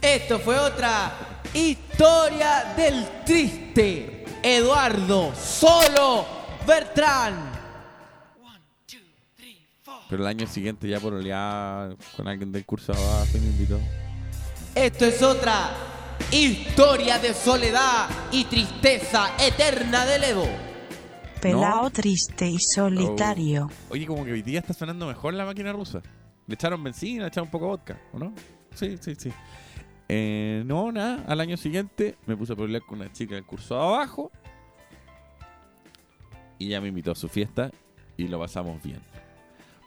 Esto 0.00 0.38
fue 0.40 0.58
otra 0.58 1.12
historia 1.54 2.74
del 2.76 3.06
triste 3.24 4.24
Eduardo 4.42 5.32
Solo 5.34 6.26
Bertrán. 6.66 7.51
Pero 10.12 10.24
el 10.24 10.28
año 10.28 10.46
siguiente 10.46 10.86
ya 10.86 11.00
por 11.00 11.14
olear 11.14 11.96
con 12.14 12.28
alguien 12.28 12.52
del 12.52 12.66
curso 12.66 12.92
abajo 12.92 13.30
y 13.34 13.40
me 13.40 13.46
invitó. 13.46 13.80
Esto 14.74 15.06
es 15.06 15.22
otra 15.22 15.70
historia 16.30 17.18
de 17.18 17.32
soledad 17.32 18.10
y 18.30 18.44
tristeza 18.44 19.34
eterna 19.42 20.04
del 20.04 20.24
Edo. 20.24 20.44
Pelao 21.40 21.88
triste 21.88 22.46
y 22.46 22.58
solitario. 22.58 23.70
Oye, 23.88 24.06
como 24.06 24.22
que 24.26 24.32
hoy 24.32 24.42
día 24.42 24.60
está 24.60 24.74
sonando 24.74 25.06
mejor 25.06 25.32
la 25.32 25.46
máquina 25.46 25.72
rusa. 25.72 26.02
Le 26.46 26.56
echaron 26.56 26.84
benzina, 26.84 27.22
le 27.22 27.28
echaron 27.28 27.46
un 27.46 27.50
poco 27.50 27.64
de 27.64 27.70
vodka, 27.70 28.00
¿o 28.12 28.18
no? 28.18 28.34
Sí, 28.74 28.98
sí, 29.00 29.14
sí. 29.14 29.32
Eh, 30.10 30.62
no, 30.66 30.92
nada. 30.92 31.24
Al 31.26 31.40
año 31.40 31.56
siguiente 31.56 32.18
me 32.26 32.36
puse 32.36 32.52
a 32.52 32.56
pelear 32.56 32.82
con 32.82 33.00
una 33.00 33.10
chica 33.10 33.34
del 33.34 33.46
curso 33.46 33.80
abajo. 33.80 34.30
Y 36.58 36.68
ya 36.68 36.82
me 36.82 36.88
invitó 36.88 37.12
a 37.12 37.14
su 37.14 37.30
fiesta 37.30 37.70
y 38.18 38.28
lo 38.28 38.38
pasamos 38.38 38.82
bien. 38.82 39.00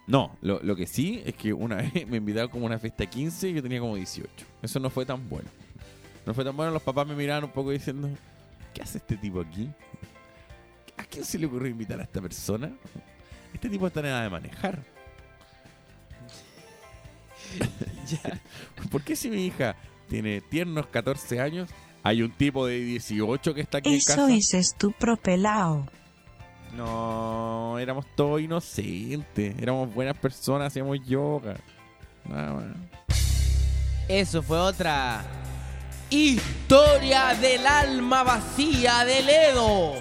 No, 0.08 0.38
lo, 0.42 0.60
lo 0.62 0.76
que 0.76 0.86
sí 0.88 1.22
es 1.26 1.34
que 1.36 1.52
una 1.54 1.76
vez 1.94 2.08
me 2.08 2.18
invitaron 2.18 2.50
como 2.50 2.66
a 2.66 2.68
una 2.68 2.80
fiesta 2.80 3.04
de 3.04 3.08
15 3.08 3.50
y 3.50 3.54
yo 3.54 3.64
tenía 3.64 3.80
como 3.80 3.96
18. 3.96 4.30
Eso 4.62 4.80
no 4.80 4.90
fue 4.90 5.06
tan 5.06 5.28
bueno. 5.28 5.50
No 6.26 6.34
fue 6.34 6.44
tan 6.44 6.56
bueno, 6.56 6.72
los 6.72 6.82
papás 6.82 7.08
me 7.08 7.16
miraban 7.16 7.44
un 7.44 7.52
poco 7.52 7.72
diciendo, 7.72 8.10
¿qué 8.74 8.82
hace 8.82 8.98
este 8.98 9.16
tipo 9.18 9.42
aquí? 9.42 9.70
¿A 10.98 11.04
quién 11.04 11.24
se 11.26 11.38
le 11.38 11.46
ocurrió 11.46 11.70
invitar 11.70 12.00
a 12.00 12.04
esta 12.04 12.22
persona? 12.22 12.72
Este 13.54 13.70
tipo 13.70 13.86
está 13.88 14.00
en 14.00 14.08
edad 14.08 14.24
de 14.24 14.30
manejar. 14.30 14.84
¿Por 18.92 19.04
qué 19.04 19.16
si 19.16 19.30
mi 19.30 19.46
hija 19.46 19.76
tiene 20.10 20.42
tiernos 20.42 20.88
14 20.88 21.40
años, 21.40 21.70
hay 22.04 22.22
un 22.22 22.32
tipo 22.32 22.66
de 22.68 22.80
18 22.80 23.54
que 23.54 23.62
está 23.62 23.80
aquí 23.80 23.90
en 23.90 23.96
Eso 23.96 24.16
casa? 24.16 24.34
es 24.34 24.54
estupro 24.54 25.18
pelao. 25.18 25.88
No, 26.76 27.80
éramos 27.80 28.06
todos 28.16 28.42
inocentes, 28.42 29.56
éramos 29.60 29.94
buenas 29.94 30.18
personas, 30.18 30.68
hacíamos 30.68 31.00
yoga. 31.06 31.56
Nada 32.26 32.54
más. 32.54 32.66
Eso 34.08 34.44
fue 34.44 34.58
otra 34.58 35.24
historia 36.10 37.34
del 37.36 37.66
alma 37.66 38.24
vacía 38.24 39.06
del 39.06 39.30
Edo. 39.30 39.94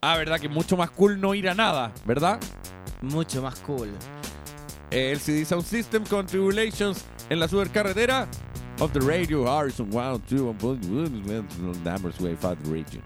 Ah, 0.00 0.16
verdad 0.16 0.38
que 0.40 0.48
mucho 0.48 0.76
más 0.76 0.90
cool 0.90 1.20
no 1.20 1.34
ir 1.34 1.48
a 1.48 1.54
nada, 1.54 1.92
¿verdad? 2.04 2.40
Mucho 3.00 3.42
más 3.42 3.58
cool. 3.60 3.90
El 4.90 5.20
CD 5.20 5.44
Sound 5.44 5.64
System 5.64 6.04
con 6.06 6.26
Tribulations 6.26 7.04
en 7.28 7.40
la 7.40 7.48
supercarretera 7.48 8.28
of 8.80 8.92
the 8.92 9.00
radio 9.00 9.46
Harrison 9.46 9.88
1, 9.92 10.18
2, 10.28 10.54
numbers 11.84 12.20
way 12.20 12.34
the 12.36 12.70
region. 12.70 13.02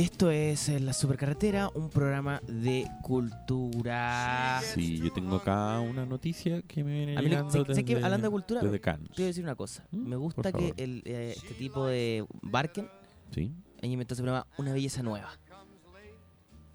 Esto 0.00 0.30
es 0.30 0.70
eh, 0.70 0.80
La 0.80 0.94
Supercarretera, 0.94 1.68
un 1.74 1.90
programa 1.90 2.40
de 2.46 2.86
cultura. 3.02 4.58
Sí, 4.64 4.98
yo 4.98 5.12
tengo 5.12 5.36
acá 5.36 5.78
una 5.80 6.06
noticia 6.06 6.62
que 6.62 6.82
me 6.82 7.04
viene 7.04 7.18
A 7.18 7.22
mí 7.22 7.50
sé- 7.50 7.74
sé 7.74 7.84
que 7.84 7.96
hablando 7.96 8.28
de 8.28 8.30
cultura, 8.30 8.62
desde 8.62 8.80
Cannes. 8.80 9.08
Te 9.10 9.16
voy 9.16 9.24
a 9.24 9.26
decir 9.26 9.44
una 9.44 9.56
cosa. 9.56 9.84
¿Mm? 9.90 10.08
Me 10.08 10.16
gusta 10.16 10.52
que 10.52 10.72
el, 10.78 11.02
eh, 11.04 11.34
este 11.36 11.52
tipo 11.54 11.84
de 11.86 12.24
Barken 12.40 12.88
Sí, 13.34 13.52
haya 13.82 13.92
inventado 13.92 14.14
ese 14.14 14.22
programa 14.22 14.46
Una 14.56 14.72
Belleza 14.72 15.02
Nueva. 15.02 15.38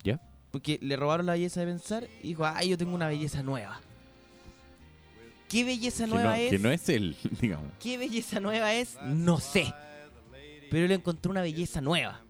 ¿ya? 0.03 0.21
Porque 0.51 0.78
le 0.84 0.95
robaron 0.95 1.26
la 1.26 1.32
belleza 1.34 1.61
de 1.61 1.65
pensar 1.65 2.07
y 2.21 2.28
dijo, 2.30 2.45
ay, 2.45 2.69
yo 2.69 2.78
tengo 2.78 2.93
una 2.93 3.07
belleza 3.07 3.41
nueva. 3.41 3.82
¿Qué 5.49 5.63
belleza 5.63 6.05
Que 6.05 6.11
nueva 6.11 6.30
no, 6.30 6.36
es? 6.36 6.49
que 6.51 6.59
no 6.59 6.69
es 6.69 6.89
él, 6.89 7.15
digamos. 7.41 7.71
¿Qué 7.80 7.97
belleza 7.97 8.39
nueva 8.39 8.71
es? 8.76 8.97
No 9.03 9.39
sé. 9.39 9.73
Pero 10.69 10.86
él 10.86 10.91
encontró 10.91 11.32
una 11.32 11.41
belleza 11.41 11.82
nueva. 11.82 12.21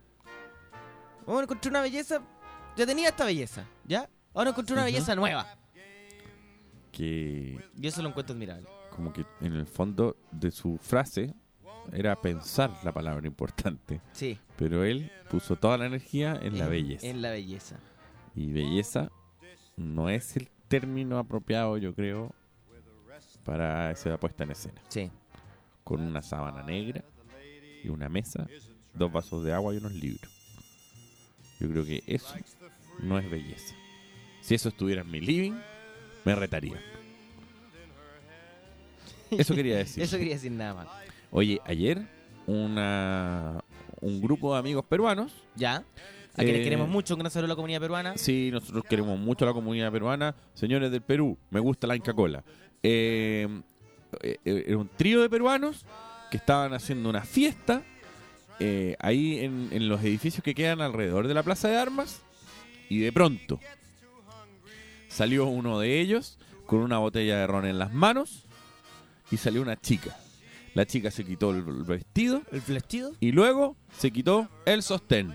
Bueno, 1.26 1.42
encontré 1.44 1.70
una 1.70 1.82
belleza. 1.82 2.22
Ya 2.78 2.86
tenía 2.86 3.10
esta 3.10 3.26
belleza, 3.26 3.66
¿ya? 3.86 4.10
Ahora 4.34 4.50
encontré 4.52 4.74
una 4.74 4.84
belleza 4.86 5.16
nueva. 5.16 5.48
Que 6.92 7.60
Y 7.78 7.88
eso 7.88 8.02
lo 8.02 8.10
encuentro 8.10 8.34
admirable. 8.34 8.68
como 8.92 9.12
que 9.12 9.26
en 9.42 9.54
el 9.54 9.66
fondo 9.68 10.16
de 10.32 10.52
su 10.52 10.78
frase 10.78 11.34
era 11.92 12.16
pensar 12.20 12.72
la 12.84 12.94
palabra 12.94 13.28
importante. 13.28 14.02
Sí. 14.14 14.40
Pero 14.58 14.84
él 14.84 15.12
puso 15.30 15.56
toda 15.58 15.78
la 15.78 15.86
energía 15.86 16.38
en 16.42 16.58
la 16.58 16.66
En- 16.66 16.72
belleza. 16.72 17.08
En 17.08 17.22
la 17.22 17.30
belleza. 17.32 17.80
Y 18.34 18.52
belleza 18.52 19.10
no 19.78 20.10
es 20.10 20.36
el 20.38 20.50
término 20.68 21.18
apropiado, 21.20 21.78
yo 21.78 21.94
creo, 21.94 22.34
para 23.44 23.92
esa 23.92 24.18
puesta 24.18 24.44
en 24.46 24.52
escena. 24.52 24.82
Sí. 24.90 25.12
Con 25.84 26.02
una 26.02 26.22
sábana 26.22 26.64
negra 26.64 27.04
y 27.84 27.90
una 27.90 28.10
mesa, 28.10 28.48
dos 28.94 29.12
vasos 29.12 29.44
de 29.44 29.54
agua 29.54 29.74
y 29.74 29.78
unos 29.78 29.94
libros. 29.94 30.32
Yo 31.60 31.70
creo 31.70 31.86
que 31.86 32.04
eso 32.08 32.34
no 33.00 33.18
es 33.20 33.30
belleza. 33.30 33.76
Si 34.42 34.56
eso 34.56 34.70
estuviera 34.70 35.02
en 35.02 35.12
mi 35.12 35.22
living, 35.22 35.54
me 36.24 36.36
retaría. 36.36 36.80
Eso 39.32 39.56
quería 39.56 39.78
decir. 39.78 40.04
Eso 40.04 40.18
quería 40.18 40.34
decir 40.34 40.52
nada 40.52 40.74
más. 40.74 40.88
Oye, 41.32 41.60
ayer 41.66 42.06
una, 42.46 43.64
un 44.02 44.22
grupo 44.22 44.54
de 44.54 44.60
amigos 44.60 44.86
peruanos 44.86 45.34
¿Ya? 45.56 45.84
A 46.34 46.44
quienes 46.44 46.62
Eh, 46.62 46.64
queremos 46.64 46.90
mucho, 46.90 47.16
un 47.16 47.20
gran 47.20 47.32
saludo 47.32 47.46
a 47.46 47.50
la 47.50 47.56
comunidad 47.56 47.80
peruana. 47.80 48.18
Sí, 48.18 48.50
nosotros 48.52 48.84
queremos 48.88 49.18
mucho 49.18 49.46
a 49.46 49.48
la 49.48 49.54
comunidad 49.54 49.92
peruana. 49.92 50.36
Señores 50.54 50.92
del 50.92 51.02
Perú, 51.02 51.38
me 51.50 51.60
gusta 51.62 51.88
la 51.88 51.96
Inca 51.96 52.14
Cola. 52.14 52.44
Eh, 52.84 53.48
eh, 54.22 54.38
era 54.44 54.78
un 54.78 54.90
trío 54.90 55.22
de 55.22 55.30
peruanos 55.30 55.86
que 56.30 56.38
estaban 56.38 56.74
haciendo 56.74 57.10
una 57.10 57.22
fiesta 57.22 57.84
eh, 58.60 58.96
ahí 59.00 59.40
en, 59.40 59.70
en 59.72 59.88
los 59.90 60.02
edificios 60.02 60.44
que 60.44 60.56
quedan 60.56 60.82
alrededor 60.82 61.28
de 61.28 61.34
la 61.34 61.44
Plaza 61.44 61.68
de 61.68 61.78
Armas. 61.78 62.22
Y 62.90 63.00
de 63.00 63.12
pronto 63.12 63.60
salió 65.08 65.46
uno 65.46 65.80
de 65.80 66.00
ellos 66.02 66.38
con 66.66 66.80
una 66.80 66.98
botella 67.00 67.38
de 67.40 67.48
ron 67.48 67.66
en 67.66 67.80
las 67.80 67.94
manos 67.94 68.46
y 69.32 69.38
salió 69.38 69.62
una 69.62 69.80
chica. 69.80 70.16
La 70.74 70.86
chica 70.86 71.10
se 71.10 71.24
quitó 71.24 71.52
el 71.52 71.62
vestido 71.64 72.42
¿El 72.52 72.60
vestido? 72.62 73.14
y 73.22 73.32
luego 73.32 73.76
se 73.98 74.12
quitó 74.12 74.50
el 74.66 74.84
sostén. 74.84 75.34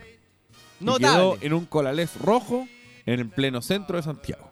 Y 0.80 0.84
Notable. 0.84 1.08
quedó 1.08 1.38
en 1.40 1.52
un 1.54 1.64
colalés 1.66 2.14
rojo 2.20 2.68
en 3.06 3.20
el 3.20 3.28
pleno 3.30 3.62
centro 3.62 3.96
de 3.96 4.02
Santiago. 4.02 4.50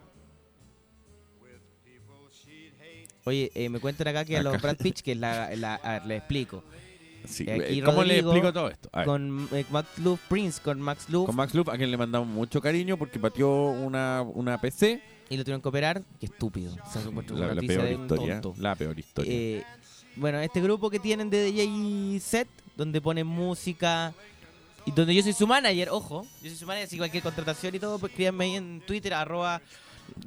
Oye, 3.25 3.51
eh, 3.53 3.69
me 3.69 3.79
cuentan 3.79 4.07
acá 4.07 4.25
que 4.25 4.37
a 4.37 4.43
los. 4.43 4.59
Brad 4.61 4.77
Pitch, 4.77 5.01
que 5.03 5.15
la, 5.15 5.55
la- 5.55 5.75
a 5.75 5.93
ver, 5.99 6.05
le 6.05 6.15
explico. 6.17 6.63
Sí, 7.29 7.49
aquí 7.49 7.81
¿Cómo 7.81 8.03
le 8.03 8.19
explico 8.19 8.51
todo 8.51 8.69
esto? 8.69 8.89
Con, 8.91 9.05
Con 9.47 9.49
eh, 9.57 9.65
Max 9.69 9.89
Luff 9.99 10.19
Prince, 10.27 10.61
con 10.61 10.81
Max 10.81 11.09
Luff, 11.09 11.31
Max 11.33 11.53
Loop, 11.53 11.69
a 11.69 11.77
quien 11.77 11.91
le 11.91 11.97
mandamos 11.97 12.27
mucho 12.27 12.59
cariño 12.61 12.97
porque 12.97 13.19
pateó 13.19 13.49
una, 13.71 14.21
una 14.21 14.59
PC. 14.59 15.01
y 15.29 15.37
lo 15.37 15.43
tuvieron 15.43 15.61
que 15.61 15.69
operar. 15.69 16.03
Qué 16.19 16.25
estúpido. 16.25 16.71
O 16.73 16.91
sea, 16.91 17.01
La, 17.35 17.53
la 17.53 17.61
peor 17.61 17.83
de 17.83 17.91
historia. 17.93 18.41
tonto. 18.41 18.61
La 18.61 18.75
peor 18.75 18.97
historia. 18.97 19.31
Eh, 19.31 19.63
bueno, 20.15 20.39
este 20.39 20.59
grupo 20.59 20.89
que 20.89 20.99
tienen 20.99 21.29
de 21.29 21.43
DJ 21.51 22.19
Set, 22.19 22.47
donde 22.75 22.99
ponen 22.99 23.27
música 23.27 24.13
y 24.85 24.91
donde 24.91 25.13
yo 25.13 25.21
soy 25.21 25.33
su 25.33 25.45
manager, 25.45 25.89
ojo, 25.91 26.23
yo 26.41 26.49
soy 26.49 26.55
su 26.57 26.65
manager, 26.65 26.87
así 26.87 26.95
que 26.95 26.99
cualquier 27.01 27.23
contratación 27.23 27.75
y 27.75 27.79
todo, 27.79 27.99
pues 27.99 28.11
escríbanme 28.11 28.45
ahí 28.45 28.55
en 28.55 28.81
Twitter, 28.87 29.13
arroba, 29.13 29.61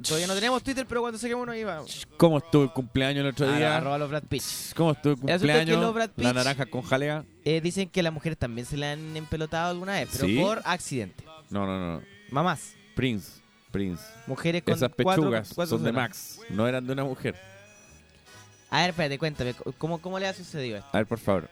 todavía 0.01 0.27
no 0.27 0.35
tenemos 0.35 0.63
Twitter, 0.63 0.85
pero 0.87 1.01
cuando 1.01 1.17
saquemos 1.19 1.47
uno 1.47 1.67
va. 1.67 1.83
¿Cómo 2.17 2.37
estuvo 2.37 2.63
el 2.63 2.71
cumpleaños 2.71 3.21
el 3.21 3.31
otro 3.31 3.51
día? 3.51 3.77
Arroba 3.77 3.97
los 3.97 4.09
Brad 4.09 4.23
Pitch. 4.23 4.73
¿Cómo 4.75 4.91
estuvo 4.91 5.13
el 5.13 5.19
es 5.19 5.23
que 5.41 5.47
cumpleaños? 5.47 5.81
los 5.81 5.93
Brad 5.93 6.09
La 6.17 6.33
naranja 6.33 6.65
con 6.65 6.81
jalea. 6.81 7.25
Eh, 7.45 7.61
dicen 7.61 7.89
que 7.89 8.03
las 8.03 8.13
mujeres 8.13 8.37
también 8.37 8.65
se 8.65 8.77
le 8.77 8.87
han 8.87 9.15
empelotado 9.17 9.71
alguna 9.71 9.93
vez, 9.93 10.09
pero 10.11 10.25
¿Sí? 10.25 10.39
por 10.39 10.61
accidente. 10.65 11.23
No, 11.49 11.65
no, 11.65 11.79
no. 11.79 12.01
Mamás, 12.31 12.73
Prince. 12.95 13.41
Prince. 13.71 14.03
mujeres 14.27 14.61
con 14.63 14.75
Esas 14.75 14.91
pechugas 14.91 15.51
cuatro 15.55 15.77
son 15.77 15.83
de. 15.83 15.91
Max. 15.91 16.39
No 16.49 16.67
eran 16.67 16.85
de 16.85 16.93
una 16.93 17.03
mujer. 17.03 17.35
A 18.69 18.81
ver, 18.81 18.89
espérate, 18.91 19.17
cuéntame, 19.19 19.55
¿cómo, 19.77 19.99
cómo 19.99 20.17
le 20.19 20.27
ha 20.27 20.33
sucedido 20.33 20.77
esto? 20.77 20.89
A 20.93 20.97
ver, 20.97 21.05
por 21.07 21.19
favor. 21.19 21.49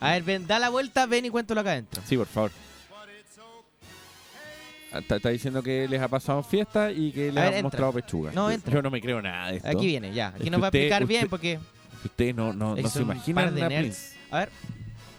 A 0.00 0.12
ver, 0.12 0.22
ven, 0.22 0.46
da 0.46 0.58
la 0.58 0.68
vuelta, 0.70 1.06
ven 1.06 1.26
y 1.26 1.30
cuéntalo 1.30 1.60
acá 1.60 1.72
adentro. 1.72 2.02
Sí, 2.06 2.16
por 2.16 2.26
favor. 2.26 2.50
Ah, 4.92 4.98
Está, 4.98 5.16
está 5.16 5.28
diciendo 5.30 5.62
que 5.62 5.88
les 5.88 6.00
ha 6.00 6.08
pasado 6.08 6.38
en 6.40 6.44
fiesta 6.44 6.90
y 6.92 7.12
que 7.12 7.26
les 7.26 7.34
ver, 7.34 7.44
han 7.44 7.48
entra. 7.54 7.62
mostrado 7.62 7.92
pechugas. 7.94 8.34
No, 8.34 8.48
Yo- 8.48 8.54
entra. 8.54 8.74
Yo 8.74 8.82
no 8.82 8.90
me 8.90 9.00
creo 9.00 9.22
nada 9.22 9.50
de 9.50 9.56
esto. 9.58 9.68
Aquí 9.68 9.86
viene, 9.86 10.12
ya. 10.12 10.28
Aquí 10.28 10.50
nos 10.50 10.60
va 10.60 10.66
a 10.66 10.68
usted- 10.68 10.78
explicar 10.80 11.06
bien 11.06 11.28
porque... 11.28 11.58
Ustedes 12.04 12.34
no, 12.34 12.52
no, 12.52 12.76
Es 12.76 12.82
no 12.82 12.88
se 12.90 12.98
un 12.98 13.04
imaginan 13.04 13.44
par 13.44 13.54
de 13.54 13.62
a 13.62 13.68
nerds. 13.68 14.16
A 14.30 14.38
ver, 14.40 14.50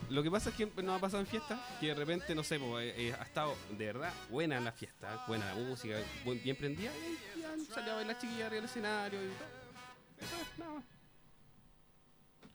Lo 0.10 0.22
que 0.22 0.30
pasa 0.30 0.50
es 0.50 0.56
que 0.56 0.68
nos 0.84 0.98
ha 0.98 1.00
pasado 1.02 1.22
en 1.22 1.28
fiestas 1.28 1.60
que 1.80 1.88
de 1.88 1.94
repente, 1.96 2.36
no 2.36 2.44
sé, 2.44 2.60
po, 2.60 2.80
eh, 2.80 2.94
eh, 2.96 3.16
ha 3.20 3.24
estado 3.24 3.56
de 3.78 3.86
verdad 3.86 4.12
buena 4.30 4.60
la 4.60 4.72
fiesta, 4.74 5.24
buena 5.28 5.46
la 5.48 5.56
música, 5.56 5.96
buen- 6.26 6.44
bien 6.44 6.56
prendida, 6.56 6.92
y 7.38 7.42
ya 7.42 7.74
salió 7.74 7.94
a 7.94 7.96
bailar 7.96 8.18
chiquilla 8.20 8.46
arriba 8.48 8.56
del 8.62 8.66
escenario 8.66 9.20
y 9.24 9.26
todo. 9.28 9.48
Eso 10.28 10.36
es, 10.42 10.60
nada 10.60 10.74
más. 10.76 10.84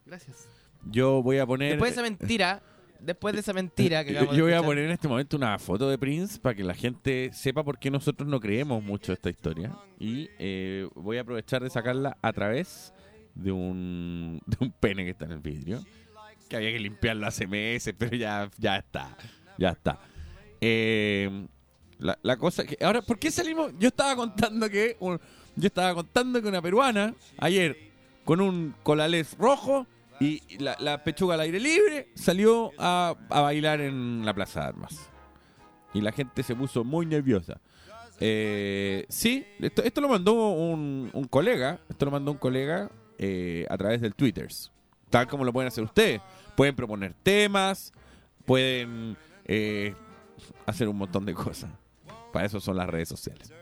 Gracias. 0.07 0.47
Yo 0.91 1.23
voy 1.23 1.39
a 1.39 1.47
poner. 1.47 1.71
después 1.71 1.91
de 1.91 2.01
esa 2.01 2.03
mentira, 2.03 2.63
después 3.01 3.35
de 3.35 3.41
esa 3.41 3.53
mentira 3.53 4.05
que 4.05 4.13
yo, 4.13 4.19
acabamos 4.19 4.37
yo 4.37 4.45
voy 4.45 4.53
a 4.55 4.63
poner 4.63 4.85
en 4.85 4.91
este 4.91 5.09
momento 5.09 5.37
una 5.37 5.59
foto 5.59 5.89
de 5.89 5.99
Prince 5.99 6.39
para 6.39 6.55
que 6.55 6.65
la 6.65 6.75
gente 6.75 7.31
sepa 7.33 7.63
por 7.65 7.79
qué 7.79 7.91
nosotros 7.91 8.29
no 8.29 8.41
creemos 8.41 8.83
mucho 8.83 9.13
esta 9.13 9.31
historia. 9.31 9.77
Y 9.99 10.29
eh, 10.39 10.89
voy 10.95 11.19
a 11.19 11.23
aprovechar 11.23 11.63
de 11.63 11.71
sacarla 11.71 12.17
a 12.23 12.33
través 12.33 12.93
de 13.35 13.53
un, 13.53 14.41
de 14.47 14.57
un 14.61 14.71
pene 14.73 15.05
que 15.05 15.11
está 15.11 15.25
en 15.27 15.33
el 15.33 15.41
vidrio. 15.41 15.85
Que 16.49 16.57
había 16.57 16.73
que 16.73 16.79
limpiarlo 16.81 17.27
hace 17.27 17.47
meses, 17.47 17.95
pero 17.97 18.17
ya, 18.17 18.49
ya 18.59 18.77
está. 18.77 19.17
Ya 19.59 19.71
está. 19.71 19.99
Eh, 20.61 21.47
la, 21.99 22.19
la 22.23 22.37
cosa 22.37 22.65
que. 22.65 22.77
Ahora, 22.85 23.03
¿por 23.03 23.19
qué 23.19 23.31
salimos? 23.31 23.73
Yo 23.79 23.89
estaba 23.89 24.17
contando 24.17 24.69
que. 24.71 24.97
un- 25.01 25.21
yo 25.57 25.67
estaba 25.67 25.93
contando 25.95 26.41
que 26.41 26.49
una 26.49 26.63
peruana 26.63 27.15
ayer 27.39 27.77
con 28.25 28.41
un 28.41 28.75
colalés 28.85 29.37
rojo 29.39 29.87
y 30.21 30.59
la, 30.59 30.77
la 30.81 31.03
pechuga 31.05 31.35
al 31.35 31.41
aire 31.41 31.61
libre 31.61 32.09
salió 32.15 32.73
a, 32.79 33.15
a 33.31 33.41
bailar 33.41 33.81
en 33.81 34.25
la 34.25 34.35
Plaza 34.35 34.61
de 34.61 34.67
Armas. 34.67 35.11
Y 35.95 36.01
la 36.01 36.13
gente 36.13 36.43
se 36.43 36.55
puso 36.55 36.85
muy 36.85 37.07
nerviosa. 37.07 37.61
Eh, 38.21 39.07
sí, 39.09 39.47
esto, 39.61 39.83
esto 39.83 40.01
lo 40.01 40.09
mandó 40.09 40.51
un, 40.51 41.11
un 41.13 41.25
colega. 41.25 41.81
Esto 41.89 42.05
lo 42.05 42.11
mandó 42.11 42.33
un 42.33 42.39
colega 42.39 42.91
eh, 43.19 43.67
a 43.71 43.79
través 43.79 44.01
del 44.01 44.15
Twitter. 44.15 44.49
Tal 45.09 45.27
como 45.27 45.45
lo 45.45 45.53
pueden 45.53 45.69
hacer 45.69 45.85
ustedes. 45.85 46.21
Pueden 46.57 46.75
proponer 46.75 47.15
temas, 47.23 47.93
pueden 48.45 49.17
eh, 49.45 49.95
hacer 50.67 50.89
un 50.89 50.97
montón 50.97 51.25
de 51.25 51.35
cosas. 51.35 51.71
Para 52.33 52.45
eso 52.47 52.61
son 52.61 52.77
las 52.77 52.89
redes 52.89 53.09
sociales. 53.09 53.53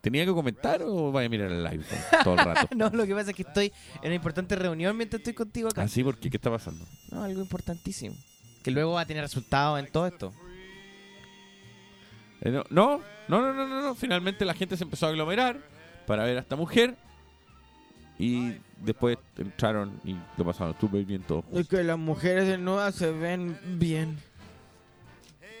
¿Tenía 0.00 0.24
que 0.24 0.32
comentar 0.32 0.82
o 0.82 1.12
vaya 1.12 1.26
a 1.26 1.28
mirar 1.28 1.50
el 1.52 1.62
live 1.62 1.84
todo, 2.24 2.34
el 2.34 2.44
rato? 2.44 2.68
No, 2.74 2.88
lo 2.90 3.06
que 3.06 3.14
pasa 3.14 3.30
es 3.30 3.36
que 3.36 3.42
estoy 3.42 3.72
en 3.96 4.06
una 4.06 4.14
importante 4.14 4.56
reunión 4.56 4.96
mientras 4.96 5.20
estoy 5.20 5.34
contigo 5.34 5.68
acá. 5.68 5.82
¿Ah, 5.82 5.88
sí? 5.88 6.02
¿Por 6.02 6.16
qué? 6.18 6.30
¿Qué 6.30 6.38
está 6.38 6.50
pasando? 6.50 6.86
No, 7.10 7.22
algo 7.22 7.40
importantísimo. 7.42 8.16
Que 8.62 8.70
luego 8.70 8.92
va 8.92 9.02
a 9.02 9.06
tener 9.06 9.22
resultados 9.22 9.78
en 9.78 9.90
todo 9.92 10.06
esto. 10.06 10.32
Eh, 12.40 12.50
no, 12.50 12.64
no, 12.70 13.00
no, 13.28 13.40
no, 13.40 13.52
no, 13.52 13.66
no, 13.66 13.82
no. 13.82 13.94
Finalmente 13.94 14.44
la 14.44 14.54
gente 14.54 14.76
se 14.76 14.84
empezó 14.84 15.06
a 15.06 15.10
aglomerar 15.10 15.60
para 16.06 16.24
ver 16.24 16.38
a 16.38 16.40
esta 16.40 16.56
mujer. 16.56 16.96
Y 18.18 18.54
después 18.78 19.18
entraron 19.36 20.00
y 20.04 20.14
lo 20.36 20.44
pasaron 20.44 20.74
súper 20.80 21.04
bien 21.04 21.22
todo. 21.22 21.44
Es 21.52 21.68
que 21.68 21.82
las 21.82 21.98
mujeres 21.98 22.46
desnudas 22.46 22.94
se 22.94 23.10
ven 23.10 23.58
bien. 23.78 24.18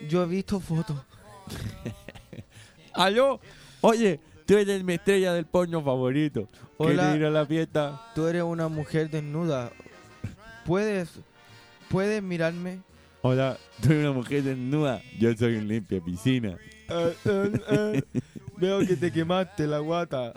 Yo 0.08 0.22
he 0.22 0.26
visto 0.26 0.60
fotos. 0.60 0.98
¡Aló! 2.94 3.40
Oye, 3.82 4.20
Tú 4.50 4.58
eres 4.58 4.82
mi 4.82 4.94
estrella 4.94 5.32
del 5.32 5.46
porno 5.46 5.80
favorito. 5.80 6.48
Hola, 6.76 7.14
ir 7.14 7.24
a 7.24 7.30
la 7.30 7.46
fiesta. 7.46 8.10
Tú 8.16 8.26
eres 8.26 8.42
una 8.42 8.66
mujer 8.66 9.08
desnuda. 9.08 9.70
¿Puedes, 10.66 11.08
puedes 11.88 12.20
mirarme? 12.20 12.80
Hola, 13.22 13.58
soy 13.80 13.98
una 13.98 14.10
mujer 14.10 14.42
desnuda. 14.42 15.02
Yo 15.20 15.32
soy 15.36 15.54
un 15.54 15.68
limpia 15.68 16.00
piscina. 16.00 16.58
Eh, 16.88 17.14
eh, 17.26 17.62
eh. 17.70 18.02
Veo 18.56 18.80
que 18.80 18.96
te 18.96 19.12
quemaste 19.12 19.68
la 19.68 19.78
guata. 19.78 20.32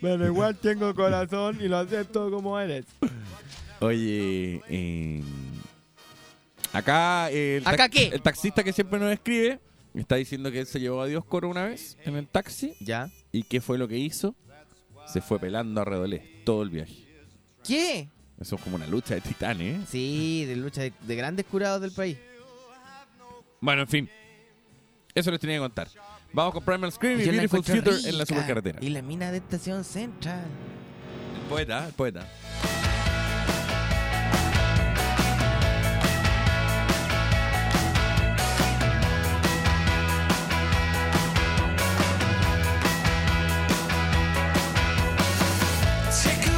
Pero 0.00 0.26
igual 0.26 0.56
tengo 0.56 0.92
corazón 0.96 1.58
y 1.60 1.68
lo 1.68 1.76
acepto 1.76 2.28
como 2.28 2.58
eres. 2.58 2.86
Oye, 3.78 4.60
em, 4.68 5.22
acá, 6.72 7.30
el, 7.30 7.62
¿Acá 7.64 7.88
qué? 7.88 8.08
el 8.08 8.20
taxista 8.20 8.64
que 8.64 8.72
siempre 8.72 8.98
nos 8.98 9.12
escribe 9.12 9.60
Está 9.94 10.16
diciendo 10.16 10.50
que 10.50 10.58
él 10.60 10.66
se 10.66 10.80
llevó 10.80 11.00
a 11.02 11.06
Dios 11.06 11.24
Coro 11.24 11.48
una 11.48 11.64
vez 11.64 11.96
en 12.04 12.16
el 12.16 12.26
taxi. 12.26 12.74
Ya. 12.80 13.10
¿Y 13.30 13.44
qué 13.44 13.60
fue 13.60 13.78
lo 13.78 13.86
que 13.86 13.96
hizo? 13.96 14.34
Se 15.06 15.20
fue 15.20 15.38
pelando 15.38 15.80
a 15.80 15.84
Redolés 15.84 16.22
todo 16.44 16.62
el 16.62 16.70
viaje. 16.70 17.06
¿Qué? 17.62 18.08
Eso 18.40 18.56
es 18.56 18.62
como 18.62 18.76
una 18.76 18.86
lucha 18.86 19.14
de 19.14 19.20
titanes. 19.20 19.80
¿eh? 19.80 19.86
Sí, 19.88 20.44
de 20.46 20.56
lucha 20.56 20.82
de, 20.82 21.16
grandes 21.16 21.46
curados 21.46 21.80
del 21.80 21.92
país. 21.92 22.18
Bueno, 23.60 23.82
en 23.82 23.88
fin. 23.88 24.10
Eso 25.14 25.30
les 25.30 25.38
tenía 25.38 25.56
que 25.56 25.60
contar. 25.60 25.88
Vamos 26.32 26.54
con 26.54 26.64
Primal 26.64 26.90
Scream 26.90 27.20
y, 27.20 27.22
y 27.22 27.28
Beautiful 27.28 27.62
Future 27.62 27.96
en 28.08 28.18
la 28.18 28.26
supercarretera. 28.26 28.80
Y 28.82 28.90
la 28.90 29.02
mina 29.02 29.30
de 29.30 29.38
Estación 29.38 29.84
Central. 29.84 30.44
El 31.40 31.48
poeta, 31.48 31.86
el 31.86 31.92
poeta. 31.92 32.28
Take 46.22 46.53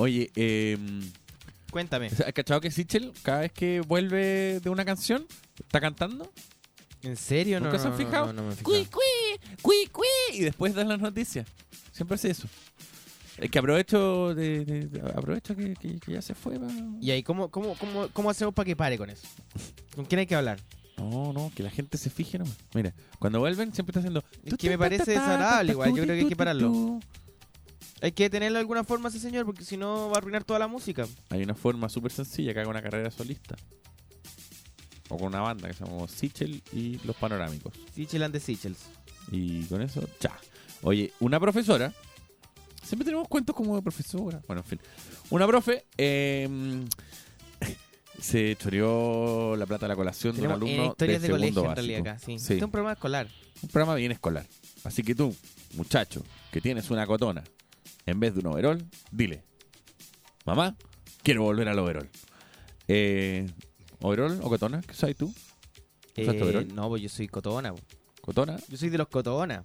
Oye, 0.00 0.30
eh, 0.34 0.78
Cuéntame. 1.70 2.06
¿has 2.26 2.32
cachado 2.32 2.60
que 2.60 2.70
Sichel 2.70 3.12
cada 3.22 3.40
vez 3.40 3.52
que 3.52 3.80
vuelve 3.80 4.60
de 4.60 4.70
una 4.70 4.84
canción 4.84 5.26
está 5.58 5.78
cantando? 5.80 6.32
¿En 7.02 7.16
serio? 7.16 7.60
No, 7.60 7.66
¿Nunca 7.66 7.76
no, 7.76 7.82
se 7.82 7.88
han 7.88 7.92
no, 7.92 7.98
fijado? 7.98 8.26
No, 8.32 8.42
no 8.42 8.48
me 8.48 8.54
he 8.54 8.62
Cui, 8.62 8.86
cui, 8.86 9.56
cui, 9.62 9.86
cui, 9.92 10.06
y 10.32 10.40
después 10.40 10.74
dan 10.74 10.88
las 10.88 11.00
noticias. 11.00 11.46
Siempre 11.92 12.14
hace 12.14 12.30
eso. 12.30 12.48
Es 13.36 13.50
que 13.50 13.58
aprovecho 13.58 14.34
de, 14.34 14.64
de- 14.64 14.86
de- 14.86 15.00
aprovecho 15.00 15.54
que, 15.54 15.74
que- 15.74 15.98
que 16.00 16.12
ya 16.12 16.22
se 16.22 16.34
fue. 16.34 16.58
pa. 16.58 16.66
¿Y 17.00 17.10
ahí 17.10 17.22
cómo, 17.22 17.50
cómo, 17.50 17.74
cómo, 17.76 18.08
cómo 18.08 18.30
hacemos 18.30 18.52
para 18.54 18.66
que 18.66 18.76
pare 18.76 18.96
con 18.98 19.08
eso? 19.10 19.26
¿Con 19.94 20.04
quién 20.06 20.18
hay 20.20 20.26
que 20.26 20.34
hablar? 20.34 20.58
No, 20.98 21.32
no, 21.32 21.50
que 21.54 21.62
la 21.62 21.70
gente 21.70 21.96
se 21.96 22.10
fije 22.10 22.38
nomás. 22.38 22.56
Mira, 22.74 22.92
cuando 23.18 23.38
vuelven 23.38 23.72
siempre 23.72 23.92
está 23.92 24.00
haciendo. 24.00 24.22
Es 24.44 24.54
que 24.56 24.68
me 24.68 24.76
parece 24.76 25.12
desagradable 25.12 25.72
igual, 25.72 25.90
yo 25.90 26.02
creo 26.02 26.14
que 26.16 26.22
hay 26.22 26.28
que 26.28 26.36
pararlo. 26.36 27.00
Hay 28.02 28.12
que 28.12 28.24
detenerlo 28.24 28.56
de 28.56 28.60
alguna 28.60 28.84
forma 28.84 29.08
ese 29.08 29.20
señor 29.20 29.44
porque 29.44 29.64
si 29.64 29.76
no 29.76 30.08
va 30.08 30.14
a 30.14 30.18
arruinar 30.18 30.44
toda 30.44 30.58
la 30.58 30.68
música. 30.68 31.06
Hay 31.28 31.42
una 31.42 31.54
forma 31.54 31.88
súper 31.88 32.12
sencilla 32.12 32.54
que 32.54 32.60
haga 32.60 32.70
una 32.70 32.82
carrera 32.82 33.10
solista. 33.10 33.56
O 35.08 35.18
con 35.18 35.26
una 35.28 35.40
banda 35.40 35.68
que 35.68 35.74
se 35.74 35.84
llama 35.84 36.06
Sichel 36.08 36.62
y 36.72 36.98
Los 37.04 37.16
Panorámicos. 37.16 37.74
Sichel 37.94 38.22
and 38.22 38.32
the 38.32 38.40
Sichels. 38.40 38.78
Y 39.30 39.64
con 39.64 39.82
eso, 39.82 40.08
ya. 40.20 40.38
Oye, 40.82 41.12
una 41.20 41.38
profesora. 41.38 41.92
Siempre 42.82 43.04
tenemos 43.04 43.28
cuentos 43.28 43.54
como 43.54 43.76
de 43.76 43.82
profesora. 43.82 44.40
Bueno, 44.46 44.62
en 44.62 44.68
fin. 44.68 44.80
Una 45.30 45.46
profe 45.46 45.84
eh, 45.98 46.48
se 48.20 48.56
choreó 48.56 49.56
la 49.56 49.66
plata 49.66 49.86
de 49.86 49.88
la 49.88 49.96
colación 49.96 50.34
de 50.34 50.42
un 50.42 50.48
Tenemos 50.48 50.62
alumno 50.62 50.84
eh, 50.84 50.86
historias 50.86 51.22
de, 51.22 51.28
de, 51.28 51.34
segundo 51.34 51.62
colegio 51.62 51.62
en 51.62 51.74
básico. 51.74 51.74
realidad 51.74 52.14
acá. 52.14 52.18
Sí. 52.18 52.38
Sí. 52.38 52.44
Este 52.44 52.56
es 52.56 52.62
un 52.62 52.70
programa 52.70 52.92
escolar. 52.92 53.28
Un 53.62 53.68
programa 53.68 53.94
bien 53.96 54.12
escolar. 54.12 54.46
Así 54.84 55.02
que 55.02 55.14
tú, 55.14 55.36
muchacho, 55.74 56.24
que 56.50 56.60
tienes 56.60 56.90
una 56.90 57.06
cotona, 57.06 57.44
en 58.06 58.20
vez 58.20 58.34
de 58.34 58.40
un 58.40 58.46
overol, 58.48 58.84
dile, 59.10 59.42
mamá, 60.44 60.76
quiero 61.22 61.42
volver 61.42 61.68
al 61.68 61.78
overol. 61.78 62.08
Eh, 62.88 63.46
¿Overol 64.00 64.40
o 64.42 64.48
cotona? 64.48 64.80
¿Qué 64.80 64.94
sabes 64.94 65.16
tú? 65.16 65.32
¿Usaste 66.16 66.58
Eh, 66.58 66.68
no, 66.74 66.88
pues 66.88 67.02
yo 67.02 67.08
soy 67.08 67.28
cotona. 67.28 67.72
po. 67.72 67.80
¿Cotona? 68.22 68.56
Yo 68.68 68.76
soy 68.76 68.88
de 68.88 68.98
los 68.98 69.08
cotona. 69.08 69.62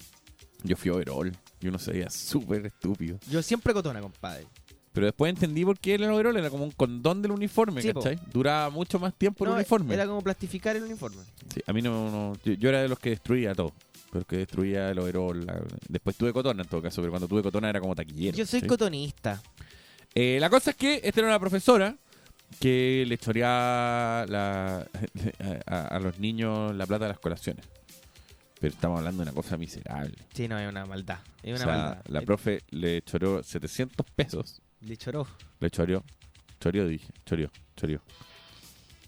Yo 0.64 0.76
fui 0.76 0.92
overol. 0.92 1.32
Y 1.62 1.68
uno 1.68 1.80
se 1.80 1.92
veía 1.92 2.10
súper 2.10 2.66
estúpido. 2.66 3.18
Yo 3.30 3.42
siempre 3.42 3.74
cotona, 3.74 4.02
compadre. 4.02 4.46
Pero 4.92 5.08
después 5.08 5.30
entendí 5.30 5.66
por 5.66 5.78
qué 5.80 5.96
el 5.96 6.04
overol 6.06 6.38
era 6.38 6.50
como 6.50 6.64
un 6.64 6.72
condón 6.72 7.22
del 7.22 7.32
uniforme, 7.32 7.82
Sí, 7.82 7.92
po. 7.92 8.00
¿cachai? 8.02 8.20
Duraba 8.32 8.70
mucho 8.70 8.98
más 9.00 9.14
tiempo 9.14 9.44
el 9.44 9.50
No, 9.52 9.56
uniforme. 9.58 9.94
Era 9.94 10.06
como 10.08 10.22
plastificar 10.22 10.76
el 10.76 10.84
uniforme. 10.84 11.22
Sí, 11.54 11.62
a 11.66 11.74
mí 11.74 11.82
no, 11.82 12.10
no- 12.12 12.34
yo, 12.46 12.54
yo 12.54 12.70
era 12.70 12.82
de 12.82 12.88
los 12.88 13.00
que 13.00 13.10
destruía 13.10 13.54
todo. 13.56 13.74
De 14.16 14.20
los 14.22 14.28
que 14.28 14.38
destruía 14.38 14.90
el 14.92 15.00
overol. 15.00 15.46
la- 15.46 15.62
después 15.90 16.16
tuve 16.16 16.32
cotona 16.34 16.64
en 16.64 16.70
todo 16.70 16.82
caso, 16.82 17.02
pero 17.02 17.12
cuando 17.12 17.28
tuve 17.28 17.44
cotona 17.44 17.70
era 17.70 17.80
como 17.82 17.94
taquillero. 17.96 18.38
Yo 18.38 18.46
soy 18.46 18.62
¿sí? 18.62 18.68
cotonista. 18.68 19.42
Eh, 20.14 20.38
la 20.40 20.50
cosa 20.50 20.72
es 20.72 20.78
que 20.78 21.02
esta 21.04 21.20
era 21.20 21.28
una 21.28 21.40
profesora 21.40 21.96
que 22.60 23.04
le 23.08 23.18
choreaba 23.18 24.26
la- 24.28 24.88
a, 25.66 25.82
a 25.88 26.00
los 26.00 26.18
niños 26.20 26.74
la 26.76 26.86
plata 26.88 27.06
de 27.06 27.10
las 27.10 27.20
colaciones. 27.20 27.66
Pero 28.60 28.74
estamos 28.74 29.00
hablando 29.00 29.24
de 29.24 29.30
una 29.30 29.36
cosa 29.36 29.58
miserable. 29.58 30.16
Sí, 30.34 30.48
no, 30.48 30.58
es 30.58 30.70
una 30.70 30.86
maldad. 30.86 31.20
Es 31.44 31.52
O 31.52 31.56
una 31.56 31.66
sea, 31.66 31.68
maldad. 31.68 32.02
la 32.08 32.20
Eh, 32.22 32.26
profe 32.26 32.64
le 32.70 33.02
choró 33.02 33.44
700 33.44 34.06
pesos. 34.16 34.62
Le 34.82 34.96
choró. 34.96 35.28
Le 35.60 35.70
choreó. 35.70 36.04
Choreó, 36.62 36.88
dije. 36.88 37.08
Choreó. 37.26 37.52
Choreó. 37.76 38.02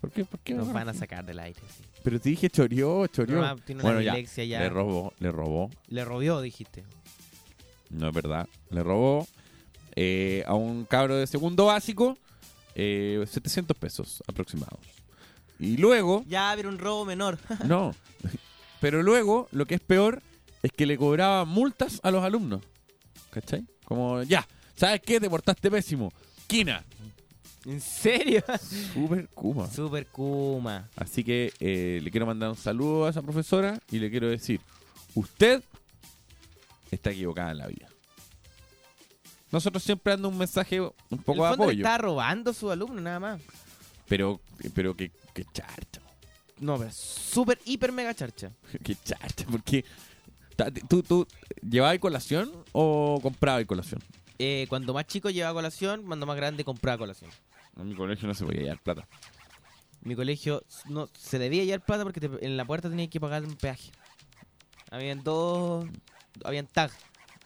¿Por 0.08 0.16
qué? 0.16 0.26
¿Por 0.26 0.40
qué? 0.40 0.54
Nos 0.54 0.72
van 0.72 0.90
a 0.90 0.94
sacar 0.94 1.26
del 1.26 1.40
aire, 1.40 1.60
sí. 1.76 1.84
Pero 2.04 2.20
te 2.20 2.30
dije 2.30 2.50
choreó, 2.50 3.08
choreó. 3.08 3.42
No, 3.42 3.56
tiene 3.58 3.82
una 3.82 3.94
bueno, 3.94 4.02
ya. 4.02 4.60
Le 4.60 4.70
robó, 4.70 5.14
le 5.20 5.32
robó. 5.32 5.70
Le 5.90 6.06
robió, 6.06 6.42
dijiste. 6.42 6.84
No 7.90 8.08
es 8.10 8.14
verdad. 8.14 8.48
Le 8.70 8.84
robó 8.84 9.28
eh, 9.96 10.44
a 10.48 10.54
un 10.54 10.86
cabro 10.86 11.16
de 11.16 11.28
segundo 11.28 11.66
básico 11.66 12.18
eh, 12.76 13.26
700 13.28 13.76
pesos 13.76 14.24
aproximados. 14.28 14.80
Y 15.60 15.78
luego, 15.78 16.24
Ya, 16.28 16.54
pero 16.56 16.70
un 16.70 16.78
robo 16.78 17.04
menor. 17.06 17.40
no. 17.66 17.94
Pero 18.80 19.02
luego, 19.02 19.48
lo 19.52 19.66
que 19.66 19.76
es 19.76 19.82
peor 19.82 20.22
es 20.62 20.72
que 20.72 20.86
le 20.86 20.98
cobraba 20.98 21.46
multas 21.46 22.00
a 22.04 22.12
los 22.12 22.24
alumnos. 22.24 22.62
¿Cachai? 23.32 23.66
Como, 23.84 24.22
ya, 24.24 24.48
¿sabes 24.76 25.02
qué? 25.02 25.20
Te 25.20 25.30
portaste 25.30 25.72
pésimo. 25.72 26.12
Quina. 26.46 26.86
¿En 27.68 27.82
serio? 27.82 28.42
Super 28.94 29.28
Kuma. 29.28 29.70
Super 29.70 30.08
Kuma. 30.08 30.90
Así 30.96 31.22
que 31.22 31.52
eh, 31.60 32.00
le 32.02 32.10
quiero 32.12 32.26
mandar 32.26 32.50
un 32.50 32.56
saludo 32.56 33.06
a 33.06 33.10
esa 33.10 33.22
profesora 33.22 33.78
y 33.92 34.00
le 34.00 34.10
quiero 34.10 34.30
decir, 34.30 34.62
usted 35.16 35.62
está 36.90 37.12
equivocada 37.12 37.52
en 37.52 37.58
la 37.58 37.68
vida. 37.68 37.90
Nosotros 39.52 39.84
siempre 39.84 40.14
dando 40.14 40.30
un 40.30 40.38
mensaje 40.38 40.80
un 40.80 41.18
poco 41.26 41.46
de 41.46 41.54
apoyo, 41.54 41.72
estaba 41.72 41.98
robando 41.98 42.52
a 42.52 42.54
su 42.54 42.72
alumno, 42.72 43.02
nada 43.02 43.20
más. 43.20 43.42
pero 44.08 44.40
pero 44.74 44.96
que, 44.96 45.12
que 45.34 45.44
charcha, 45.52 46.02
No, 46.60 46.78
pero 46.78 46.92
súper, 46.94 47.60
hiper, 47.66 47.92
mega 47.92 48.14
charcha. 48.14 48.50
que 48.84 48.96
charcha, 48.96 49.46
porque 49.52 49.84
tú, 50.88 51.04
tú 51.04 51.28
llevabas 51.62 52.00
colación 52.00 52.50
o 52.72 53.20
comprabas 53.22 53.66
colación. 53.66 54.02
Eh, 54.40 54.68
cuando 54.70 54.94
más 54.94 55.06
chico 55.08 55.30
llevaba 55.30 55.54
colación, 55.56 56.04
cuando 56.04 56.26
más 56.26 56.38
grande 56.38 56.64
compraba 56.64 56.98
colación. 56.98 57.30
En 57.78 57.88
mi 57.90 57.96
colegio 57.96 58.28
no 58.28 58.34
se 58.34 58.46
podía 58.46 58.62
llevar 58.62 58.82
plata. 58.82 59.08
Mi 60.02 60.16
colegio 60.16 60.64
no 60.90 61.10
se 61.18 61.38
debía 61.40 61.64
llevar 61.64 61.82
plata 61.86 62.04
porque 62.04 62.20
te- 62.20 62.46
en 62.46 62.56
la 62.58 62.66
puerta 62.66 62.90
tenía 62.90 63.10
que 63.10 63.20
pagar 63.20 63.44
un 63.44 63.56
peaje. 63.56 63.92
Habían 64.92 65.24
dos. 65.24 65.86
Habían 66.44 66.68
tag. 66.68 66.92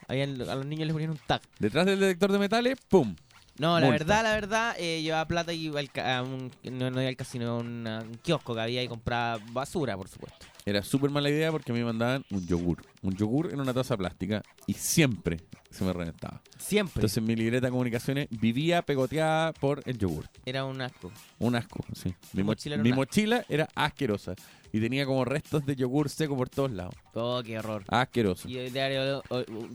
Habían, 0.08 0.42
a 0.42 0.56
los 0.56 0.66
niños 0.66 0.86
les 0.88 0.94
ponían 0.94 1.12
un 1.12 1.20
tag. 1.26 1.42
Detrás 1.60 1.86
del 1.86 2.00
detector 2.00 2.32
de 2.32 2.40
metales, 2.40 2.78
¡pum! 2.90 3.16
No, 3.58 3.80
la 3.80 3.86
Multa. 3.88 4.04
verdad, 4.04 4.24
la 4.24 4.34
verdad, 4.34 4.76
eh, 4.80 5.02
llevaba 5.02 5.26
plata 5.28 5.54
y 5.54 5.66
iba 5.66 5.80
al 5.80 5.92
ca- 5.92 6.18
a 6.18 6.24
un, 6.24 6.52
no, 6.64 6.90
no 6.92 7.02
iba 7.02 7.10
al 7.10 7.16
casino, 7.16 7.50
a 7.52 7.58
un 7.60 8.20
kiosco 8.24 8.54
que 8.56 8.62
había 8.62 8.82
y 8.84 8.88
compraba 8.88 9.40
basura, 9.52 9.96
por 9.98 10.08
supuesto. 10.08 10.46
Era 10.66 10.84
súper 10.84 11.10
mala 11.10 11.30
idea 11.30 11.52
porque 11.52 11.72
a 11.72 11.74
mí 11.74 11.80
me 11.80 11.86
mandaban 11.88 12.24
un 12.30 12.46
yogur. 12.46 12.84
Un 13.02 13.16
yogur 13.16 13.52
en 13.52 13.60
una 13.60 13.74
taza 13.74 13.98
plástica 13.98 14.44
y 14.68 14.74
siempre 14.74 15.40
se 15.72 15.84
me 15.84 15.92
reventaba. 15.92 16.42
Siempre. 16.60 16.96
Entonces 17.00 17.24
mi 17.24 17.36
libreta 17.36 17.66
de 17.68 17.72
comunicaciones 17.72 18.28
vivía 18.30 18.84
pegoteada 18.84 19.54
por 19.54 19.82
el 19.86 19.98
yogur. 19.98 20.26
Era 20.46 20.64
un 20.66 20.80
asco. 20.82 21.12
Un 21.40 21.56
asco, 21.56 21.84
sí. 21.94 22.14
Mi, 22.34 22.44
mo- 22.44 22.48
mochila 22.52 22.76
era 22.76 22.84
mi 22.84 22.94
mochila 22.94 23.46
era 23.50 23.68
asquerosa 23.74 24.36
y 24.72 24.80
tenía 24.80 25.06
como 25.08 25.26
restos 25.26 25.66
de 25.66 25.76
yogur 25.76 26.10
seco 26.10 26.38
por 26.38 26.48
todos 26.50 26.72
lados. 26.72 26.94
Oh, 27.16 27.42
qué 27.44 27.58
horror. 27.58 27.84
Asqueroso. 27.88 28.48
Y 28.48 28.54
de 28.70 28.82
haber, 28.82 29.22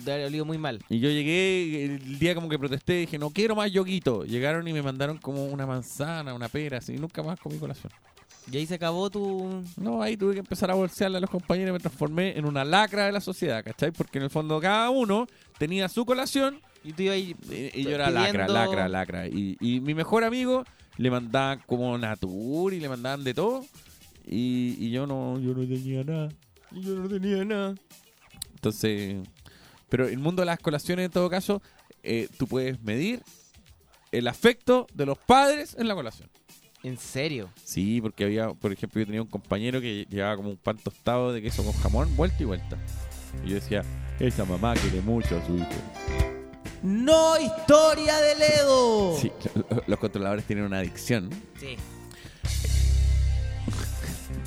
de 0.05 0.13
haber 0.13 0.27
olido 0.27 0.45
muy 0.45 0.57
mal. 0.59 0.83
Y 0.89 1.01
yo 1.01 1.11
llegué 1.11 1.85
el 1.97 2.19
día 2.21 2.35
como 2.37 2.49
que 2.49 2.59
protesté, 2.61 2.93
dije, 2.95 3.19
no 3.19 3.31
quiero 3.31 3.57
más 3.57 3.73
yoguito. 3.73 4.25
Llegaron 4.25 4.67
y 4.69 4.73
me 4.73 4.83
mandaron 4.83 5.19
como 5.19 5.47
una 5.47 5.67
manzana, 5.67 6.33
una 6.33 6.49
pera, 6.49 6.79
así, 6.79 6.95
y 6.95 6.99
nunca 6.99 7.23
más 7.25 7.41
comí 7.41 7.59
colación. 7.59 7.93
Y 8.51 8.57
ahí 8.59 8.67
se 8.67 8.75
acabó 8.75 9.11
tu... 9.11 9.65
No, 9.77 10.03
ahí 10.03 10.17
tuve 10.17 10.35
que 10.35 10.41
empezar 10.41 10.71
a 10.71 10.75
bolsearle 10.75 11.19
a 11.19 11.21
los 11.21 11.31
compañeros 11.31 11.71
y 11.71 11.73
me 11.73 11.81
transformé 11.81 12.39
en 12.39 12.45
una 12.45 12.65
lacra 12.65 13.07
de 13.07 13.13
la 13.13 13.21
sociedad, 13.21 13.65
¿cachai? 13.65 13.91
Porque 13.91 14.19
en 14.19 14.25
el 14.25 14.31
fondo 14.31 14.61
cada 14.61 14.91
uno 14.91 15.27
tenía 15.59 15.89
su 15.89 16.05
colación 16.07 16.61
Y 16.85 16.93
tú 16.93 17.03
ibas 17.03 17.15
ahí 17.17 17.35
y, 17.51 17.81
y 17.81 17.85
yo 17.85 17.91
era 17.91 18.11
lacra, 18.11 18.47
lacra, 18.47 18.89
lacra. 18.89 19.27
Y, 19.27 19.57
y 19.61 19.81
mi 19.81 19.95
mejor 19.95 20.23
amigo 20.23 20.65
le 20.97 21.11
mandaban 21.11 21.61
como 21.67 21.99
natur 21.99 22.73
y 22.73 22.81
le 22.81 22.89
mandaban 22.89 23.25
de 23.25 23.35
todo. 23.35 23.65
Y, 24.25 24.77
y 24.79 24.91
yo 24.91 25.07
no 25.07 25.39
yo 25.41 25.53
no 25.53 25.67
tenía 25.67 26.05
nada. 26.05 26.29
Y 26.71 26.83
yo 26.83 26.95
no 26.95 27.09
tenía 27.09 27.45
nada. 27.45 27.75
Entonces, 28.55 29.17
pero 29.89 30.07
el 30.07 30.19
mundo 30.19 30.43
de 30.43 30.47
las 30.47 30.59
colaciones 30.61 31.07
en 31.07 31.11
todo 31.11 31.29
caso, 31.29 31.63
eh, 32.03 32.29
tú 32.39 32.47
puedes 32.47 32.81
medir 32.83 33.23
el 34.13 34.29
afecto 34.29 34.87
de 34.95 35.07
los 35.07 35.19
padres 35.19 35.77
en 35.79 35.89
la 35.89 35.95
colación. 35.95 36.29
¿En 36.87 36.97
serio? 36.99 37.49
Sí, 37.65 38.01
porque 38.01 38.23
había, 38.23 38.55
por 38.55 38.71
ejemplo, 38.71 39.01
yo 39.01 39.07
tenía 39.07 39.21
un 39.21 39.27
compañero 39.27 39.81
que 39.81 40.07
llevaba 40.09 40.37
como 40.37 40.51
un 40.51 40.57
pan 40.57 40.79
tostado 40.79 41.33
de 41.33 41.43
queso 41.43 41.65
con 41.65 41.73
jamón, 41.73 42.15
vuelta 42.15 42.37
y 42.41 42.45
vuelta. 42.47 42.79
Y 43.45 43.49
yo 43.49 43.55
decía, 43.57 43.83
esa 44.21 44.45
mamá 44.45 44.73
quiere 44.75 45.01
mucho 45.01 45.37
a 45.37 45.45
su 45.45 45.57
hijo. 45.57 45.67
¡No 46.85 47.41
historia 47.41 48.19
de 48.19 48.37
Ledo! 48.37 49.17
Sí, 49.19 49.33
los 49.89 49.99
controladores 49.99 50.45
tienen 50.45 50.65
una 50.65 50.79
adicción. 50.79 51.29
Sí. 51.59 51.77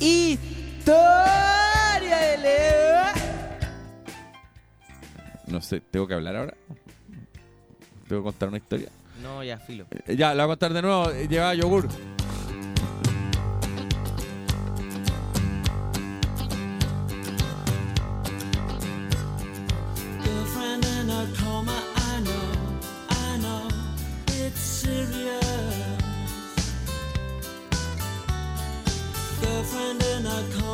¡Historia 0.02 0.96
de 2.16 2.38
Ledo! 2.38 3.02
No 5.48 5.60
sé, 5.60 5.82
¿tengo 5.82 6.06
que 6.08 6.14
hablar 6.14 6.36
ahora? 6.36 6.54
¿Tengo 8.08 8.22
que 8.22 8.24
contar 8.24 8.48
una 8.48 8.56
historia? 8.56 8.88
No, 9.22 9.44
ya, 9.44 9.58
filo. 9.58 9.84
Eh, 10.06 10.16
Ya, 10.16 10.32
la 10.34 10.46
voy 10.46 10.52
a 10.52 10.56
contar 10.56 10.72
de 10.72 10.80
nuevo. 10.80 11.10
Eh, 11.10 11.28
Llevaba 11.28 11.54
yogur. 11.54 11.86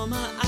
summer. 0.08 0.30
I 0.38 0.45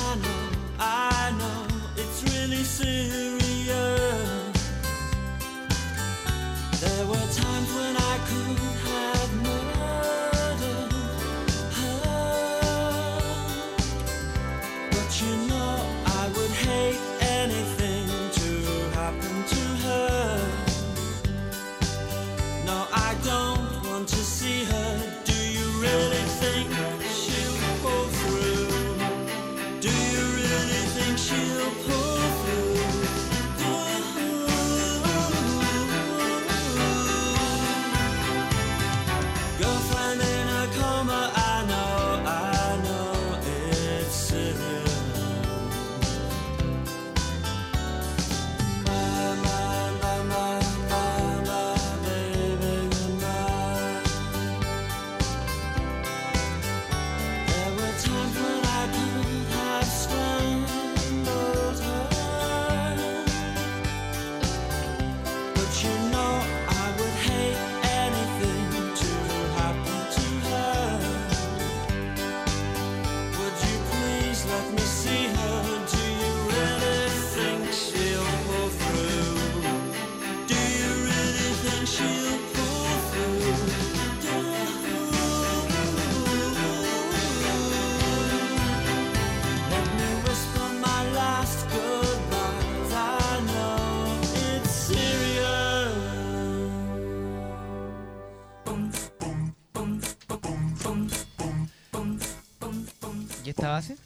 base? 103.79 103.97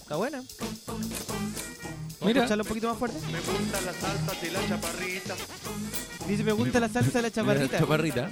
Está 0.00 0.16
buena. 0.16 0.38
¿Vamos 0.38 2.26
Mira. 2.26 2.40
a 2.40 2.44
escucharla 2.44 2.62
un 2.62 2.68
poquito 2.68 2.88
más 2.88 2.98
fuerte? 2.98 3.18
Me 3.30 3.40
gusta 3.40 3.80
la 3.82 3.92
salsa 3.92 4.46
y 4.46 4.50
la 4.50 4.68
chaparrita. 4.68 5.34
Dice, 6.26 6.44
me 6.44 6.52
gusta 6.52 6.80
la 6.80 6.88
salsa 6.88 7.10
de 7.18 7.22
la 7.22 7.30
chaparrita. 7.30 7.78
Chaparrita. 7.78 8.30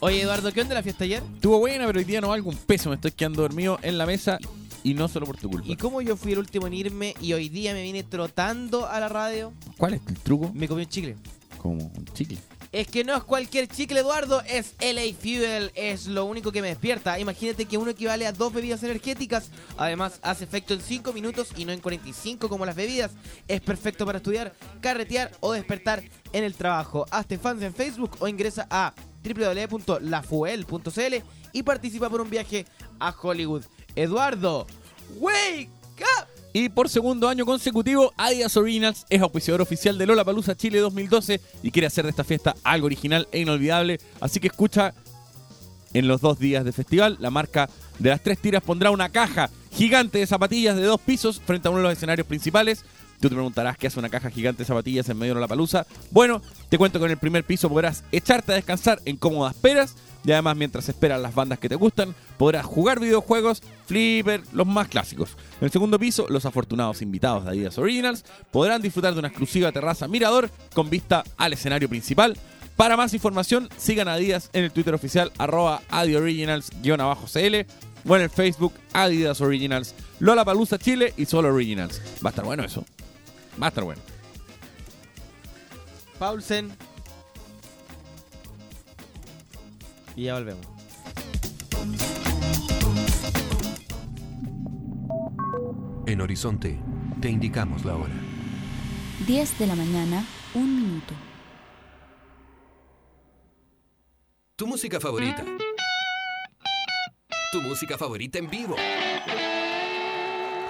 Oye, 0.00 0.22
Eduardo, 0.22 0.52
¿qué 0.52 0.60
onda 0.60 0.74
la 0.74 0.82
fiesta 0.82 1.04
ayer? 1.04 1.22
Estuvo 1.34 1.58
buena, 1.58 1.86
pero 1.86 1.98
hoy 1.98 2.04
día 2.04 2.20
no 2.20 2.28
valgo 2.28 2.50
un 2.50 2.56
peso. 2.56 2.90
Me 2.90 2.94
estoy 2.96 3.10
quedando 3.10 3.42
dormido 3.42 3.78
en 3.82 3.98
la 3.98 4.06
mesa 4.06 4.38
y 4.84 4.94
no 4.94 5.08
solo 5.08 5.26
por 5.26 5.36
tu 5.36 5.50
culpa. 5.50 5.66
¿Y 5.68 5.76
cómo 5.76 6.00
yo 6.00 6.16
fui 6.16 6.32
el 6.32 6.38
último 6.38 6.68
en 6.68 6.74
irme 6.74 7.14
y 7.20 7.32
hoy 7.32 7.48
día 7.48 7.72
me 7.74 7.82
vine 7.82 8.04
trotando 8.04 8.86
a 8.88 9.00
la 9.00 9.08
radio? 9.08 9.52
¿Cuál 9.78 9.94
es 9.94 10.00
el 10.06 10.18
truco? 10.20 10.50
Me 10.54 10.68
comí 10.68 10.82
un 10.82 10.88
chicle. 10.88 11.16
Como 11.58 11.84
un 11.84 12.04
chicle. 12.12 12.38
Es 12.74 12.88
que 12.88 13.04
no 13.04 13.16
es 13.16 13.22
cualquier 13.22 13.68
chicle, 13.68 14.00
Eduardo, 14.00 14.42
es 14.48 14.74
LA 14.80 15.14
Fuel, 15.16 15.70
es 15.76 16.08
lo 16.08 16.24
único 16.24 16.50
que 16.50 16.60
me 16.60 16.66
despierta. 16.66 17.20
Imagínate 17.20 17.66
que 17.66 17.78
uno 17.78 17.92
equivale 17.92 18.26
a 18.26 18.32
dos 18.32 18.52
bebidas 18.52 18.82
energéticas, 18.82 19.50
además 19.76 20.18
hace 20.22 20.42
efecto 20.42 20.74
en 20.74 20.80
5 20.80 21.12
minutos 21.12 21.50
y 21.56 21.66
no 21.66 21.70
en 21.70 21.78
45 21.78 22.48
como 22.48 22.66
las 22.66 22.74
bebidas. 22.74 23.12
Es 23.46 23.60
perfecto 23.60 24.04
para 24.04 24.18
estudiar, 24.18 24.54
carretear 24.80 25.30
o 25.38 25.52
despertar 25.52 26.02
en 26.32 26.42
el 26.42 26.54
trabajo. 26.54 27.06
Hazte 27.12 27.38
fans 27.38 27.62
en 27.62 27.72
Facebook 27.72 28.16
o 28.18 28.26
ingresa 28.26 28.66
a 28.68 28.92
www.lafuel.cl 29.22 31.14
y 31.52 31.62
participa 31.62 32.10
por 32.10 32.22
un 32.22 32.28
viaje 32.28 32.66
a 32.98 33.14
Hollywood. 33.16 33.62
Eduardo, 33.94 34.66
wake 35.20 35.70
up! 36.00 36.33
Y 36.56 36.68
por 36.68 36.88
segundo 36.88 37.28
año 37.28 37.44
consecutivo, 37.44 38.14
Adidas 38.16 38.56
Originals 38.56 39.06
es 39.10 39.20
auspiciador 39.20 39.60
oficial 39.60 39.98
de 39.98 40.06
Lola 40.06 40.24
Palusa 40.24 40.56
Chile 40.56 40.78
2012 40.78 41.40
y 41.64 41.72
quiere 41.72 41.88
hacer 41.88 42.04
de 42.04 42.10
esta 42.10 42.22
fiesta 42.22 42.54
algo 42.62 42.86
original 42.86 43.26
e 43.32 43.40
inolvidable. 43.40 43.98
Así 44.20 44.38
que 44.38 44.46
escucha 44.46 44.94
en 45.94 46.06
los 46.06 46.20
dos 46.20 46.38
días 46.38 46.64
de 46.64 46.70
festival. 46.70 47.16
La 47.18 47.32
marca 47.32 47.68
de 47.98 48.10
las 48.10 48.22
tres 48.22 48.38
tiras 48.38 48.62
pondrá 48.62 48.92
una 48.92 49.08
caja 49.08 49.50
gigante 49.72 50.18
de 50.18 50.28
zapatillas 50.28 50.76
de 50.76 50.84
dos 50.84 51.00
pisos 51.00 51.40
frente 51.44 51.66
a 51.66 51.72
uno 51.72 51.78
de 51.78 51.88
los 51.88 51.92
escenarios 51.94 52.28
principales. 52.28 52.84
Tú 53.18 53.28
te 53.28 53.34
preguntarás 53.34 53.76
qué 53.76 53.88
hace 53.88 53.98
una 53.98 54.08
caja 54.08 54.30
gigante 54.30 54.62
de 54.62 54.66
zapatillas 54.66 55.08
en 55.08 55.18
medio 55.18 55.34
de 55.34 55.40
la 55.40 55.48
palusa. 55.48 55.88
Bueno, 56.12 56.40
te 56.68 56.78
cuento 56.78 57.00
que 57.00 57.06
en 57.06 57.10
el 57.10 57.18
primer 57.18 57.42
piso 57.42 57.68
podrás 57.68 58.04
echarte 58.12 58.52
a 58.52 58.54
descansar 58.54 59.02
en 59.06 59.16
cómodas 59.16 59.56
peras. 59.56 59.96
Y 60.24 60.32
además, 60.32 60.56
mientras 60.56 60.88
esperas 60.88 61.20
las 61.20 61.34
bandas 61.34 61.58
que 61.58 61.68
te 61.68 61.74
gustan, 61.74 62.14
podrás 62.38 62.64
jugar 62.64 62.98
videojuegos, 62.98 63.62
flipper, 63.86 64.42
los 64.52 64.66
más 64.66 64.88
clásicos. 64.88 65.36
En 65.60 65.66
el 65.66 65.70
segundo 65.70 65.98
piso, 65.98 66.26
los 66.28 66.46
afortunados 66.46 67.02
invitados 67.02 67.44
de 67.44 67.50
Adidas 67.50 67.78
Originals 67.78 68.24
podrán 68.50 68.80
disfrutar 68.80 69.12
de 69.12 69.18
una 69.18 69.28
exclusiva 69.28 69.70
terraza 69.70 70.08
mirador 70.08 70.50
con 70.74 70.88
vista 70.88 71.24
al 71.36 71.52
escenario 71.52 71.88
principal. 71.88 72.38
Para 72.76 72.96
más 72.96 73.12
información, 73.14 73.68
sigan 73.76 74.08
a 74.08 74.14
Adidas 74.14 74.50
en 74.52 74.64
el 74.64 74.72
Twitter 74.72 74.94
oficial 74.94 75.30
arroba 75.38 75.82
adioriginals-cl 75.90 77.66
o 78.06 78.16
en 78.16 78.22
el 78.22 78.30
Facebook 78.30 78.74
Adidas 78.92 79.40
Originals, 79.40 79.94
Lola 80.18 80.44
Palusa 80.44 80.78
Chile 80.78 81.14
y 81.16 81.26
Solo 81.26 81.54
Originals. 81.54 82.00
Va 82.24 82.28
a 82.28 82.30
estar 82.30 82.44
bueno 82.44 82.64
eso. 82.64 82.84
Va 83.60 83.66
a 83.66 83.68
estar 83.68 83.84
bueno. 83.84 84.02
Paulsen. 86.18 86.72
Y 90.16 90.24
ya 90.24 90.34
volvemos. 90.34 90.66
En 96.06 96.20
Horizonte, 96.20 96.78
te 97.20 97.28
indicamos 97.30 97.84
la 97.84 97.96
hora. 97.96 98.12
10 99.26 99.58
de 99.58 99.66
la 99.66 99.74
mañana, 99.74 100.24
un 100.54 100.76
minuto. 100.76 101.14
Tu 104.56 104.66
música 104.66 105.00
favorita. 105.00 105.44
Tu 107.52 107.62
música 107.62 107.98
favorita 107.98 108.38
en 108.38 108.50
vivo. 108.50 108.76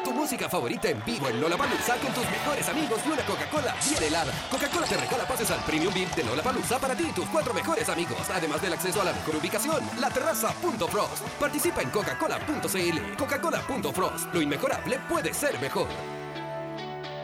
Tu 0.05 0.13
música 0.13 0.51
favorita 0.51 0.91
en 0.91 1.03
vivo 1.05 1.29
en 1.29 1.41
Lollapalooza 1.41 1.97
con 1.97 2.13
tus 2.13 2.31
mejores 2.31 2.69
amigos 2.69 3.01
y 3.07 3.09
una 3.09 3.25
Coca-Cola 3.25 3.75
bien 3.89 4.03
helada. 4.03 4.31
Coca-Cola 4.51 4.87
te 4.87 4.99
regala 4.99 5.27
pases 5.27 5.51
al 5.51 5.65
Premium 5.65 5.95
VIP 5.95 6.15
de 6.15 6.25
Lollapalooza 6.25 6.79
para 6.79 6.95
ti 6.95 7.07
y 7.09 7.13
tus 7.13 7.25
cuatro 7.27 7.55
mejores 7.55 7.89
amigos, 7.89 8.19
además 8.31 8.61
del 8.61 8.75
acceso 8.75 9.01
a 9.01 9.07
la 9.07 9.15
mejor 9.15 9.37
ubicación, 9.37 9.83
la 9.99 10.11
terraza.frost. 10.11 11.23
Participa 11.41 11.81
en 11.81 11.89
coca-cola.cl. 11.89 13.17
Coca-Cola.frost. 13.17 14.35
Lo 14.35 14.43
inmejorable 14.43 14.99
puede 15.09 15.33
ser 15.33 15.59
mejor. 15.61 15.89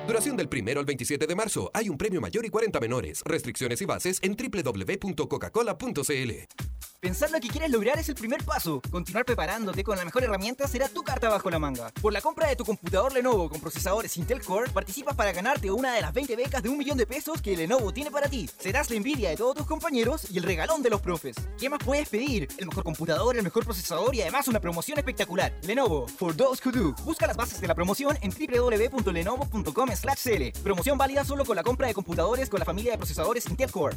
Duración 0.07 0.35
del 0.37 0.49
primero 0.49 0.81
al 0.81 0.87
27 0.87 1.26
de 1.26 1.37
marzo. 1.37 1.70
Hay 1.74 1.91
un 1.91 1.99
premio 1.99 2.22
mayor 2.22 2.47
y 2.47 2.49
40 2.49 2.81
menores. 2.81 3.20
Restricciones 3.24 3.83
y 3.83 3.85
bases 3.85 4.18
en 4.22 4.37
www.coca-cola.cl. 4.37 6.89
Pensar 7.01 7.30
lo 7.30 7.40
que 7.40 7.48
quieres 7.48 7.70
lograr 7.70 7.98
es 7.98 8.11
el 8.11 8.14
primer 8.14 8.44
paso. 8.44 8.82
Continuar 8.90 9.24
preparándote 9.24 9.82
con 9.82 9.96
la 9.96 10.05
mejor 10.05 10.22
herramienta 10.22 10.68
será 10.68 10.86
tu 10.86 11.03
carta 11.03 11.30
bajo 11.30 11.48
la 11.48 11.59
manga. 11.59 11.90
Por 12.03 12.12
la 12.12 12.20
compra 12.20 12.46
de 12.46 12.57
tu 12.57 12.66
computador 12.66 13.14
Lenovo 13.14 13.48
con 13.48 13.59
procesadores 13.59 14.18
Intel 14.18 14.42
Core, 14.42 14.70
participas 14.70 15.16
para 15.16 15.32
ganarte 15.32 15.70
una 15.70 15.94
de 15.94 16.03
las 16.03 16.12
20 16.12 16.36
becas 16.36 16.62
de 16.62 16.68
un 16.68 16.76
millón 16.76 16.98
de 16.98 17.07
pesos 17.07 17.40
que 17.40 17.57
Lenovo 17.57 17.90
tiene 17.90 18.11
para 18.11 18.28
ti. 18.28 18.51
Serás 18.59 18.90
la 18.90 18.96
envidia 18.96 19.30
de 19.30 19.38
todos 19.38 19.57
tus 19.57 19.66
compañeros 19.66 20.30
y 20.30 20.36
el 20.36 20.44
regalón 20.44 20.82
de 20.82 20.90
los 20.90 21.01
profes. 21.01 21.36
¿Qué 21.59 21.70
más 21.70 21.78
puedes 21.82 22.07
pedir? 22.07 22.48
El 22.59 22.66
mejor 22.66 22.84
computador, 22.84 23.34
el 23.34 23.44
mejor 23.44 23.64
procesador 23.64 24.14
y 24.14 24.20
además 24.20 24.46
una 24.48 24.61
promoción 24.61 24.98
espectacular. 24.98 25.55
Lenovo, 25.62 26.07
for 26.07 26.36
those 26.36 26.61
who 26.62 26.70
do. 26.70 26.94
Busca 27.05 27.26
las 27.26 27.38
bases 27.38 27.62
de 27.62 27.66
la 27.66 27.74
promoción 27.74 28.18
en 28.20 28.30
www.lenovo.com/cl. 28.30 30.62
Promoción 30.62 30.98
válida 30.98 31.24
solo 31.24 31.46
con 31.46 31.57
la 31.57 31.62
compra 31.62 31.86
de 31.86 31.94
computadores 31.94 32.51
con 32.51 32.59
la 32.59 32.66
familia 32.66 32.92
de 32.92 32.98
procesadores 32.98 33.48
Intel 33.48 33.70
Core. 33.70 33.96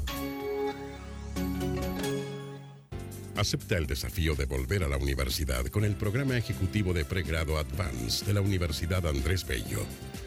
Acepta 3.35 3.77
el 3.77 3.87
desafío 3.87 4.35
de 4.35 4.45
volver 4.45 4.83
a 4.83 4.87
la 4.87 4.97
universidad 4.97 5.65
con 5.67 5.83
el 5.83 5.95
programa 5.95 6.37
ejecutivo 6.37 6.93
de 6.93 7.03
pregrado 7.03 7.57
Advance 7.57 8.23
de 8.25 8.33
la 8.33 8.41
Universidad 8.41 9.07
Andrés 9.07 9.43
Bello. 9.45 9.79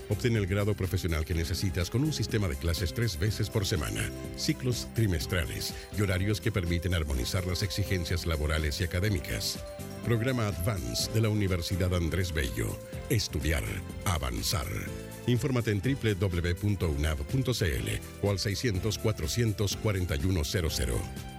Obtén 0.08 0.34
el 0.36 0.46
grado 0.46 0.74
profesional 0.74 1.24
que 1.24 1.32
necesitas 1.34 1.88
con 1.88 2.02
un 2.02 2.12
sistema 2.12 2.48
de 2.48 2.56
clases 2.56 2.92
tres 2.92 3.16
veces 3.16 3.48
por 3.48 3.64
semana, 3.64 4.10
ciclos 4.36 4.88
trimestrales 4.94 5.72
y 5.96 6.02
horarios 6.02 6.40
que 6.40 6.50
permiten 6.50 6.94
armonizar 6.94 7.46
las 7.46 7.62
exigencias 7.62 8.26
laborales 8.26 8.80
y 8.80 8.84
académicas. 8.84 9.60
Programa 10.04 10.48
Advance 10.48 11.10
de 11.12 11.20
la 11.20 11.28
Universidad 11.28 11.94
Andrés 11.94 12.32
Bello. 12.32 12.76
Estudiar, 13.08 13.62
avanzar. 14.04 14.66
Infórmate 15.28 15.70
en 15.70 15.80
www.unab.cl 15.80 16.66
o 18.22 18.30
al 18.30 18.38
600 18.40 18.98
400 18.98 19.76
4100. 19.76 21.35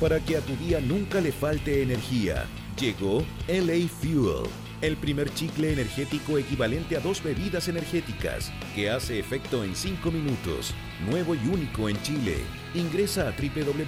Para 0.00 0.20
que 0.20 0.36
a 0.36 0.40
tu 0.40 0.54
día 0.56 0.78
nunca 0.80 1.22
le 1.22 1.32
falte 1.32 1.82
energía, 1.82 2.44
llegó 2.78 3.24
LA 3.48 3.88
Fuel, 3.88 4.46
el 4.82 4.98
primer 4.98 5.32
chicle 5.32 5.72
energético 5.72 6.36
equivalente 6.36 6.98
a 6.98 7.00
dos 7.00 7.22
bebidas 7.22 7.68
energéticas, 7.68 8.52
que 8.74 8.90
hace 8.90 9.18
efecto 9.18 9.64
en 9.64 9.74
5 9.74 10.10
minutos, 10.10 10.74
nuevo 11.08 11.34
y 11.34 11.38
único 11.48 11.88
en 11.88 11.98
Chile. 12.02 12.36
Ingresa 12.74 13.28
a 13.28 13.30
www.lafuel.cl 13.30 13.78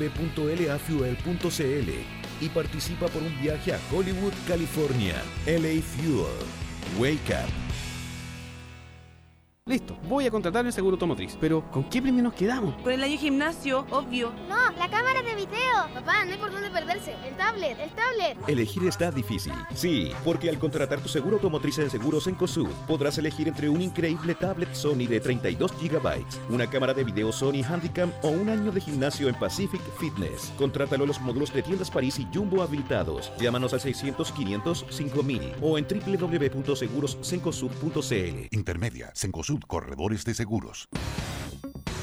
y 2.40 2.48
participa 2.48 3.08
por 3.08 3.22
un 3.22 3.38
viaje 3.42 3.74
a 3.74 3.80
Hollywood, 3.92 4.32
California. 4.46 5.22
LA 5.46 5.82
Fuel. 5.82 6.38
Wake 6.98 7.34
up. 7.34 7.67
Listo, 9.68 9.94
voy 10.08 10.26
a 10.26 10.30
contratar 10.30 10.64
el 10.64 10.72
seguro 10.72 10.94
automotriz. 10.94 11.36
Pero, 11.38 11.62
¿con 11.70 11.84
qué 11.90 12.00
premio 12.00 12.22
nos 12.22 12.32
quedamos? 12.32 12.74
Con 12.82 12.90
el 12.90 13.04
año 13.04 13.18
gimnasio, 13.18 13.84
obvio. 13.90 14.32
No, 14.48 14.56
la 14.78 14.88
cámara 14.88 15.20
de 15.20 15.34
video. 15.34 15.92
Papá, 15.92 16.24
no 16.24 16.32
hay 16.32 16.38
por 16.38 16.50
dónde 16.50 16.70
perderse. 16.70 17.14
El 17.26 17.36
tablet, 17.36 17.78
el 17.78 17.90
tablet. 17.90 18.38
Elegir 18.48 18.84
está 18.84 19.10
difícil. 19.10 19.52
Sí, 19.74 20.10
porque 20.24 20.48
al 20.48 20.58
contratar 20.58 21.00
tu 21.00 21.10
seguro 21.10 21.36
automotriz 21.36 21.78
en 21.80 21.90
Seguros 21.90 22.26
Encosud, 22.26 22.70
podrás 22.86 23.18
elegir 23.18 23.46
entre 23.46 23.68
un 23.68 23.82
increíble 23.82 24.34
tablet 24.34 24.72
Sony 24.72 25.06
de 25.06 25.20
32 25.20 25.70
GB, 25.78 26.24
una 26.48 26.70
cámara 26.70 26.94
de 26.94 27.04
video 27.04 27.30
Sony 27.30 27.62
Handycam 27.62 28.10
o 28.22 28.28
un 28.28 28.48
año 28.48 28.72
de 28.72 28.80
gimnasio 28.80 29.28
en 29.28 29.34
Pacific 29.34 29.82
Fitness. 30.00 30.50
Contrátalo 30.56 31.04
en 31.04 31.08
los 31.08 31.20
módulos 31.20 31.52
de 31.52 31.60
tiendas 31.60 31.90
París 31.90 32.18
y 32.18 32.26
Jumbo 32.32 32.62
habilitados. 32.62 33.30
Llámanos 33.38 33.74
al 33.74 33.80
600 33.80 34.32
500 34.32 34.86
5000 34.88 35.56
o 35.60 35.76
en 35.76 35.86
www.segurosencosud.cl. 35.86 38.48
Intermedia, 38.50 39.10
Sencosud 39.14 39.57
Corredores 39.66 40.24
de 40.24 40.34
Seguros. 40.34 40.88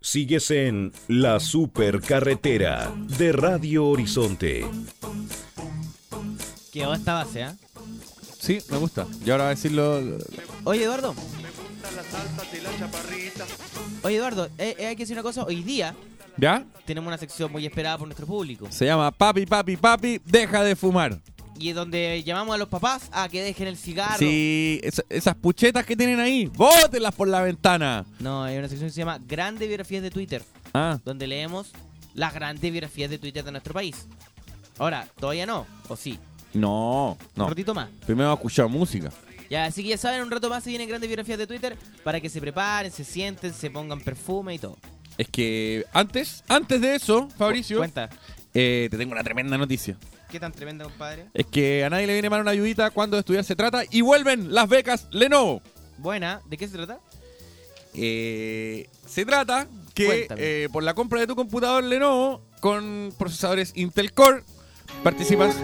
Sigues 0.00 0.50
en 0.50 0.92
La 1.08 1.40
Supercarretera 1.40 2.92
de 3.18 3.32
Radio 3.32 3.86
Horizonte. 3.86 4.64
Quedó 6.72 6.94
esta 6.94 7.14
base, 7.14 7.42
¿ah? 7.44 7.56
Sí, 8.38 8.58
me 8.70 8.76
gusta. 8.76 9.06
Y 9.24 9.30
ahora 9.30 9.44
va 9.44 9.50
a 9.50 9.54
decirlo. 9.54 10.00
Oye, 10.64 10.84
Eduardo. 10.84 11.14
La 11.94 12.02
salsa 12.02 12.52
de 12.52 12.62
la 12.62 12.78
chaparrita. 12.78 13.46
Oye, 14.02 14.16
Eduardo, 14.16 14.46
eh, 14.58 14.76
eh, 14.78 14.86
hay 14.86 14.96
que 14.96 15.02
decir 15.02 15.16
una 15.16 15.22
cosa. 15.22 15.44
Hoy 15.44 15.62
día 15.62 15.94
¿Ya? 16.36 16.64
tenemos 16.84 17.08
una 17.08 17.18
sección 17.18 17.50
muy 17.50 17.64
esperada 17.64 17.96
por 17.98 18.06
nuestro 18.06 18.26
público. 18.26 18.66
Se 18.70 18.84
llama 18.84 19.10
Papi, 19.10 19.46
Papi, 19.46 19.76
Papi, 19.76 20.20
deja 20.24 20.62
de 20.62 20.76
fumar. 20.76 21.18
Y 21.58 21.72
donde 21.72 22.22
llamamos 22.24 22.54
a 22.54 22.58
los 22.58 22.68
papás 22.68 23.08
a 23.12 23.28
que 23.28 23.42
dejen 23.42 23.66
el 23.68 23.76
cigarro. 23.76 24.18
Sí, 24.18 24.80
esa- 24.82 25.04
esas 25.08 25.34
puchetas 25.36 25.86
que 25.86 25.96
tienen 25.96 26.20
ahí, 26.20 26.46
bótenlas 26.46 27.14
por 27.14 27.28
la 27.28 27.40
ventana. 27.42 28.04
No, 28.20 28.44
hay 28.44 28.58
una 28.58 28.68
sección 28.68 28.88
que 28.88 28.92
se 28.94 28.98
llama 29.00 29.18
Grandes 29.26 29.66
Biografías 29.66 30.02
de 30.02 30.10
Twitter. 30.10 30.42
Ah, 30.74 30.98
Donde 31.04 31.26
leemos 31.26 31.72
las 32.14 32.34
grandes 32.34 32.70
biografías 32.70 33.08
de 33.10 33.18
Twitter 33.18 33.42
de 33.44 33.50
nuestro 33.52 33.72
país. 33.72 34.06
Ahora, 34.78 35.08
todavía 35.18 35.46
no, 35.46 35.66
o 35.88 35.96
sí. 35.96 36.18
no, 36.52 37.16
no. 37.34 37.44
Un 37.44 37.50
ratito 37.50 37.74
más. 37.74 37.88
Primero 38.06 38.28
va 38.28 38.32
a 38.34 38.36
escuchar 38.36 38.68
música. 38.68 39.10
Ya, 39.48 39.64
así 39.66 39.82
que 39.82 39.90
ya 39.90 39.98
saben, 39.98 40.22
un 40.22 40.30
rato 40.30 40.50
más 40.50 40.64
se 40.64 40.70
vienen 40.70 40.88
grandes 40.88 41.08
biografías 41.08 41.38
de 41.38 41.46
Twitter 41.46 41.76
para 42.04 42.20
que 42.20 42.28
se 42.28 42.40
preparen, 42.40 42.90
se 42.90 43.04
sienten, 43.04 43.54
se 43.54 43.70
pongan 43.70 44.00
perfume 44.00 44.54
y 44.54 44.58
todo. 44.58 44.76
Es 45.16 45.28
que 45.28 45.84
antes, 45.94 46.42
antes 46.48 46.80
de 46.80 46.96
eso, 46.96 47.28
Fabricio, 47.38 47.78
Cuenta. 47.78 48.10
eh, 48.52 48.88
te 48.90 48.98
tengo 48.98 49.12
una 49.12 49.22
tremenda 49.24 49.56
noticia. 49.56 49.96
¿Qué 50.36 50.40
tan 50.40 50.52
tremenda, 50.52 50.84
compadre? 50.84 51.28
Es 51.32 51.46
que 51.46 51.82
a 51.82 51.88
nadie 51.88 52.06
le 52.06 52.12
viene 52.12 52.28
mal 52.28 52.42
una 52.42 52.50
ayudita 52.50 52.90
cuando 52.90 53.16
de 53.16 53.20
estudiar 53.20 53.42
se 53.42 53.56
trata 53.56 53.84
y 53.90 54.02
vuelven 54.02 54.52
las 54.52 54.68
becas 54.68 55.08
Lenovo. 55.10 55.62
Buena, 55.96 56.42
¿de 56.44 56.58
qué 56.58 56.68
se 56.68 56.74
trata? 56.74 57.00
Eh, 57.94 58.86
se 59.06 59.24
trata 59.24 59.66
que 59.94 60.28
eh, 60.36 60.68
por 60.70 60.82
la 60.82 60.92
compra 60.92 61.20
de 61.20 61.26
tu 61.26 61.34
computador 61.34 61.84
Lenovo 61.84 62.42
con 62.60 63.14
procesadores 63.16 63.72
Intel 63.76 64.12
Core 64.12 64.42
participas 65.02 65.56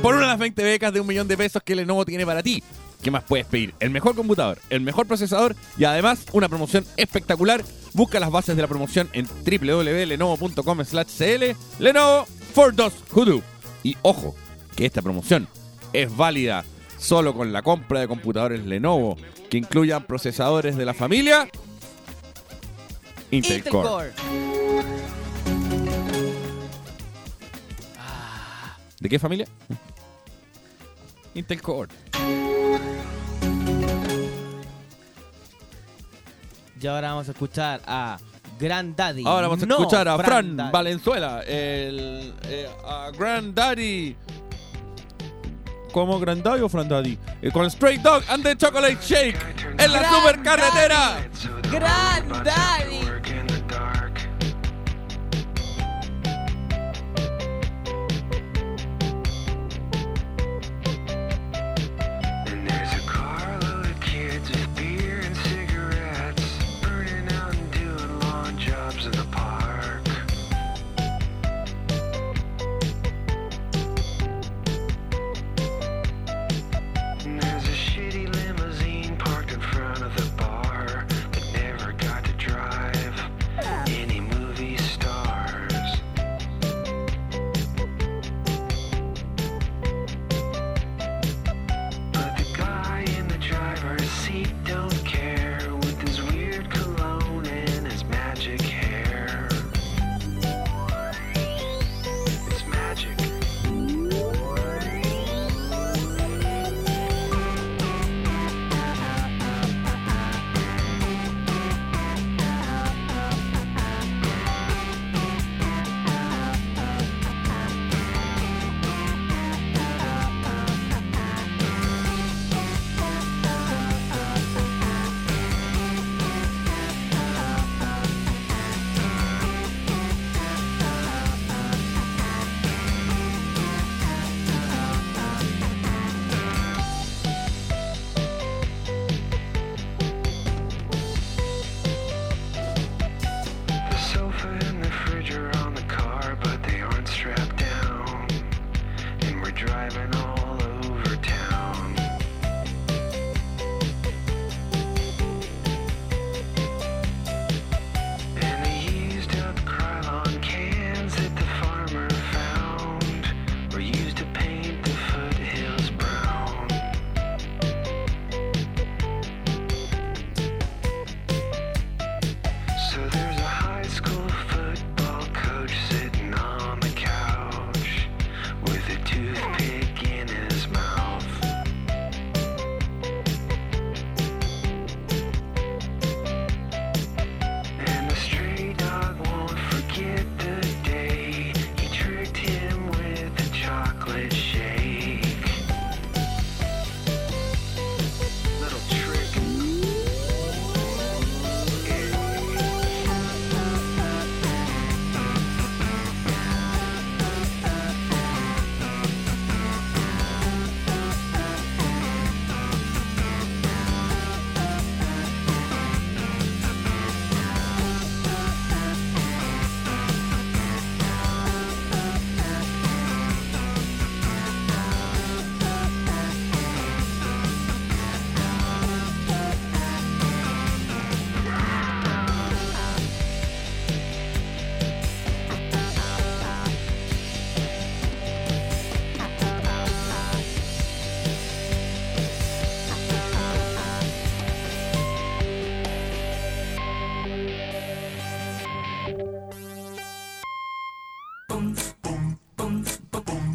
por 0.00 0.14
una 0.14 0.22
de 0.22 0.28
las 0.28 0.38
20 0.38 0.62
becas 0.62 0.90
de 0.90 1.00
un 1.00 1.06
millón 1.06 1.28
de 1.28 1.36
pesos 1.36 1.62
que 1.62 1.76
Lenovo 1.76 2.06
tiene 2.06 2.24
para 2.24 2.42
ti. 2.42 2.62
¿Qué 3.02 3.10
más 3.10 3.24
puedes 3.24 3.44
pedir? 3.44 3.74
El 3.80 3.90
mejor 3.90 4.14
computador, 4.14 4.58
el 4.70 4.80
mejor 4.80 5.06
procesador 5.06 5.54
y 5.76 5.84
además 5.84 6.24
una 6.32 6.48
promoción 6.48 6.86
espectacular. 6.96 7.62
Busca 7.92 8.18
las 8.18 8.30
bases 8.30 8.56
de 8.56 8.62
la 8.62 8.68
promoción 8.68 9.10
en 9.12 9.26
www.lenovo.com 9.26 10.78
cl 10.84 11.56
Lenovo 11.78 12.26
for 12.50 12.74
those 12.74 12.94
who 13.14 13.24
do. 13.24 13.42
Y 13.82 13.96
ojo, 14.02 14.34
que 14.76 14.86
esta 14.86 15.02
promoción 15.02 15.48
es 15.92 16.14
válida 16.14 16.64
solo 16.98 17.34
con 17.34 17.52
la 17.52 17.62
compra 17.62 18.00
de 18.00 18.08
computadores 18.08 18.66
Lenovo 18.66 19.16
que 19.48 19.58
incluyan 19.58 20.04
procesadores 20.04 20.76
de 20.76 20.84
la 20.84 20.94
familia 20.94 21.48
Intel, 23.30 23.58
Intel 23.58 23.72
Core. 23.72 23.88
Core. 23.88 24.12
¿De 29.00 29.08
qué 29.08 29.18
familia? 29.18 29.46
Intel 31.34 31.62
Core. 31.62 31.88
Y 36.80 36.86
ahora 36.86 37.10
vamos 37.10 37.28
a 37.28 37.32
escuchar 37.32 37.82
a 37.86 38.18
Granddaddy. 38.60 39.24
Ahora 39.26 39.48
vamos 39.48 39.62
a 39.62 39.66
No, 39.66 39.76
escuchar 39.78 40.06
a 40.08 40.18
Fran. 40.18 40.56
Valenzuela, 40.70 41.40
el, 41.46 42.34
eh, 42.44 42.68
a 42.86 43.10
Granddaddy. 43.16 44.16
¿Cómo 45.92 46.20
Granddaddy 46.20 46.62
o 46.62 46.68
Fran 46.68 46.88
Daddy? 46.88 47.18
Eh, 47.42 47.50
con 47.50 47.66
Straight 47.66 48.00
Dog 48.02 48.22
and 48.28 48.44
the 48.44 48.56
Chocolate 48.56 48.98
Shake 49.02 49.36
en 49.78 49.92
la 49.92 50.08
supercarretera. 50.08 51.28
Granddaddy. 51.70 53.00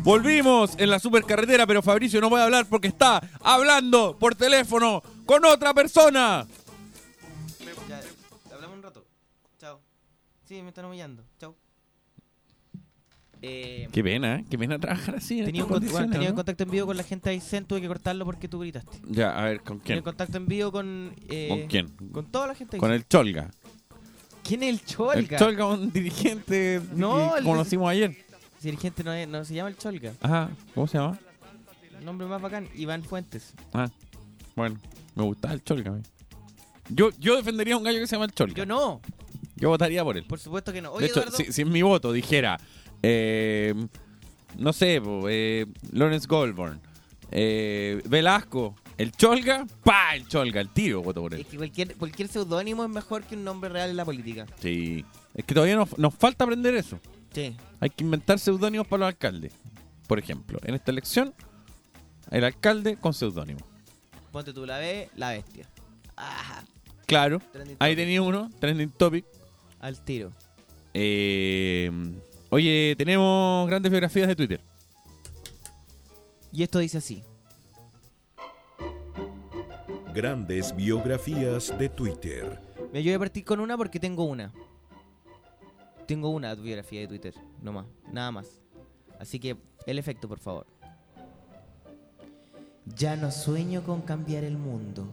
Volvimos 0.06 0.76
en 0.78 0.90
la 0.92 1.00
supercarretera, 1.00 1.66
pero 1.66 1.82
Fabricio 1.82 2.22
no 2.22 2.30
puede 2.30 2.44
hablar 2.44 2.68
porque 2.70 2.88
está 2.88 3.22
hablando 3.42 4.16
por 4.18 4.36
teléfono 4.36 5.02
con 5.26 5.44
otra 5.46 5.74
persona. 5.74 6.46
Ya, 7.90 8.02
hablamos 8.54 8.78
un 8.78 8.84
rato. 8.84 9.06
Chao. 9.60 9.82
Sí, 10.48 10.62
me 10.62 10.70
están 10.70 10.86
humillando. 10.86 11.24
Chao. 11.40 11.56
Eh, 13.42 13.88
Qué 13.92 14.04
pena, 14.04 14.38
¿eh? 14.38 14.46
qué 14.50 14.58
pena 14.58 14.80
trabajar 14.80 15.16
así. 15.16 15.40
en 15.40 15.46
tenía 15.46 15.64
un, 15.64 15.70
condiciones, 15.70 16.10
tenía 16.12 16.34
contacto 16.34 16.64
en 16.64 16.72
vivo 16.72 16.86
con 16.88 16.98
la 16.98 17.04
gente 17.04 17.30
de 17.30 17.36
Aysén, 17.36 17.66
tuve 17.66 17.82
que 17.82 17.88
cortarlo 17.88 18.26
porque 18.26 18.48
tú 18.48 18.60
gritaste. 18.60 18.98
Ya, 19.10 19.38
a 19.38 19.44
ver, 19.46 19.58
¿con 19.62 19.80
Tenía 19.80 19.84
quién? 19.86 19.98
un 20.00 20.04
contacto 20.04 20.38
en 20.38 20.48
vivo 20.48 20.72
con... 20.72 21.14
eh, 21.30 21.48
¿Con 21.50 21.68
quién? 21.68 21.90
Con 22.12 22.26
toda 22.32 22.48
la 22.48 22.56
gente 22.56 22.78
de 22.78 22.80
Con 22.80 22.92
el 22.92 23.08
Cholga. 23.08 23.52
¿Quién 24.44 24.64
es 24.64 24.70
el 24.70 24.86
Cholga? 24.86 25.14
El 25.20 25.30
Cholga, 25.30 25.66
un 25.66 25.92
dirigente 25.92 26.80
No, 26.94 27.34
que 27.34 27.40
el- 27.40 27.46
conocimos 27.46 27.90
ayer. 27.90 28.25
Si 28.66 28.72
dirigente 28.72 29.04
no, 29.04 29.14
es- 29.14 29.28
no 29.28 29.46
se 29.46 29.54
llama 29.54 29.70
el 29.70 29.78
Cholga. 29.78 30.14
Ajá, 30.22 30.50
¿cómo 30.74 30.88
se 30.88 30.98
llama? 30.98 31.20
El 32.00 32.04
nombre 32.04 32.26
más 32.26 32.42
bacán, 32.42 32.68
Iván 32.74 33.04
Fuentes. 33.04 33.54
Ah, 33.72 33.92
bueno, 34.56 34.80
me 35.14 35.22
gustaba 35.24 35.54
el 35.54 35.64
Cholga. 35.64 35.92
a 35.92 35.94
mí. 35.94 36.02
Yo, 36.90 37.12
yo 37.20 37.36
defendería 37.36 37.76
a 37.76 37.78
un 37.78 37.84
gallo 37.84 38.00
que 38.00 38.08
se 38.08 38.16
llama 38.16 38.26
el 38.26 38.32
Cholga. 38.34 38.56
Yo 38.56 38.66
no, 38.66 39.02
Yo 39.56 39.70
votaría 39.70 40.04
por 40.04 40.18
él. 40.18 40.24
por 40.26 40.40
supuesto 40.40 40.74
que 40.74 40.82
no. 40.82 40.90
de 40.94 40.98
Oye, 40.98 41.06
hecho, 41.06 41.20
Eduardo, 41.20 41.38
si, 41.38 41.54
si 41.54 41.62
en 41.62 41.72
mi 41.72 41.84
voto 41.84 42.12
dijera, 42.12 42.60
eh, 43.04 43.76
no 44.58 44.74
sé, 44.74 45.00
po, 45.00 45.28
eh, 45.30 45.68
Lawrence 45.92 46.26
Goldborn, 46.28 46.82
eh, 47.30 48.02
Velasco, 48.08 48.74
el 48.98 49.12
Cholga, 49.12 49.68
pa, 49.84 50.16
el 50.16 50.28
Cholga, 50.28 50.60
el 50.60 50.70
tiro, 50.70 51.04
voto 51.04 51.22
por 51.22 51.36
él. 51.36 51.42
es 51.42 51.46
que 51.46 51.58
cualquier, 51.58 51.96
cualquier 51.98 52.30
seudónimo 52.30 52.84
es 52.84 52.90
mejor 52.90 53.22
que 53.26 53.36
un 53.36 53.44
nombre 53.44 53.70
real 53.70 53.92
en 53.92 53.98
la 53.98 54.06
política. 54.06 54.48
Sí. 54.60 55.06
Es 55.36 55.46
que 55.46 55.54
todavía 55.54 55.76
nos, 55.76 55.96
nos 56.00 56.16
falta 56.16 56.46
aprender 56.46 56.74
eso. 56.74 57.00
Sí. 57.36 57.56
Hay 57.82 57.90
que 57.90 58.04
inventar 58.04 58.40
seudónimos 58.40 58.88
para 58.88 59.02
los 59.02 59.08
alcaldes. 59.10 59.54
Por 60.08 60.18
ejemplo, 60.20 60.58
en 60.64 60.74
esta 60.76 60.92
elección, 60.92 61.34
el 62.32 62.44
alcalde 62.46 62.96
con 62.98 63.14
seudónimo. 63.14 63.60
Ponte 64.32 64.54
tú 64.54 64.66
la 64.66 64.78
B, 64.80 65.10
la 65.16 65.30
bestia. 65.32 65.70
Ajá, 66.16 66.64
Claro, 67.06 67.40
Trending 67.52 67.78
ahí 67.80 67.96
tenía 67.96 68.22
uno, 68.22 68.50
trending 68.60 68.90
topic. 68.90 69.26
al 69.80 70.00
tiro. 70.04 70.32
Eh, 70.94 71.92
oye, 72.50 72.96
tenemos 72.98 73.68
grandes 73.68 73.92
biografías 73.92 74.28
de 74.28 74.36
Twitter. 74.36 74.62
Y 76.52 76.64
esto 76.64 76.80
dice 76.80 76.98
así. 77.00 77.22
Grandes 80.14 80.74
biografías 80.76 81.78
de 81.78 81.90
Twitter. 81.90 82.60
Me 82.94 83.02
voy 83.02 83.14
a 83.14 83.20
partir 83.20 83.44
con 83.44 83.60
una 83.60 83.76
porque 83.78 84.00
tengo 84.00 84.24
una. 84.24 84.54
Tengo 86.08 86.30
una 86.30 86.54
biografía 86.54 87.02
de 87.02 87.08
Twitter, 87.08 87.34
no 87.62 87.74
más, 87.74 87.86
nada 88.12 88.32
más. 88.32 88.60
Así 89.20 89.40
que 89.40 89.58
el 89.86 89.98
efecto, 89.98 90.28
por 90.28 90.40
favor. 90.40 90.68
Ya 92.86 93.16
no 93.16 93.32
sueño 93.32 93.84
con 93.84 94.02
cambiar 94.02 94.44
el 94.44 94.58
mundo. 94.58 95.08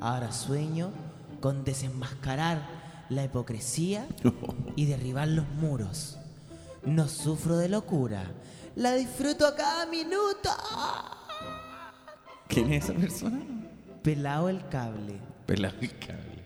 Ahora 0.00 0.30
sueño 0.30 0.92
con 1.40 1.64
desenmascarar 1.64 2.62
la 3.08 3.24
hipocresía 3.24 4.06
y 4.76 4.86
derribar 4.86 5.28
los 5.28 5.48
muros. 5.48 6.16
No 6.84 7.08
sufro 7.08 7.56
de 7.56 7.68
locura. 7.68 8.24
La 8.76 8.94
disfruto 8.94 9.46
a 9.46 9.56
cada 9.56 9.86
minuto. 9.86 10.50
¿Quién 12.46 12.72
es 12.72 12.84
esa 12.84 12.94
persona? 12.94 13.40
Pelado 14.02 14.48
el 14.48 14.66
cable. 14.68 15.18
Pelado 15.46 15.76
el 15.80 15.98
cable. 15.98 16.44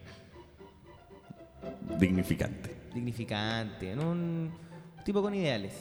Dignificante. 1.99 2.74
Dignificante. 2.95 3.95
Un 3.95 4.53
tipo 5.05 5.21
con 5.21 5.35
ideales. 5.35 5.73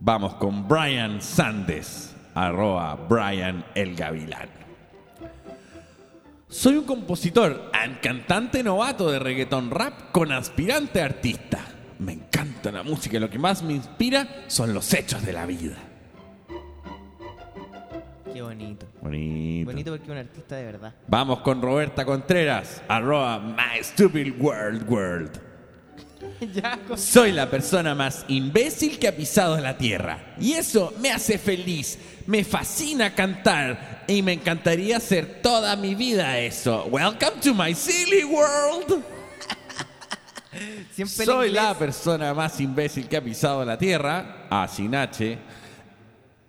Vamos 0.00 0.34
con 0.36 0.66
Brian 0.66 1.20
Sandes, 1.20 2.14
arroba 2.34 2.94
Brian 2.94 3.64
el 3.74 3.94
Gavilán. 3.94 4.48
Soy 6.48 6.76
un 6.76 6.84
compositor 6.84 7.70
and 7.74 8.00
cantante 8.00 8.62
novato 8.62 9.10
de 9.10 9.18
reggaeton 9.18 9.70
rap 9.70 10.12
con 10.12 10.32
aspirante 10.32 11.02
artista. 11.02 11.60
Me 11.98 12.12
encanta 12.12 12.72
la 12.72 12.82
música 12.82 13.18
y 13.18 13.20
lo 13.20 13.28
que 13.28 13.38
más 13.38 13.62
me 13.62 13.74
inspira 13.74 14.44
son 14.46 14.72
los 14.72 14.94
hechos 14.94 15.22
de 15.26 15.32
la 15.34 15.44
vida. 15.44 15.76
Bonito. 18.48 18.86
Bonito. 19.02 19.66
Bonito 19.66 19.90
porque 19.90 20.04
es 20.04 20.10
un 20.10 20.16
artista 20.16 20.56
de 20.56 20.64
verdad. 20.64 20.94
Vamos 21.06 21.40
con 21.40 21.60
Roberta 21.60 22.06
Contreras, 22.06 22.80
arroba 22.88 23.38
My 23.38 23.84
Stupid 23.84 24.40
World 24.40 24.90
World. 24.90 25.38
Soy 26.96 27.32
la 27.32 27.50
persona 27.50 27.94
más 27.94 28.24
imbécil 28.28 28.98
que 28.98 29.08
ha 29.08 29.14
pisado 29.14 29.60
la 29.60 29.76
tierra. 29.76 30.34
Y 30.40 30.54
eso 30.54 30.94
me 30.98 31.12
hace 31.12 31.36
feliz. 31.36 31.98
Me 32.26 32.42
fascina 32.42 33.14
cantar. 33.14 34.04
Y 34.08 34.22
me 34.22 34.32
encantaría 34.32 34.96
hacer 34.96 35.42
toda 35.42 35.76
mi 35.76 35.94
vida 35.94 36.38
eso. 36.38 36.86
Welcome 36.86 37.42
to 37.42 37.52
my 37.52 37.74
silly 37.74 38.24
world. 38.24 39.04
Siempre 40.94 41.26
Soy 41.26 41.50
la 41.50 41.74
persona 41.74 42.32
más 42.32 42.58
imbécil 42.62 43.08
que 43.08 43.18
ha 43.18 43.22
pisado 43.22 43.62
la 43.62 43.76
tierra. 43.76 44.46
A 44.48 44.66
sin 44.68 44.94
H. 44.94 45.38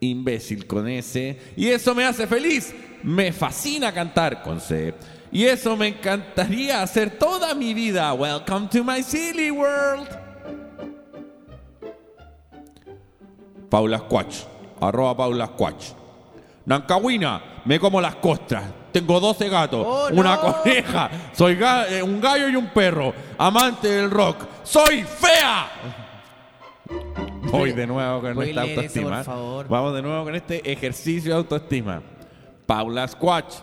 Imbécil 0.01 0.65
con 0.65 0.87
S. 0.87 1.37
Y 1.55 1.67
eso 1.67 1.93
me 1.93 2.05
hace 2.05 2.25
feliz. 2.27 2.73
Me 3.03 3.31
fascina 3.31 3.93
cantar 3.93 4.41
con 4.41 4.59
C. 4.61 4.93
Y 5.31 5.43
eso 5.45 5.75
me 5.77 5.87
encantaría 5.87 6.81
hacer 6.81 7.11
toda 7.19 7.53
mi 7.53 7.73
vida. 7.73 8.13
Welcome 8.13 8.67
to 8.71 8.83
my 8.83 9.03
silly 9.03 9.51
world. 9.51 10.07
Paula 13.69 13.99
Squatch. 13.99 14.35
Arroba 14.81 15.15
Paula 15.15 15.45
Squatch. 15.47 15.85
Nancahuina, 16.65 17.41
me 17.65 17.79
como 17.79 17.99
las 18.01 18.15
costras. 18.15 18.63
Tengo 18.91 19.19
12 19.19 19.49
gatos, 19.49 19.85
Oh, 19.87 20.09
una 20.13 20.35
no. 20.35 20.41
coneja. 20.63 21.09
Soy 21.33 21.55
ga- 21.55 21.85
eh, 21.89 22.01
un 22.01 22.19
gallo 22.19 22.49
y 22.49 22.55
un 22.55 22.67
perro. 22.69 23.13
Amante 23.37 23.87
del 23.87 24.09
rock. 24.09 24.37
¡Soy 24.63 25.03
fea! 25.03 25.67
Voy 27.51 27.71
de 27.73 27.87
nuevo 27.87 28.21
con 28.21 28.43
esta 28.43 28.63
eso, 28.65 28.71
autoestima. 28.71 29.17
por 29.17 29.25
favor. 29.25 29.67
Vamos 29.67 29.93
de 29.95 30.01
nuevo 30.01 30.23
con 30.23 30.35
este 30.35 30.71
ejercicio 30.71 31.31
de 31.31 31.37
autoestima. 31.37 32.01
Paula 32.65 33.07
Squatch. 33.07 33.55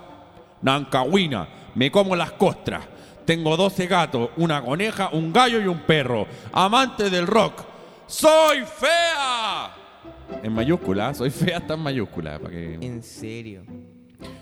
Nancahuina, 0.63 1.49
me 1.75 1.91
como 1.91 2.17
las 2.17 2.33
costras. 2.33 2.83
Tengo 3.25 3.57
12 3.57 3.87
gatos, 3.87 4.31
una 4.37 4.63
coneja, 4.63 5.11
un 5.13 5.33
gallo 5.33 5.61
y 5.61 5.67
un 5.67 5.81
perro. 5.81 6.27
Amante 6.53 7.11
del 7.11 7.27
rock. 7.27 7.65
¡Soy 8.07 8.59
fea! 8.65 9.75
En 10.43 10.53
mayúscula, 10.53 11.13
soy 11.15 11.31
fea 11.31 11.59
está 11.59 11.75
en 11.75 11.81
mayúscula. 11.81 12.39
Para 12.39 12.51
que... 12.51 12.75
En 12.75 13.03
serio. 13.03 13.65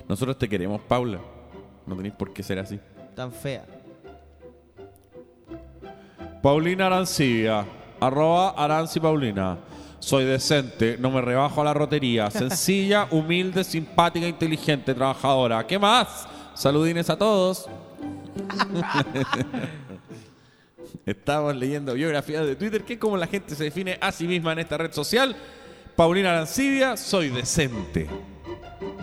Nosotros 0.09 0.39
te 0.39 0.49
queremos, 0.49 0.81
Paula. 0.83 1.19
No 1.87 1.97
tenéis 1.97 2.15
por 2.15 2.33
qué 2.33 2.43
ser 2.43 2.59
así. 2.59 2.79
Tan 3.15 3.33
fea. 3.33 3.65
Paulina 6.43 6.87
Arancibia. 6.87 7.65
Arroba 8.01 8.51
Aranci 8.57 9.01
Paulina. 9.01 9.59
Soy 9.99 10.25
decente, 10.25 10.99
no 10.99 11.11
me 11.11 11.23
rebajo 11.23 11.61
a 11.63 11.65
la 11.65 11.75
rotería. 11.75 12.31
Sencilla, 12.33 13.09
humilde, 13.11 13.65
simpática, 13.65 14.27
inteligente, 14.27 14.95
trabajadora. 14.95 15.67
¿Qué 15.67 15.79
más? 15.79 16.29
Saludines 16.55 17.09
a 17.09 17.17
todos. 17.17 17.69
Estamos 21.07 21.55
leyendo 21.57 21.95
biografías 21.95 22.47
de 22.47 22.57
Twitter, 22.57 22.85
que 22.85 22.95
es 22.95 22.99
como 22.99 23.17
la 23.17 23.27
gente 23.27 23.55
se 23.55 23.65
define 23.65 23.99
a 24.01 24.11
sí 24.13 24.27
misma 24.27 24.53
en 24.53 24.61
esta 24.61 24.79
red 24.79 24.93
social. 24.93 25.37
Paulina 25.97 26.31
Arancibia, 26.33 26.97
soy 26.97 27.29
decente. 27.29 28.09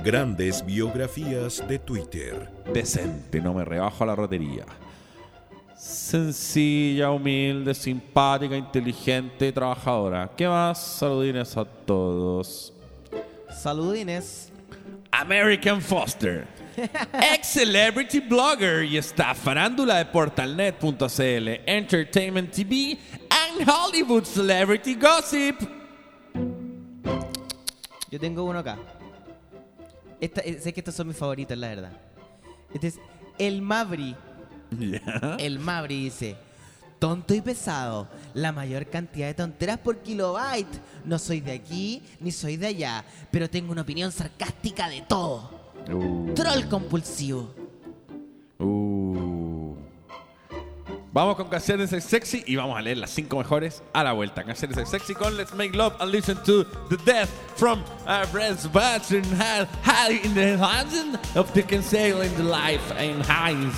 Grandes 0.03 0.65
biografías 0.65 1.63
de 1.67 1.79
Twitter. 1.79 2.49
Decente, 2.73 3.39
no 3.39 3.53
me 3.53 3.63
rebajo 3.63 4.03
a 4.03 4.07
la 4.07 4.15
rotería. 4.15 4.65
Sencilla, 5.91 7.11
humilde, 7.11 7.73
simpática, 7.73 8.55
inteligente, 8.55 9.51
trabajadora. 9.51 10.31
¿Qué 10.37 10.47
más? 10.47 10.81
Saludines 10.81 11.57
a 11.57 11.65
todos. 11.65 12.73
Saludines. 13.49 14.51
American 15.11 15.81
Foster. 15.81 16.47
Ex 17.33 17.47
celebrity 17.47 18.21
blogger 18.21 18.85
y 18.85 18.97
está 18.97 19.35
farándula 19.35 19.97
de 19.97 20.05
portalnet.cl, 20.05 21.49
Entertainment 21.65 22.51
TV 22.51 22.97
and 23.29 23.67
Hollywood 23.67 24.23
Celebrity 24.23 24.95
Gossip. 24.95 25.57
Yo 28.09 28.19
tengo 28.19 28.45
uno 28.45 28.59
acá. 28.59 28.77
Esta, 30.21 30.39
eh, 30.41 30.57
sé 30.61 30.71
que 30.71 30.79
estas 30.79 30.95
son 30.95 31.09
mis 31.09 31.17
favoritas, 31.17 31.57
la 31.57 31.67
verdad. 31.67 31.91
Este 32.73 32.87
es 32.87 32.99
el 33.37 33.61
Mabri. 33.61 34.15
El 35.39 35.59
Mabri 35.59 36.03
dice, 36.03 36.35
tonto 36.99 37.33
y 37.33 37.41
pesado, 37.41 38.07
la 38.33 38.51
mayor 38.51 38.87
cantidad 38.87 39.27
de 39.27 39.33
tonteras 39.33 39.79
por 39.79 39.97
kilobyte. 39.97 40.79
No 41.03 41.17
soy 41.19 41.41
de 41.41 41.53
aquí 41.53 42.03
ni 42.19 42.31
soy 42.31 42.57
de 42.57 42.67
allá, 42.67 43.03
pero 43.31 43.49
tengo 43.49 43.71
una 43.71 43.81
opinión 43.81 44.11
sarcástica 44.11 44.87
de 44.87 45.01
todo. 45.01 45.49
Uh. 45.91 46.33
Troll 46.33 46.67
compulsivo. 46.69 47.53
Uh. 48.59 49.75
Vamos 51.13 51.35
con 51.35 51.49
canciones 51.49 51.89
sexy 51.89 52.41
y 52.47 52.55
vamos 52.55 52.77
a 52.77 52.81
leer 52.81 52.97
las 52.97 53.09
cinco 53.09 53.37
mejores 53.37 53.83
a 53.91 54.01
la 54.01 54.13
vuelta. 54.13 54.45
Canciones 54.45 54.87
sexy 54.87 55.13
con 55.13 55.35
Let's 55.35 55.53
Make 55.53 55.75
Love 55.75 55.95
and 55.99 56.09
Listen 56.09 56.37
to 56.45 56.63
the 56.87 56.95
Death 57.03 57.29
from 57.57 57.83
a 58.07 58.25
friends 58.27 58.65
Bats 58.71 59.11
and 59.11 59.25
High 59.83 60.21
in 60.23 60.33
the 60.33 60.55
Hands 60.57 61.19
of 61.35 61.51
the 61.53 61.63
Cancel 61.63 62.21
in 62.21 62.33
the 62.37 62.43
Life 62.43 62.93
and 62.97 63.25
High 63.25 63.71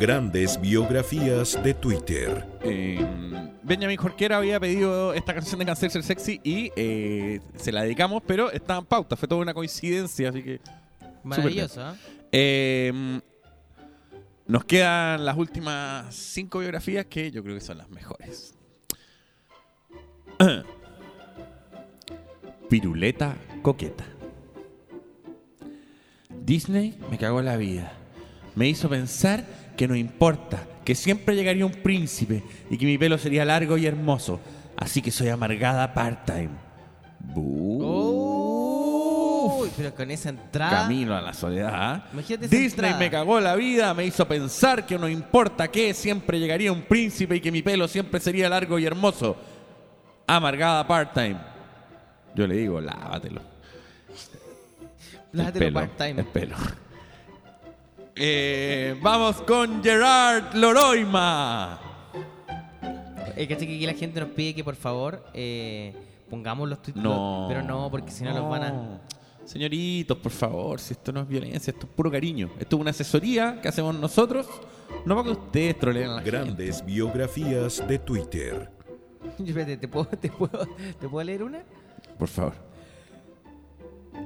Grandes 0.00 0.58
biografías 0.58 1.62
de 1.62 1.74
Twitter. 1.74 2.46
Eh, 2.62 2.98
Benjamin 3.62 3.98
Jorquera 3.98 4.38
había 4.38 4.58
pedido 4.58 5.12
esta 5.12 5.34
canción 5.34 5.58
de 5.58 5.66
Cancer 5.66 5.90
Ser 5.90 6.02
Sexy 6.02 6.40
y 6.42 6.72
eh, 6.74 7.40
se 7.56 7.70
la 7.70 7.82
dedicamos, 7.82 8.22
pero 8.26 8.50
estaba 8.50 8.78
en 8.78 8.86
pauta. 8.86 9.14
Fue 9.14 9.28
toda 9.28 9.42
una 9.42 9.52
coincidencia, 9.52 10.30
así 10.30 10.42
que. 10.42 10.60
Maravilloso. 11.22 11.82
Eh, 12.32 13.20
nos 14.46 14.64
quedan 14.64 15.22
las 15.22 15.36
últimas 15.36 16.14
cinco 16.14 16.60
biografías 16.60 17.04
que 17.04 17.30
yo 17.30 17.42
creo 17.42 17.56
que 17.56 17.60
son 17.60 17.76
las 17.76 17.90
mejores. 17.90 18.54
Piruleta 22.70 23.36
coqueta. 23.60 24.06
Disney 26.42 26.98
me 27.10 27.18
cagó 27.18 27.42
la 27.42 27.58
vida. 27.58 27.92
Me 28.54 28.66
hizo 28.66 28.88
pensar 28.88 29.59
que 29.80 29.88
no 29.88 29.96
importa, 29.96 30.62
que 30.84 30.94
siempre 30.94 31.34
llegaría 31.34 31.64
un 31.64 31.72
príncipe 31.72 32.42
y 32.68 32.76
que 32.76 32.84
mi 32.84 32.98
pelo 32.98 33.16
sería 33.16 33.46
largo 33.46 33.78
y 33.78 33.86
hermoso. 33.86 34.38
Así 34.76 35.00
que 35.00 35.10
soy 35.10 35.28
amargada 35.28 35.94
part-time. 35.94 36.50
Uy 37.34 38.60
pero 39.74 39.94
con 39.94 40.10
esa 40.10 40.28
entrada. 40.28 40.82
Camino 40.82 41.16
a 41.16 41.22
la 41.22 41.32
soledad. 41.32 41.72
¿ah? 41.72 42.04
Imagínate 42.12 42.48
Disney 42.48 42.92
me 42.98 43.10
cagó 43.10 43.40
la 43.40 43.56
vida, 43.56 43.94
me 43.94 44.04
hizo 44.04 44.28
pensar 44.28 44.84
que 44.84 44.98
no 44.98 45.08
importa 45.08 45.68
qué, 45.68 45.94
siempre 45.94 46.38
llegaría 46.38 46.70
un 46.70 46.82
príncipe 46.82 47.36
y 47.36 47.40
que 47.40 47.50
mi 47.50 47.62
pelo 47.62 47.88
siempre 47.88 48.20
sería 48.20 48.50
largo 48.50 48.78
y 48.78 48.84
hermoso. 48.84 49.34
Amargada 50.26 50.86
part-time. 50.86 51.38
Yo 52.34 52.46
le 52.46 52.54
digo, 52.54 52.82
lávatelo. 52.82 53.40
Lávatelo 55.32 55.72
part-time. 55.72 56.20
El 56.20 56.26
pelo. 56.26 56.56
Eh, 58.22 58.98
vamos 59.00 59.40
con 59.42 59.82
Gerard 59.82 60.52
Loroima. 60.54 61.80
Es 63.34 63.48
que 63.48 63.54
aquí 63.54 63.86
la 63.86 63.94
gente 63.94 64.20
nos 64.20 64.28
pide 64.28 64.54
que 64.56 64.62
por 64.62 64.76
favor 64.76 65.24
eh, 65.32 65.94
pongamos 66.28 66.68
los 66.68 66.82
tweets, 66.82 67.00
no, 67.00 67.46
pero 67.48 67.62
no, 67.62 67.90
porque 67.90 68.10
si 68.10 68.22
no, 68.22 68.34
los 68.34 68.46
van 68.50 68.62
a. 68.62 69.00
Señoritos, 69.46 70.18
por 70.18 70.32
favor, 70.32 70.78
si 70.80 70.92
esto 70.92 71.12
no 71.12 71.22
es 71.22 71.28
violencia, 71.28 71.70
esto 71.70 71.86
es 71.86 71.92
puro 71.94 72.10
cariño. 72.10 72.50
Esto 72.58 72.76
es 72.76 72.80
una 72.82 72.90
asesoría 72.90 73.58
que 73.62 73.68
hacemos 73.68 73.94
nosotros, 73.94 74.46
no 75.06 75.14
para 75.16 75.24
que 75.24 75.32
ustedes 75.32 75.78
troleen 75.78 76.10
a 76.10 76.16
la 76.16 76.22
Grandes 76.22 76.76
gente. 76.76 76.92
biografías 76.92 77.88
de 77.88 77.98
Twitter. 78.00 78.70
Espérate, 79.38 79.78
¿te 79.78 79.88
puedo, 79.88 80.04
te, 80.08 80.28
puedo, 80.28 80.66
¿te 81.00 81.08
puedo 81.08 81.24
leer 81.24 81.42
una? 81.42 81.62
Por 82.18 82.28
favor. 82.28 82.69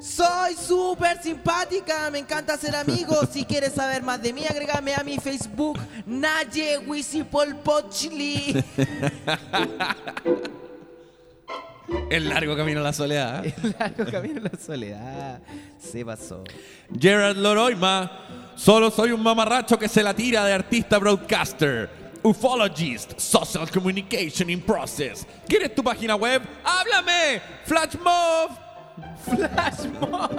Soy 0.00 0.54
súper 0.54 1.22
simpática, 1.22 2.10
me 2.10 2.18
encanta 2.18 2.56
ser 2.56 2.74
amigo. 2.76 3.14
Si 3.30 3.44
quieres 3.44 3.72
saber 3.72 4.02
más 4.02 4.20
de 4.22 4.32
mí, 4.32 4.44
agrégame 4.44 4.94
a 4.94 5.04
mi 5.04 5.18
Facebook, 5.18 5.78
Naye 6.06 6.80
Polpochli. 7.30 8.62
El 12.10 12.28
largo 12.28 12.56
camino 12.56 12.80
a 12.80 12.82
la 12.82 12.92
soledad. 12.92 13.44
El 13.62 13.76
largo 13.78 14.04
camino 14.10 14.40
a 14.40 14.50
la 14.52 14.58
soledad. 14.58 15.40
Se 15.78 16.04
pasó. 16.04 16.42
Gerard 16.98 17.36
Loroima, 17.36 18.52
solo 18.56 18.90
soy 18.90 19.12
un 19.12 19.22
mamarracho 19.22 19.78
que 19.78 19.88
se 19.88 20.02
la 20.02 20.14
tira 20.14 20.44
de 20.44 20.52
artista 20.52 20.98
broadcaster. 20.98 22.04
Ufologist, 22.22 23.18
Social 23.18 23.70
Communication 23.70 24.48
in 24.48 24.62
Process. 24.62 25.26
¿Quieres 25.46 25.74
tu 25.74 25.84
página 25.84 26.16
web? 26.16 26.42
¡Háblame! 26.64 27.42
¡Flashmob! 27.66 28.63
Flashmob. 29.24 30.30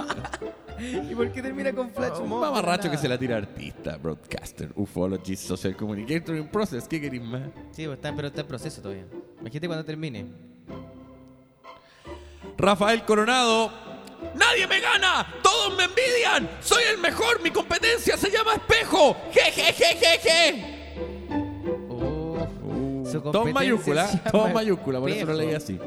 ¿Y 1.10 1.16
por 1.16 1.32
qué 1.32 1.42
termina 1.42 1.74
con 1.74 1.90
Flashmob? 1.90 2.34
Un 2.34 2.40
mamarracho 2.40 2.90
que 2.90 2.98
se 2.98 3.08
la 3.08 3.18
tira 3.18 3.38
artista, 3.38 3.98
broadcaster, 3.98 4.70
ufologist, 4.76 5.48
social 5.48 5.76
communicator 5.76 6.36
in 6.36 6.48
process. 6.48 6.88
¿Qué 6.88 7.00
querés 7.00 7.22
más? 7.22 7.42
Sí, 7.72 7.86
pues 7.86 7.98
está, 7.98 8.14
pero 8.16 8.28
está 8.28 8.42
en 8.42 8.48
proceso 8.48 8.82
todavía. 8.82 9.06
Imagínate 9.40 9.68
cuando 9.68 9.86
termine. 9.86 10.26
Rafael 12.58 13.04
Coronado. 13.04 13.72
¡Nadie 14.34 14.66
me 14.66 14.80
gana! 14.80 15.28
¡Todos 15.44 15.78
me 15.78 15.84
envidian! 15.84 16.50
¡Soy 16.62 16.84
el 16.92 16.98
mejor! 16.98 17.42
¡Mi 17.44 17.52
competencia 17.52 18.18
se 18.18 18.32
llama 18.32 18.56
espejo! 18.56 19.16
¡Jejejejeje! 19.32 20.76
Su 23.06 23.22
Todo 23.22 23.48
en 23.48 23.54
competencia 23.54 23.54
mayúscula, 23.54 24.24
todo 24.32 24.48
mayúscula, 24.50 25.00
por 25.00 25.10
eso 25.10 25.26
lo 25.26 25.34
leí 25.34 25.54
así. 25.54 25.80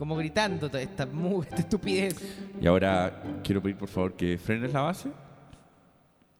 Como 0.00 0.16
gritando 0.16 0.66
toda 0.70 0.80
esta, 0.80 1.04
mu- 1.04 1.42
esta 1.48 1.56
estupidez. 1.56 2.16
Y 2.58 2.66
ahora 2.66 3.22
quiero 3.44 3.60
pedir 3.62 3.76
por 3.76 3.90
favor 3.90 4.14
que 4.16 4.38
frenes 4.38 4.72
la 4.72 4.80
base. 4.80 5.10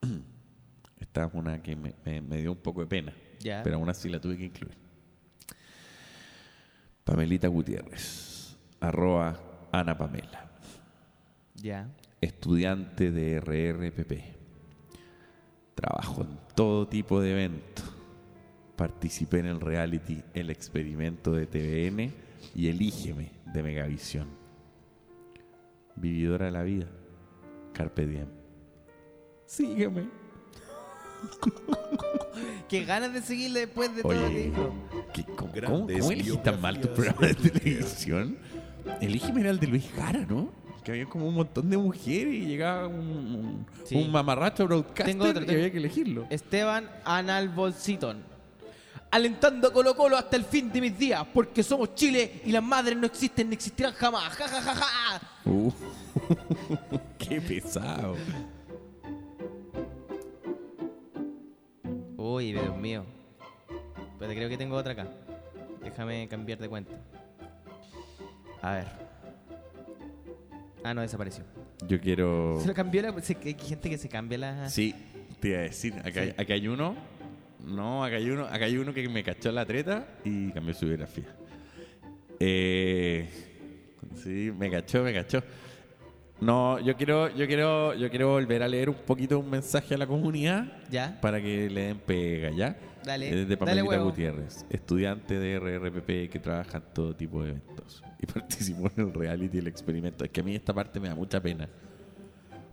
Esta 0.99 1.25
es 1.27 1.31
una 1.35 1.63
que 1.63 1.77
me, 1.77 1.93
me- 2.07 2.23
me 2.23 2.39
dio 2.39 2.53
un 2.53 2.59
poco 2.59 2.81
de 2.81 2.87
pena, 2.87 3.13
Ya. 3.39 3.63
pero 3.63 3.77
aún 3.77 3.91
así 3.91 4.09
la 4.09 4.19
tuve 4.19 4.39
que 4.39 4.45
incluir. 4.47 4.75
Pamelita 7.05 7.49
Gutiérrez, 7.49 8.57
arroba 8.81 9.39
Ana 9.73 9.99
Pamela, 9.99 10.51
Ya. 11.57 11.87
estudiante 12.23 13.11
de 13.11 13.41
RRPP. 13.41 14.23
Trabajo 15.75 16.23
en 16.23 16.39
todo 16.55 16.89
tipo 16.89 17.21
de 17.21 17.33
eventos. 17.33 17.85
Participé 18.77 19.41
en 19.41 19.47
el 19.47 19.61
reality 19.61 20.23
El 20.33 20.49
Experimento 20.49 21.33
de 21.33 21.45
TVN 21.47 22.11
y 22.55 22.69
Elígeme 22.69 23.40
de 23.53 23.63
Megavisión. 23.63 24.29
Vividora 25.97 26.47
de 26.47 26.51
la 26.53 26.63
vida. 26.63 26.87
Carpe 27.73 28.07
diem. 28.07 28.29
Sígueme. 29.47 30.09
Qué 32.69 32.85
ganas 32.85 33.13
de 33.13 33.21
seguirle 33.21 33.61
después 33.61 33.95
de 33.95 34.03
todo 34.03 34.13
Oye. 34.27 34.53
¿qué- 35.13 35.25
¿cómo, 35.25 35.53
cómo, 35.53 35.87
cómo 35.87 36.11
elegís 36.11 36.43
tan 36.43 36.61
mal 36.61 36.81
tu 36.81 36.89
programa 36.95 37.27
de 37.27 37.35
televisión? 37.35 38.39
Elígeme 39.01 39.41
era 39.43 39.51
el 39.51 39.59
de 39.61 39.67
Luis 39.67 39.91
Jara, 39.95 40.25
¿no? 40.27 40.51
Que 40.85 40.93
había 40.93 41.05
como 41.07 41.27
un 41.29 41.35
montón 41.35 41.69
de 41.69 41.77
mujeres 41.77 42.33
y 42.35 42.47
llegaba 42.47 42.87
un, 42.89 42.97
un, 42.99 43.67
Sí. 43.85 43.97
un 43.97 44.11
mamarracho 44.11 44.65
broadcaster 44.67 45.05
Tengo 45.07 45.25
otro, 45.27 45.43
y 45.43 45.47
tengo- 45.47 45.59
había 45.59 45.71
que 45.71 45.77
elegirlo. 45.79 46.27
Esteban 46.31 46.89
Analbolsiton. 47.05 48.23
Alentando 49.13 49.69
a 49.69 49.73
Colo 49.73 49.97
Colo 49.97 50.17
hasta 50.17 50.37
el 50.37 50.45
fin 50.45 50.71
de 50.71 50.81
mis 50.81 50.97
días, 50.97 51.27
porque 51.35 51.63
somos 51.65 51.95
Chile 51.97 52.43
y 52.45 52.53
las 52.53 52.63
madres 52.63 52.97
no 52.97 53.07
existen 53.07 53.49
ni 53.49 53.55
existirán 53.57 53.93
jamás. 53.95 54.33
Ja, 54.35 54.47
ja, 54.49 54.63
ja, 54.63 54.75
ja. 54.75 55.21
Uh, 55.45 55.73
qué 57.19 57.41
pesado. 57.41 58.17
Uy, 62.17 62.53
Dios 62.53 62.77
mío. 62.77 63.05
Pero 64.19 64.33
creo 64.33 64.49
que 64.49 64.57
tengo 64.57 64.77
otra 64.77 64.93
acá. 64.93 65.09
Déjame 65.83 66.29
cambiar 66.29 66.59
de 66.59 66.69
cuenta. 66.69 66.93
A 68.63 68.73
ver. 68.75 68.87
Ah, 70.85 70.95
no, 70.95 71.01
desapareció. 71.01 71.45
Yo 71.89 72.01
quiero. 72.01 72.59
Se 72.61 72.69
lo 72.69 72.75
cambió 72.75 73.03
la. 73.03 73.09
Hay 73.09 73.57
gente 73.59 73.91
que 73.91 73.99
se 73.99 74.09
cambia 74.09 74.39
la. 74.39 74.69
Sí, 74.71 74.95
te 75.41 75.49
iba 75.49 75.59
a 75.59 75.63
decir. 75.63 75.95
Acá, 76.05 76.21
hay- 76.21 76.35
acá 76.37 76.53
hay 76.55 76.69
uno. 76.69 76.95
No, 77.65 78.05
acá 78.05 78.17
hay 78.17 78.31
uno. 78.31 78.45
Acá 78.47 78.65
hay 78.65 78.77
uno 78.77 78.93
que 78.93 79.09
me 79.09 79.23
cachó 79.23 79.53
la 79.53 79.65
treta 79.65 80.07
y 80.25 80.51
cambió 80.53 80.75
su 80.75 80.87
biografía. 80.87 81.27
Eh, 82.39 83.29
sí, 84.17 84.53
me 84.57 84.71
cachó, 84.71 85.03
me 85.03 85.13
cachó. 85.13 85.43
No, 86.41 86.79
yo 86.81 86.97
quiero, 86.97 87.29
yo 87.37 87.47
quiero, 87.47 87.95
yo 87.95 88.09
quiero 88.09 88.29
volver 88.31 88.63
a 88.63 88.69
leer 88.69 88.89
un 88.89 88.97
poquito 88.97 89.39
un 89.39 89.51
mensaje 89.51 89.95
a 89.95 89.99
la 89.99 90.07
comunidad. 90.07 90.73
Ya. 90.91 91.21
Para 91.21 91.41
que 91.41 91.69
le 91.69 91.83
den 91.83 91.99
pega, 91.99 92.51
¿ya? 92.51 92.79
Dale, 93.05 93.29
Es 93.29 93.49
de 93.49 93.57
dale 93.57 93.57
Pamelita. 93.57 93.99
Gutiérrez, 93.99 94.65
estudiante 94.71 95.39
de 95.39 95.59
RRPP 95.59 96.31
que 96.31 96.39
trabaja 96.39 96.79
en 96.79 96.85
todo 96.95 97.15
tipo 97.15 97.43
de 97.43 97.51
eventos. 97.51 98.03
Y 98.19 98.27
participó 98.33 98.91
en 98.97 99.09
el 99.09 99.15
reality 99.15 99.59
del 99.59 99.67
experimento. 99.67 100.25
Es 100.25 100.31
que 100.31 100.41
a 100.41 100.45
mí 100.45 100.55
esta 100.55 100.73
parte 100.73 100.99
me 100.99 101.09
da 101.09 101.15
mucha 101.15 101.41
pena. 101.43 101.69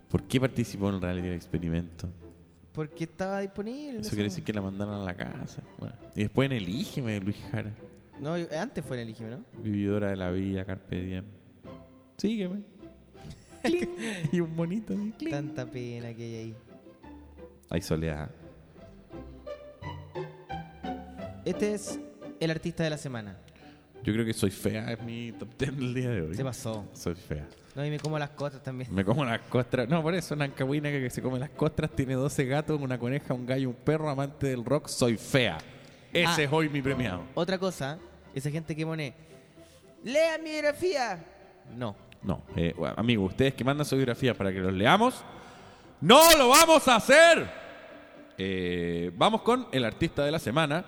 ¿Por 0.08 0.22
qué 0.22 0.40
participó 0.40 0.88
en 0.88 0.96
el 0.96 1.02
reality 1.02 1.26
del 1.28 1.36
experimento? 1.36 2.08
Porque 2.78 3.02
estaba 3.02 3.40
disponible. 3.40 3.98
Eso 3.98 4.10
quiere 4.10 4.28
decir 4.28 4.44
que 4.44 4.52
la 4.52 4.62
mandaron 4.62 4.94
a 4.94 5.04
la 5.04 5.16
casa. 5.16 5.64
Bueno, 5.78 5.96
Y 6.14 6.20
después 6.20 6.46
en 6.48 6.58
Elígeme 6.58 7.18
Luis 7.18 7.36
Jara. 7.50 7.72
No, 8.20 8.34
antes 8.56 8.84
fue 8.84 9.02
en 9.02 9.08
el 9.08 9.10
IGM, 9.10 9.30
¿no? 9.30 9.44
Vividora 9.64 10.10
de 10.10 10.16
la 10.16 10.30
vida, 10.30 10.64
Carpe 10.64 11.02
Diem. 11.02 11.24
Sígueme. 12.16 12.62
Cling. 13.64 13.88
y 14.30 14.38
un 14.38 14.54
bonito. 14.54 14.94
cling. 15.18 15.28
Tanta 15.28 15.66
pena 15.66 16.14
que 16.14 16.22
hay 16.22 16.34
ahí. 16.36 16.56
Hay 17.68 17.82
soledad. 17.82 18.30
Este 21.44 21.74
es 21.74 21.98
el 22.38 22.52
artista 22.52 22.84
de 22.84 22.90
la 22.90 22.98
semana. 22.98 23.40
Yo 24.04 24.12
creo 24.12 24.24
que 24.24 24.32
Soy 24.32 24.50
Fea 24.50 24.92
es 24.92 25.02
mi 25.02 25.32
top 25.32 25.48
10 25.58 25.76
del 25.76 25.94
día 25.94 26.10
de 26.10 26.22
hoy. 26.22 26.34
Se 26.34 26.44
pasó. 26.44 26.86
Soy 26.94 27.14
Fea. 27.14 27.46
No, 27.74 27.84
y 27.84 27.90
me 27.90 27.98
como 27.98 28.18
las 28.18 28.30
cosas 28.30 28.62
también. 28.62 28.92
Me 28.92 29.04
como 29.04 29.24
las 29.24 29.40
costras. 29.42 29.88
No, 29.88 30.02
por 30.02 30.14
eso, 30.14 30.34
una 30.34 30.46
ancahuina 30.46 30.90
que 30.90 31.10
se 31.10 31.20
come 31.22 31.38
las 31.38 31.50
costras 31.50 31.90
tiene 31.90 32.14
12 32.14 32.44
gatos, 32.46 32.80
una 32.80 32.98
coneja, 32.98 33.34
un 33.34 33.46
gallo, 33.46 33.68
un 33.68 33.74
perro, 33.74 34.08
amante 34.08 34.48
del 34.48 34.64
rock. 34.64 34.88
Soy 34.88 35.16
fea. 35.16 35.58
Ese 36.12 36.26
Ah. 36.26 36.44
es 36.44 36.48
hoy 36.52 36.68
mi 36.68 36.80
premiado. 36.80 37.22
Otra 37.34 37.58
cosa, 37.58 37.98
esa 38.34 38.50
gente 38.50 38.74
que 38.74 38.84
pone. 38.86 39.14
¡Lea 40.04 40.38
mi 40.38 40.50
biografía! 40.50 41.24
No. 41.76 41.94
No, 42.22 42.42
eh, 42.56 42.74
bueno, 42.76 42.94
amigos, 42.96 43.30
ustedes 43.30 43.54
que 43.54 43.62
mandan 43.62 43.84
su 43.86 43.94
biografía 43.94 44.34
para 44.34 44.50
que 44.52 44.58
los 44.58 44.72
leamos, 44.72 45.22
¡no 46.00 46.36
lo 46.36 46.48
vamos 46.48 46.88
a 46.88 46.96
hacer! 46.96 47.48
Eh, 48.36 49.12
vamos 49.16 49.42
con 49.42 49.68
el 49.70 49.84
artista 49.84 50.24
de 50.24 50.32
la 50.32 50.38
semana. 50.40 50.84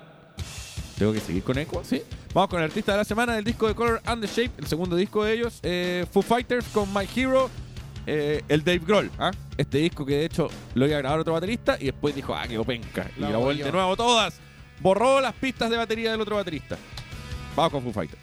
Tengo 0.99 1.13
que 1.13 1.21
seguir 1.21 1.43
con 1.45 1.57
eco, 1.59 1.83
¿sí? 1.85 2.03
Vamos 2.33 2.49
con 2.49 2.61
el 2.61 2.67
artista 2.67 2.93
de 2.93 2.99
la 2.99 3.05
semana 3.05 3.35
del 3.35 3.43
disco 3.45 3.67
de 3.67 3.75
Color 3.75 4.03
and 4.05 4.25
the 4.25 4.29
Shape, 4.29 4.53
el 4.59 4.67
segundo 4.69 4.95
disco 4.95 5.25
de 5.25 5.33
ellos, 5.33 5.59
eh, 5.65 6.07
Foo 6.13 6.23
Fighters 6.23 6.65
con 6.69 6.89
My 6.95 7.09
Hero, 7.17 7.51
eh, 8.07 8.45
el 8.49 8.63
Dave 8.63 8.79
Grohl. 8.87 9.11
¿ah? 9.19 9.33
Este 9.57 9.79
disco 9.79 10.07
que 10.07 10.15
de 10.15 10.25
hecho 10.27 10.49
lo 10.75 10.87
iba 10.87 10.97
a 10.97 11.01
grabar 11.01 11.19
otro 11.19 11.33
baterista 11.33 11.77
y 11.81 11.87
después 11.87 12.15
dijo, 12.15 12.33
ah, 12.33 12.47
quedó 12.47 12.65
penca. 12.65 13.11
Y 13.17 13.21
grabó 13.23 13.53
de 13.53 13.73
nuevo 13.73 13.97
todas. 13.97 14.39
Borró 14.79 15.21
las 15.21 15.35
pistas 15.35 15.71
de 15.71 15.77
batería 15.77 16.13
del 16.13 16.21
otro 16.21 16.37
baterista. 16.37 16.79
Vamos 17.57 17.73
con 17.73 17.83
Foo 17.83 17.93
Fighters. 17.93 18.23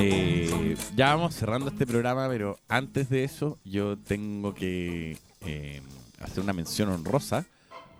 Eh, 0.00 0.76
ya 0.96 1.14
vamos 1.14 1.34
cerrando 1.34 1.68
este 1.68 1.86
programa, 1.86 2.28
pero 2.28 2.58
antes 2.68 3.08
de 3.08 3.24
eso 3.24 3.58
yo 3.64 3.98
tengo 3.98 4.54
que 4.54 5.18
eh, 5.40 5.82
hacer 6.20 6.42
una 6.42 6.52
mención 6.52 6.88
honrosa 6.90 7.46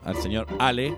al 0.04 0.16
señor 0.16 0.46
Ale. 0.58 0.96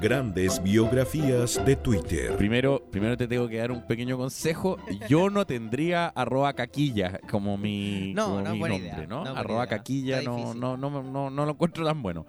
Grandes 0.00 0.62
biografías 0.62 1.64
de 1.64 1.76
Twitter. 1.76 2.36
Primero, 2.36 2.82
primero 2.90 3.16
te 3.16 3.26
tengo 3.26 3.48
que 3.48 3.56
dar 3.58 3.72
un 3.72 3.86
pequeño 3.86 4.16
consejo. 4.18 4.76
Yo 5.08 5.30
no 5.30 5.46
tendría 5.46 6.08
arroba 6.08 6.52
caquilla 6.52 7.18
como 7.30 7.56
mi, 7.56 8.12
No, 8.14 8.26
como 8.26 8.40
no 8.42 8.52
mi 8.52 8.58
nombre, 8.58 8.76
idea, 8.78 9.06
¿no? 9.08 9.24
no 9.24 9.30
arroba 9.30 9.64
idea. 9.64 9.78
caquilla 9.78 10.22
no, 10.22 10.54
no, 10.54 10.76
no, 10.76 11.30
no 11.30 11.44
lo 11.46 11.50
encuentro 11.50 11.84
tan 11.84 12.02
bueno. 12.02 12.26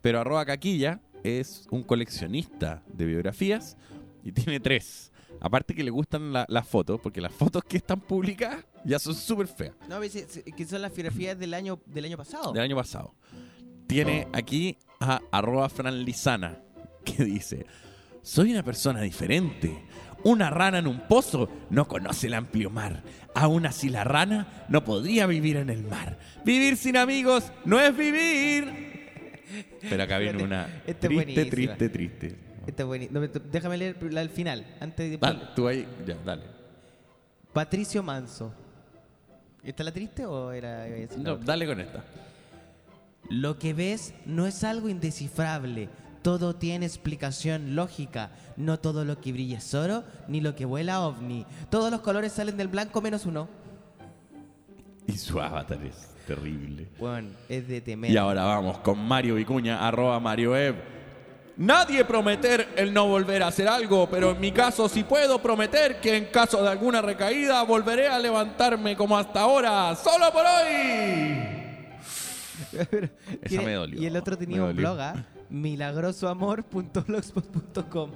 Pero 0.00 0.20
arroba 0.20 0.44
caquilla 0.46 1.00
es 1.22 1.66
un 1.70 1.82
coleccionista 1.82 2.82
de 2.92 3.04
biografías 3.04 3.76
y 4.24 4.32
tiene 4.32 4.58
tres. 4.58 5.11
Aparte 5.44 5.74
que 5.74 5.82
le 5.82 5.90
gustan 5.90 6.32
la- 6.32 6.46
las 6.48 6.66
fotos, 6.68 7.00
porque 7.02 7.20
las 7.20 7.32
fotos 7.32 7.64
que 7.64 7.76
están 7.76 8.00
publicadas 8.00 8.64
ya 8.84 8.98
son 9.00 9.14
súper 9.14 9.48
feas. 9.48 9.74
No, 9.88 10.00
que 10.00 10.64
son 10.66 10.80
las 10.82 10.94
biografías 10.94 11.36
del 11.38 11.52
año, 11.52 11.80
del 11.86 12.04
año 12.04 12.16
pasado. 12.16 12.52
del 12.52 12.62
año 12.62 12.76
pasado. 12.76 13.14
Tiene 13.88 14.28
aquí 14.32 14.78
a 15.00 15.20
arroba 15.32 15.68
franlizana 15.68 16.60
que 17.04 17.24
dice, 17.24 17.66
soy 18.22 18.52
una 18.52 18.62
persona 18.62 19.00
diferente. 19.02 19.84
Una 20.24 20.50
rana 20.50 20.78
en 20.78 20.86
un 20.86 21.00
pozo 21.08 21.48
no 21.68 21.88
conoce 21.88 22.28
el 22.28 22.34
amplio 22.34 22.70
mar. 22.70 23.02
Aún 23.34 23.66
así 23.66 23.88
la 23.88 24.04
rana 24.04 24.64
no 24.68 24.84
podría 24.84 25.26
vivir 25.26 25.56
en 25.56 25.68
el 25.68 25.82
mar. 25.82 26.20
Vivir 26.44 26.76
sin 26.76 26.96
amigos 26.96 27.50
no 27.64 27.80
es 27.80 27.96
vivir. 27.96 28.92
Pero 29.90 30.02
acá 30.04 30.18
viene 30.18 30.44
una 30.44 30.82
Esta 30.86 31.08
es 31.08 31.12
triste, 31.24 31.44
triste, 31.46 31.88
triste. 31.88 32.36
Esta 32.66 32.82
es 32.82 32.86
buenísima. 32.86 33.20
No, 33.20 33.26
me- 33.26 33.40
déjame 33.50 33.76
leer 33.76 34.12
la 34.12 34.20
del 34.20 34.30
final. 34.30 34.64
Antes 34.80 35.10
de 35.10 35.18
Dale, 35.18 35.40
tú 35.56 35.66
ahí, 35.68 35.86
ya, 36.06 36.16
dale. 36.24 36.42
Patricio 37.52 38.02
Manso. 38.02 38.52
¿Esta 39.62 39.82
es 39.82 39.84
la 39.84 39.92
triste 39.92 40.26
o 40.26 40.50
era.? 40.52 40.86
No, 41.18 41.36
dale 41.36 41.66
con 41.66 41.80
esta. 41.80 42.04
Lo 43.30 43.58
que 43.58 43.74
ves 43.74 44.14
no 44.26 44.46
es 44.46 44.64
algo 44.64 44.88
indescifrable. 44.88 45.88
Todo 46.22 46.54
tiene 46.54 46.86
explicación 46.86 47.74
lógica. 47.74 48.30
No 48.56 48.78
todo 48.78 49.04
lo 49.04 49.20
que 49.20 49.32
brilla 49.32 49.58
es 49.58 49.74
oro, 49.74 50.04
ni 50.28 50.40
lo 50.40 50.54
que 50.54 50.64
vuela 50.64 51.00
ovni. 51.00 51.46
Todos 51.70 51.90
los 51.90 52.00
colores 52.00 52.32
salen 52.32 52.56
del 52.56 52.68
blanco 52.68 53.00
menos 53.00 53.26
uno. 53.26 53.48
Y 55.06 55.12
su 55.18 55.40
avatar 55.40 55.82
es 55.84 56.14
terrible. 56.26 56.88
Bueno, 56.98 57.30
es 57.48 57.66
de 57.66 57.80
temer. 57.80 58.10
Y 58.10 58.16
ahora 58.16 58.44
vamos 58.44 58.78
con 58.78 58.98
Mario 58.98 59.34
Vicuña, 59.34 59.86
arroba 59.86 60.18
Mario 60.20 60.56
Ev. 60.56 60.76
Nadie 61.56 62.04
prometer 62.04 62.68
el 62.76 62.92
no 62.94 63.06
volver 63.08 63.42
a 63.42 63.48
hacer 63.48 63.66
algo, 63.68 64.08
pero 64.08 64.30
en 64.30 64.40
mi 64.40 64.52
caso 64.52 64.88
sí 64.88 65.02
puedo 65.04 65.38
prometer 65.40 66.00
que 66.00 66.16
en 66.16 66.24
caso 66.26 66.62
de 66.62 66.68
alguna 66.70 67.02
recaída 67.02 67.62
volveré 67.62 68.08
a 68.08 68.18
levantarme 68.18 68.96
como 68.96 69.18
hasta 69.18 69.40
ahora, 69.42 69.94
solo 69.94 70.32
por 70.32 70.44
hoy. 70.46 71.60
Esa 73.42 73.60
me 73.62 73.74
dolió. 73.74 74.00
Y 74.00 74.06
el 74.06 74.16
otro 74.16 74.38
tenía 74.38 74.64
un 74.64 74.74
blog, 74.74 74.98
¿ah? 74.98 75.26
milagrosoamor.blogspot.com. 75.50 78.10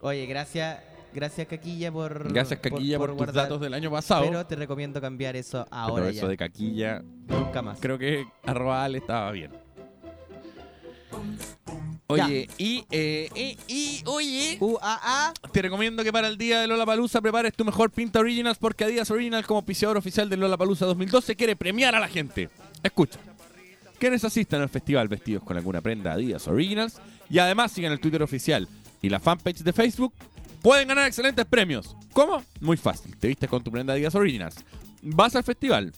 Oye, 0.00 0.26
gracias, 0.26 0.80
gracias 1.14 1.46
Caquilla 1.46 1.92
por. 1.92 2.32
Gracias, 2.32 2.58
Caquilla, 2.60 2.98
por 2.98 3.16
tus 3.16 3.32
datos 3.32 3.60
del 3.60 3.74
año 3.74 3.90
pasado. 3.92 4.24
Pero 4.24 4.44
te 4.46 4.56
recomiendo 4.56 5.00
cambiar 5.00 5.36
eso 5.36 5.64
ahora 5.70 6.02
Pero 6.02 6.10
ya. 6.10 6.18
eso 6.18 6.26
de 6.28 6.36
caquilla, 6.36 7.00
Nunca 7.28 7.62
más. 7.62 7.78
creo 7.80 7.96
que 7.98 8.26
arroba 8.44 8.88
estaba 8.88 9.30
bien. 9.30 9.52
Oye, 12.10 12.48
y, 12.56 12.86
eh, 12.90 13.28
y, 13.34 13.58
y, 13.68 14.02
oye, 14.06 14.56
UAA. 14.60 15.34
te 15.52 15.60
recomiendo 15.60 16.02
que 16.02 16.10
para 16.10 16.28
el 16.28 16.38
día 16.38 16.62
de 16.62 16.66
Lola 16.66 16.86
Palusa 16.86 17.20
prepares 17.20 17.52
tu 17.52 17.66
mejor 17.66 17.90
pinta 17.90 18.18
Originals 18.18 18.56
porque 18.56 18.84
Adidas 18.84 19.10
Original 19.10 19.44
como 19.44 19.58
auspiciador 19.58 19.98
oficial 19.98 20.30
de 20.30 20.38
Lola 20.38 20.56
Palusa 20.56 20.86
2012 20.86 21.36
quiere 21.36 21.54
premiar 21.54 21.94
a 21.94 22.00
la 22.00 22.08
gente. 22.08 22.48
Escucha. 22.82 23.18
Quienes 23.98 24.24
asistan 24.24 24.62
al 24.62 24.70
festival 24.70 25.06
vestidos 25.08 25.42
con 25.42 25.58
alguna 25.58 25.82
prenda 25.82 26.14
Adidas 26.14 26.48
Originals 26.48 26.98
y 27.28 27.40
además 27.40 27.72
sigan 27.72 27.92
el 27.92 28.00
Twitter 28.00 28.22
oficial 28.22 28.66
y 29.02 29.10
la 29.10 29.20
fanpage 29.20 29.58
de 29.58 29.74
Facebook 29.74 30.14
pueden 30.62 30.88
ganar 30.88 31.06
excelentes 31.06 31.44
premios. 31.44 31.94
¿Cómo? 32.14 32.42
Muy 32.60 32.78
fácil. 32.78 33.18
Te 33.18 33.28
vistes 33.28 33.50
con 33.50 33.62
tu 33.62 33.70
prenda 33.70 33.92
Adidas 33.92 34.14
Originals. 34.14 34.56
Vas 35.02 35.36
al 35.36 35.44
festival. 35.44 35.92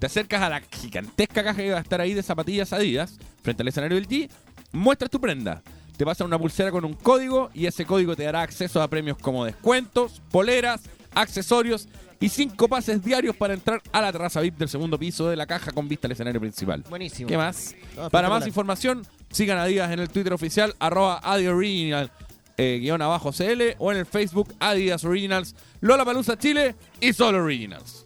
Te 0.00 0.06
acercas 0.06 0.42
a 0.42 0.48
la 0.48 0.60
gigantesca 0.62 1.44
caja 1.44 1.62
que 1.62 1.70
va 1.70 1.78
a 1.78 1.82
estar 1.82 2.00
ahí 2.00 2.12
de 2.12 2.24
zapatillas 2.24 2.72
Adidas 2.72 3.20
frente 3.44 3.62
al 3.62 3.68
escenario 3.68 3.94
del 3.94 4.08
G. 4.08 4.28
Muestras 4.74 5.10
tu 5.10 5.20
prenda. 5.20 5.62
Te 5.96 6.04
pasan 6.04 6.26
una 6.26 6.38
pulsera 6.38 6.72
con 6.72 6.84
un 6.84 6.94
código 6.94 7.50
y 7.54 7.66
ese 7.66 7.86
código 7.86 8.16
te 8.16 8.24
dará 8.24 8.42
acceso 8.42 8.82
a 8.82 8.88
premios 8.88 9.16
como 9.16 9.44
descuentos, 9.44 10.20
poleras, 10.32 10.82
accesorios 11.14 11.88
y 12.18 12.28
cinco 12.28 12.66
pases 12.68 13.02
diarios 13.04 13.36
para 13.36 13.54
entrar 13.54 13.80
a 13.92 14.00
la 14.00 14.10
terraza 14.10 14.40
VIP 14.40 14.58
del 14.58 14.68
segundo 14.68 14.98
piso 14.98 15.28
de 15.28 15.36
la 15.36 15.46
caja 15.46 15.70
con 15.70 15.88
vista 15.88 16.08
al 16.08 16.12
escenario 16.12 16.40
principal. 16.40 16.82
Buenísimo. 16.90 17.28
¿Qué 17.28 17.36
más? 17.36 17.76
Para 18.10 18.28
más 18.28 18.46
información, 18.48 19.06
sigan 19.30 19.58
a 19.58 19.62
Adidas 19.62 19.92
en 19.92 20.00
el 20.00 20.08
Twitter 20.08 20.32
oficial, 20.32 20.74
arroba 20.80 21.20
Adidas 21.22 21.54
Original, 21.54 22.10
eh, 22.56 22.78
guion 22.80 23.00
abajo 23.00 23.30
CL, 23.30 23.76
o 23.78 23.92
en 23.92 23.98
el 23.98 24.06
Facebook 24.06 24.52
Adidas 24.58 25.04
Originals, 25.04 25.54
Lola 25.80 26.04
Palusa 26.04 26.36
Chile 26.36 26.74
y 27.00 27.12
Solo 27.12 27.44
Originals. 27.44 28.03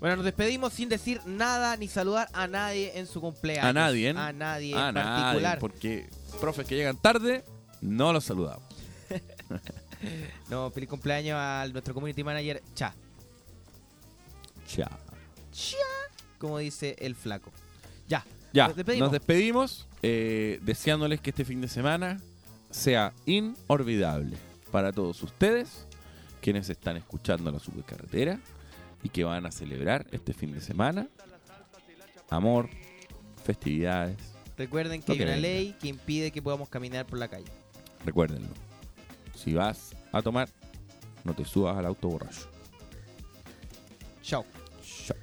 Bueno, 0.00 0.16
nos 0.16 0.24
despedimos 0.24 0.72
sin 0.72 0.88
decir 0.88 1.20
nada 1.26 1.76
ni 1.76 1.88
saludar 1.88 2.28
a 2.32 2.46
nadie 2.46 2.92
en 2.98 3.06
su 3.06 3.20
cumpleaños. 3.20 3.64
A 3.64 3.72
nadie, 3.72 4.10
¿eh? 4.10 4.14
A 4.16 4.32
nadie 4.32 4.74
A 4.76 4.88
en 4.88 4.94
nadie, 4.94 5.20
particular. 5.22 5.58
porque 5.58 6.08
profes 6.40 6.66
que 6.66 6.76
llegan 6.76 6.96
tarde, 6.96 7.44
no 7.80 8.12
los 8.12 8.24
saludamos. 8.24 8.64
No, 10.48 10.70
feliz 10.70 10.88
cumpleaños 10.88 11.34
a 11.36 11.66
nuestro 11.72 11.92
community 11.92 12.22
manager 12.22 12.62
Cha. 12.72 12.94
Chao. 14.68 14.88
Cha. 15.50 15.76
Como 16.38 16.58
dice 16.58 16.94
el 17.00 17.16
flaco. 17.16 17.50
Ya. 18.06 18.24
Ya, 18.52 18.68
Nos 18.68 18.76
despedimos. 18.76 19.06
nos 19.06 19.12
despedimos 19.12 19.88
eh, 20.02 20.60
deseándoles 20.62 21.20
que 21.20 21.30
este 21.30 21.44
fin 21.44 21.60
de 21.60 21.66
semana 21.66 22.20
sea 22.70 23.12
inolvidable 23.26 24.36
para 24.70 24.92
todos 24.92 25.20
ustedes, 25.24 25.84
quienes 26.40 26.70
están 26.70 26.96
escuchando 26.96 27.50
la 27.50 27.58
supercarretera 27.58 28.38
y 29.02 29.08
que 29.10 29.24
van 29.24 29.46
a 29.46 29.50
celebrar 29.50 30.06
este 30.12 30.32
fin 30.34 30.52
de 30.52 30.60
semana. 30.60 31.08
Amor, 32.30 32.68
festividades, 33.44 34.16
Recuerden 34.56 35.00
que 35.02 35.12
hay 35.12 35.18
que 35.18 35.24
una 35.24 35.34
venga. 35.34 35.48
ley 35.48 35.76
que 35.80 35.88
impide 35.88 36.30
que 36.32 36.42
podamos 36.42 36.68
caminar 36.68 37.06
por 37.06 37.18
la 37.18 37.28
calle. 37.28 37.46
recuérdenlo. 38.04 38.48
Si 39.34 39.54
vas 39.54 39.94
a 40.12 40.20
tomar, 40.20 40.48
no 41.22 41.32
te 41.32 41.44
subas 41.44 41.76
al 41.78 41.86
auto 41.86 42.08
borracho. 42.08 42.48
Chao. 44.20 44.44
Chao. 44.82 45.16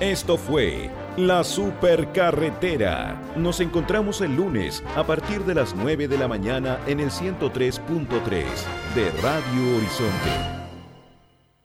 Esto 0.00 0.36
fue 0.36 0.90
La 1.16 1.44
Supercarretera. 1.44 3.20
Nos 3.36 3.60
encontramos 3.60 4.20
el 4.20 4.34
lunes 4.34 4.82
a 4.96 5.06
partir 5.06 5.44
de 5.44 5.54
las 5.54 5.74
9 5.76 6.08
de 6.08 6.18
la 6.18 6.26
mañana 6.26 6.80
en 6.88 6.98
el 6.98 7.10
103.3 7.10 8.44
de 8.96 9.10
Radio 9.22 9.76
Horizonte. 9.76 10.61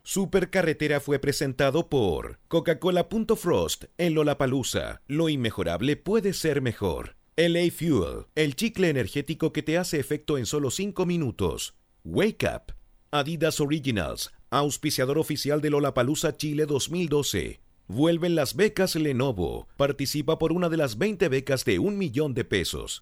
Supercarretera 0.10 1.02
fue 1.02 1.20
presentado 1.20 1.90
por 1.90 2.40
Coca-Cola.Frost 2.48 3.88
en 3.98 4.14
Lollapalooza. 4.14 5.02
Lo 5.06 5.28
inmejorable 5.28 5.98
puede 5.98 6.32
ser 6.32 6.62
mejor. 6.62 7.18
LA 7.36 7.70
Fuel, 7.78 8.28
el 8.36 8.56
chicle 8.56 8.88
energético 8.88 9.52
que 9.52 9.64
te 9.64 9.78
hace 9.78 10.00
efecto 10.00 10.38
en 10.38 10.46
solo 10.46 10.72
5 10.72 11.06
minutos. 11.06 11.76
Wake 12.06 12.46
Up. 12.46 12.74
Adidas 13.12 13.60
Originals, 13.60 14.32
auspiciador 14.50 15.18
oficial 15.18 15.60
de 15.60 15.72
Lollapalooza 15.72 16.38
Chile 16.38 16.66
2012. 16.66 17.60
Vuelven 17.90 18.36
las 18.36 18.56
becas 18.56 18.96
Lenovo. 18.96 19.68
Participa 19.76 20.40
por 20.40 20.54
una 20.54 20.70
de 20.70 20.78
las 20.78 20.98
20 20.98 21.28
becas 21.28 21.66
de 21.66 21.80
un 21.80 21.98
millón 21.98 22.34
de 22.34 22.46
pesos. 22.46 23.02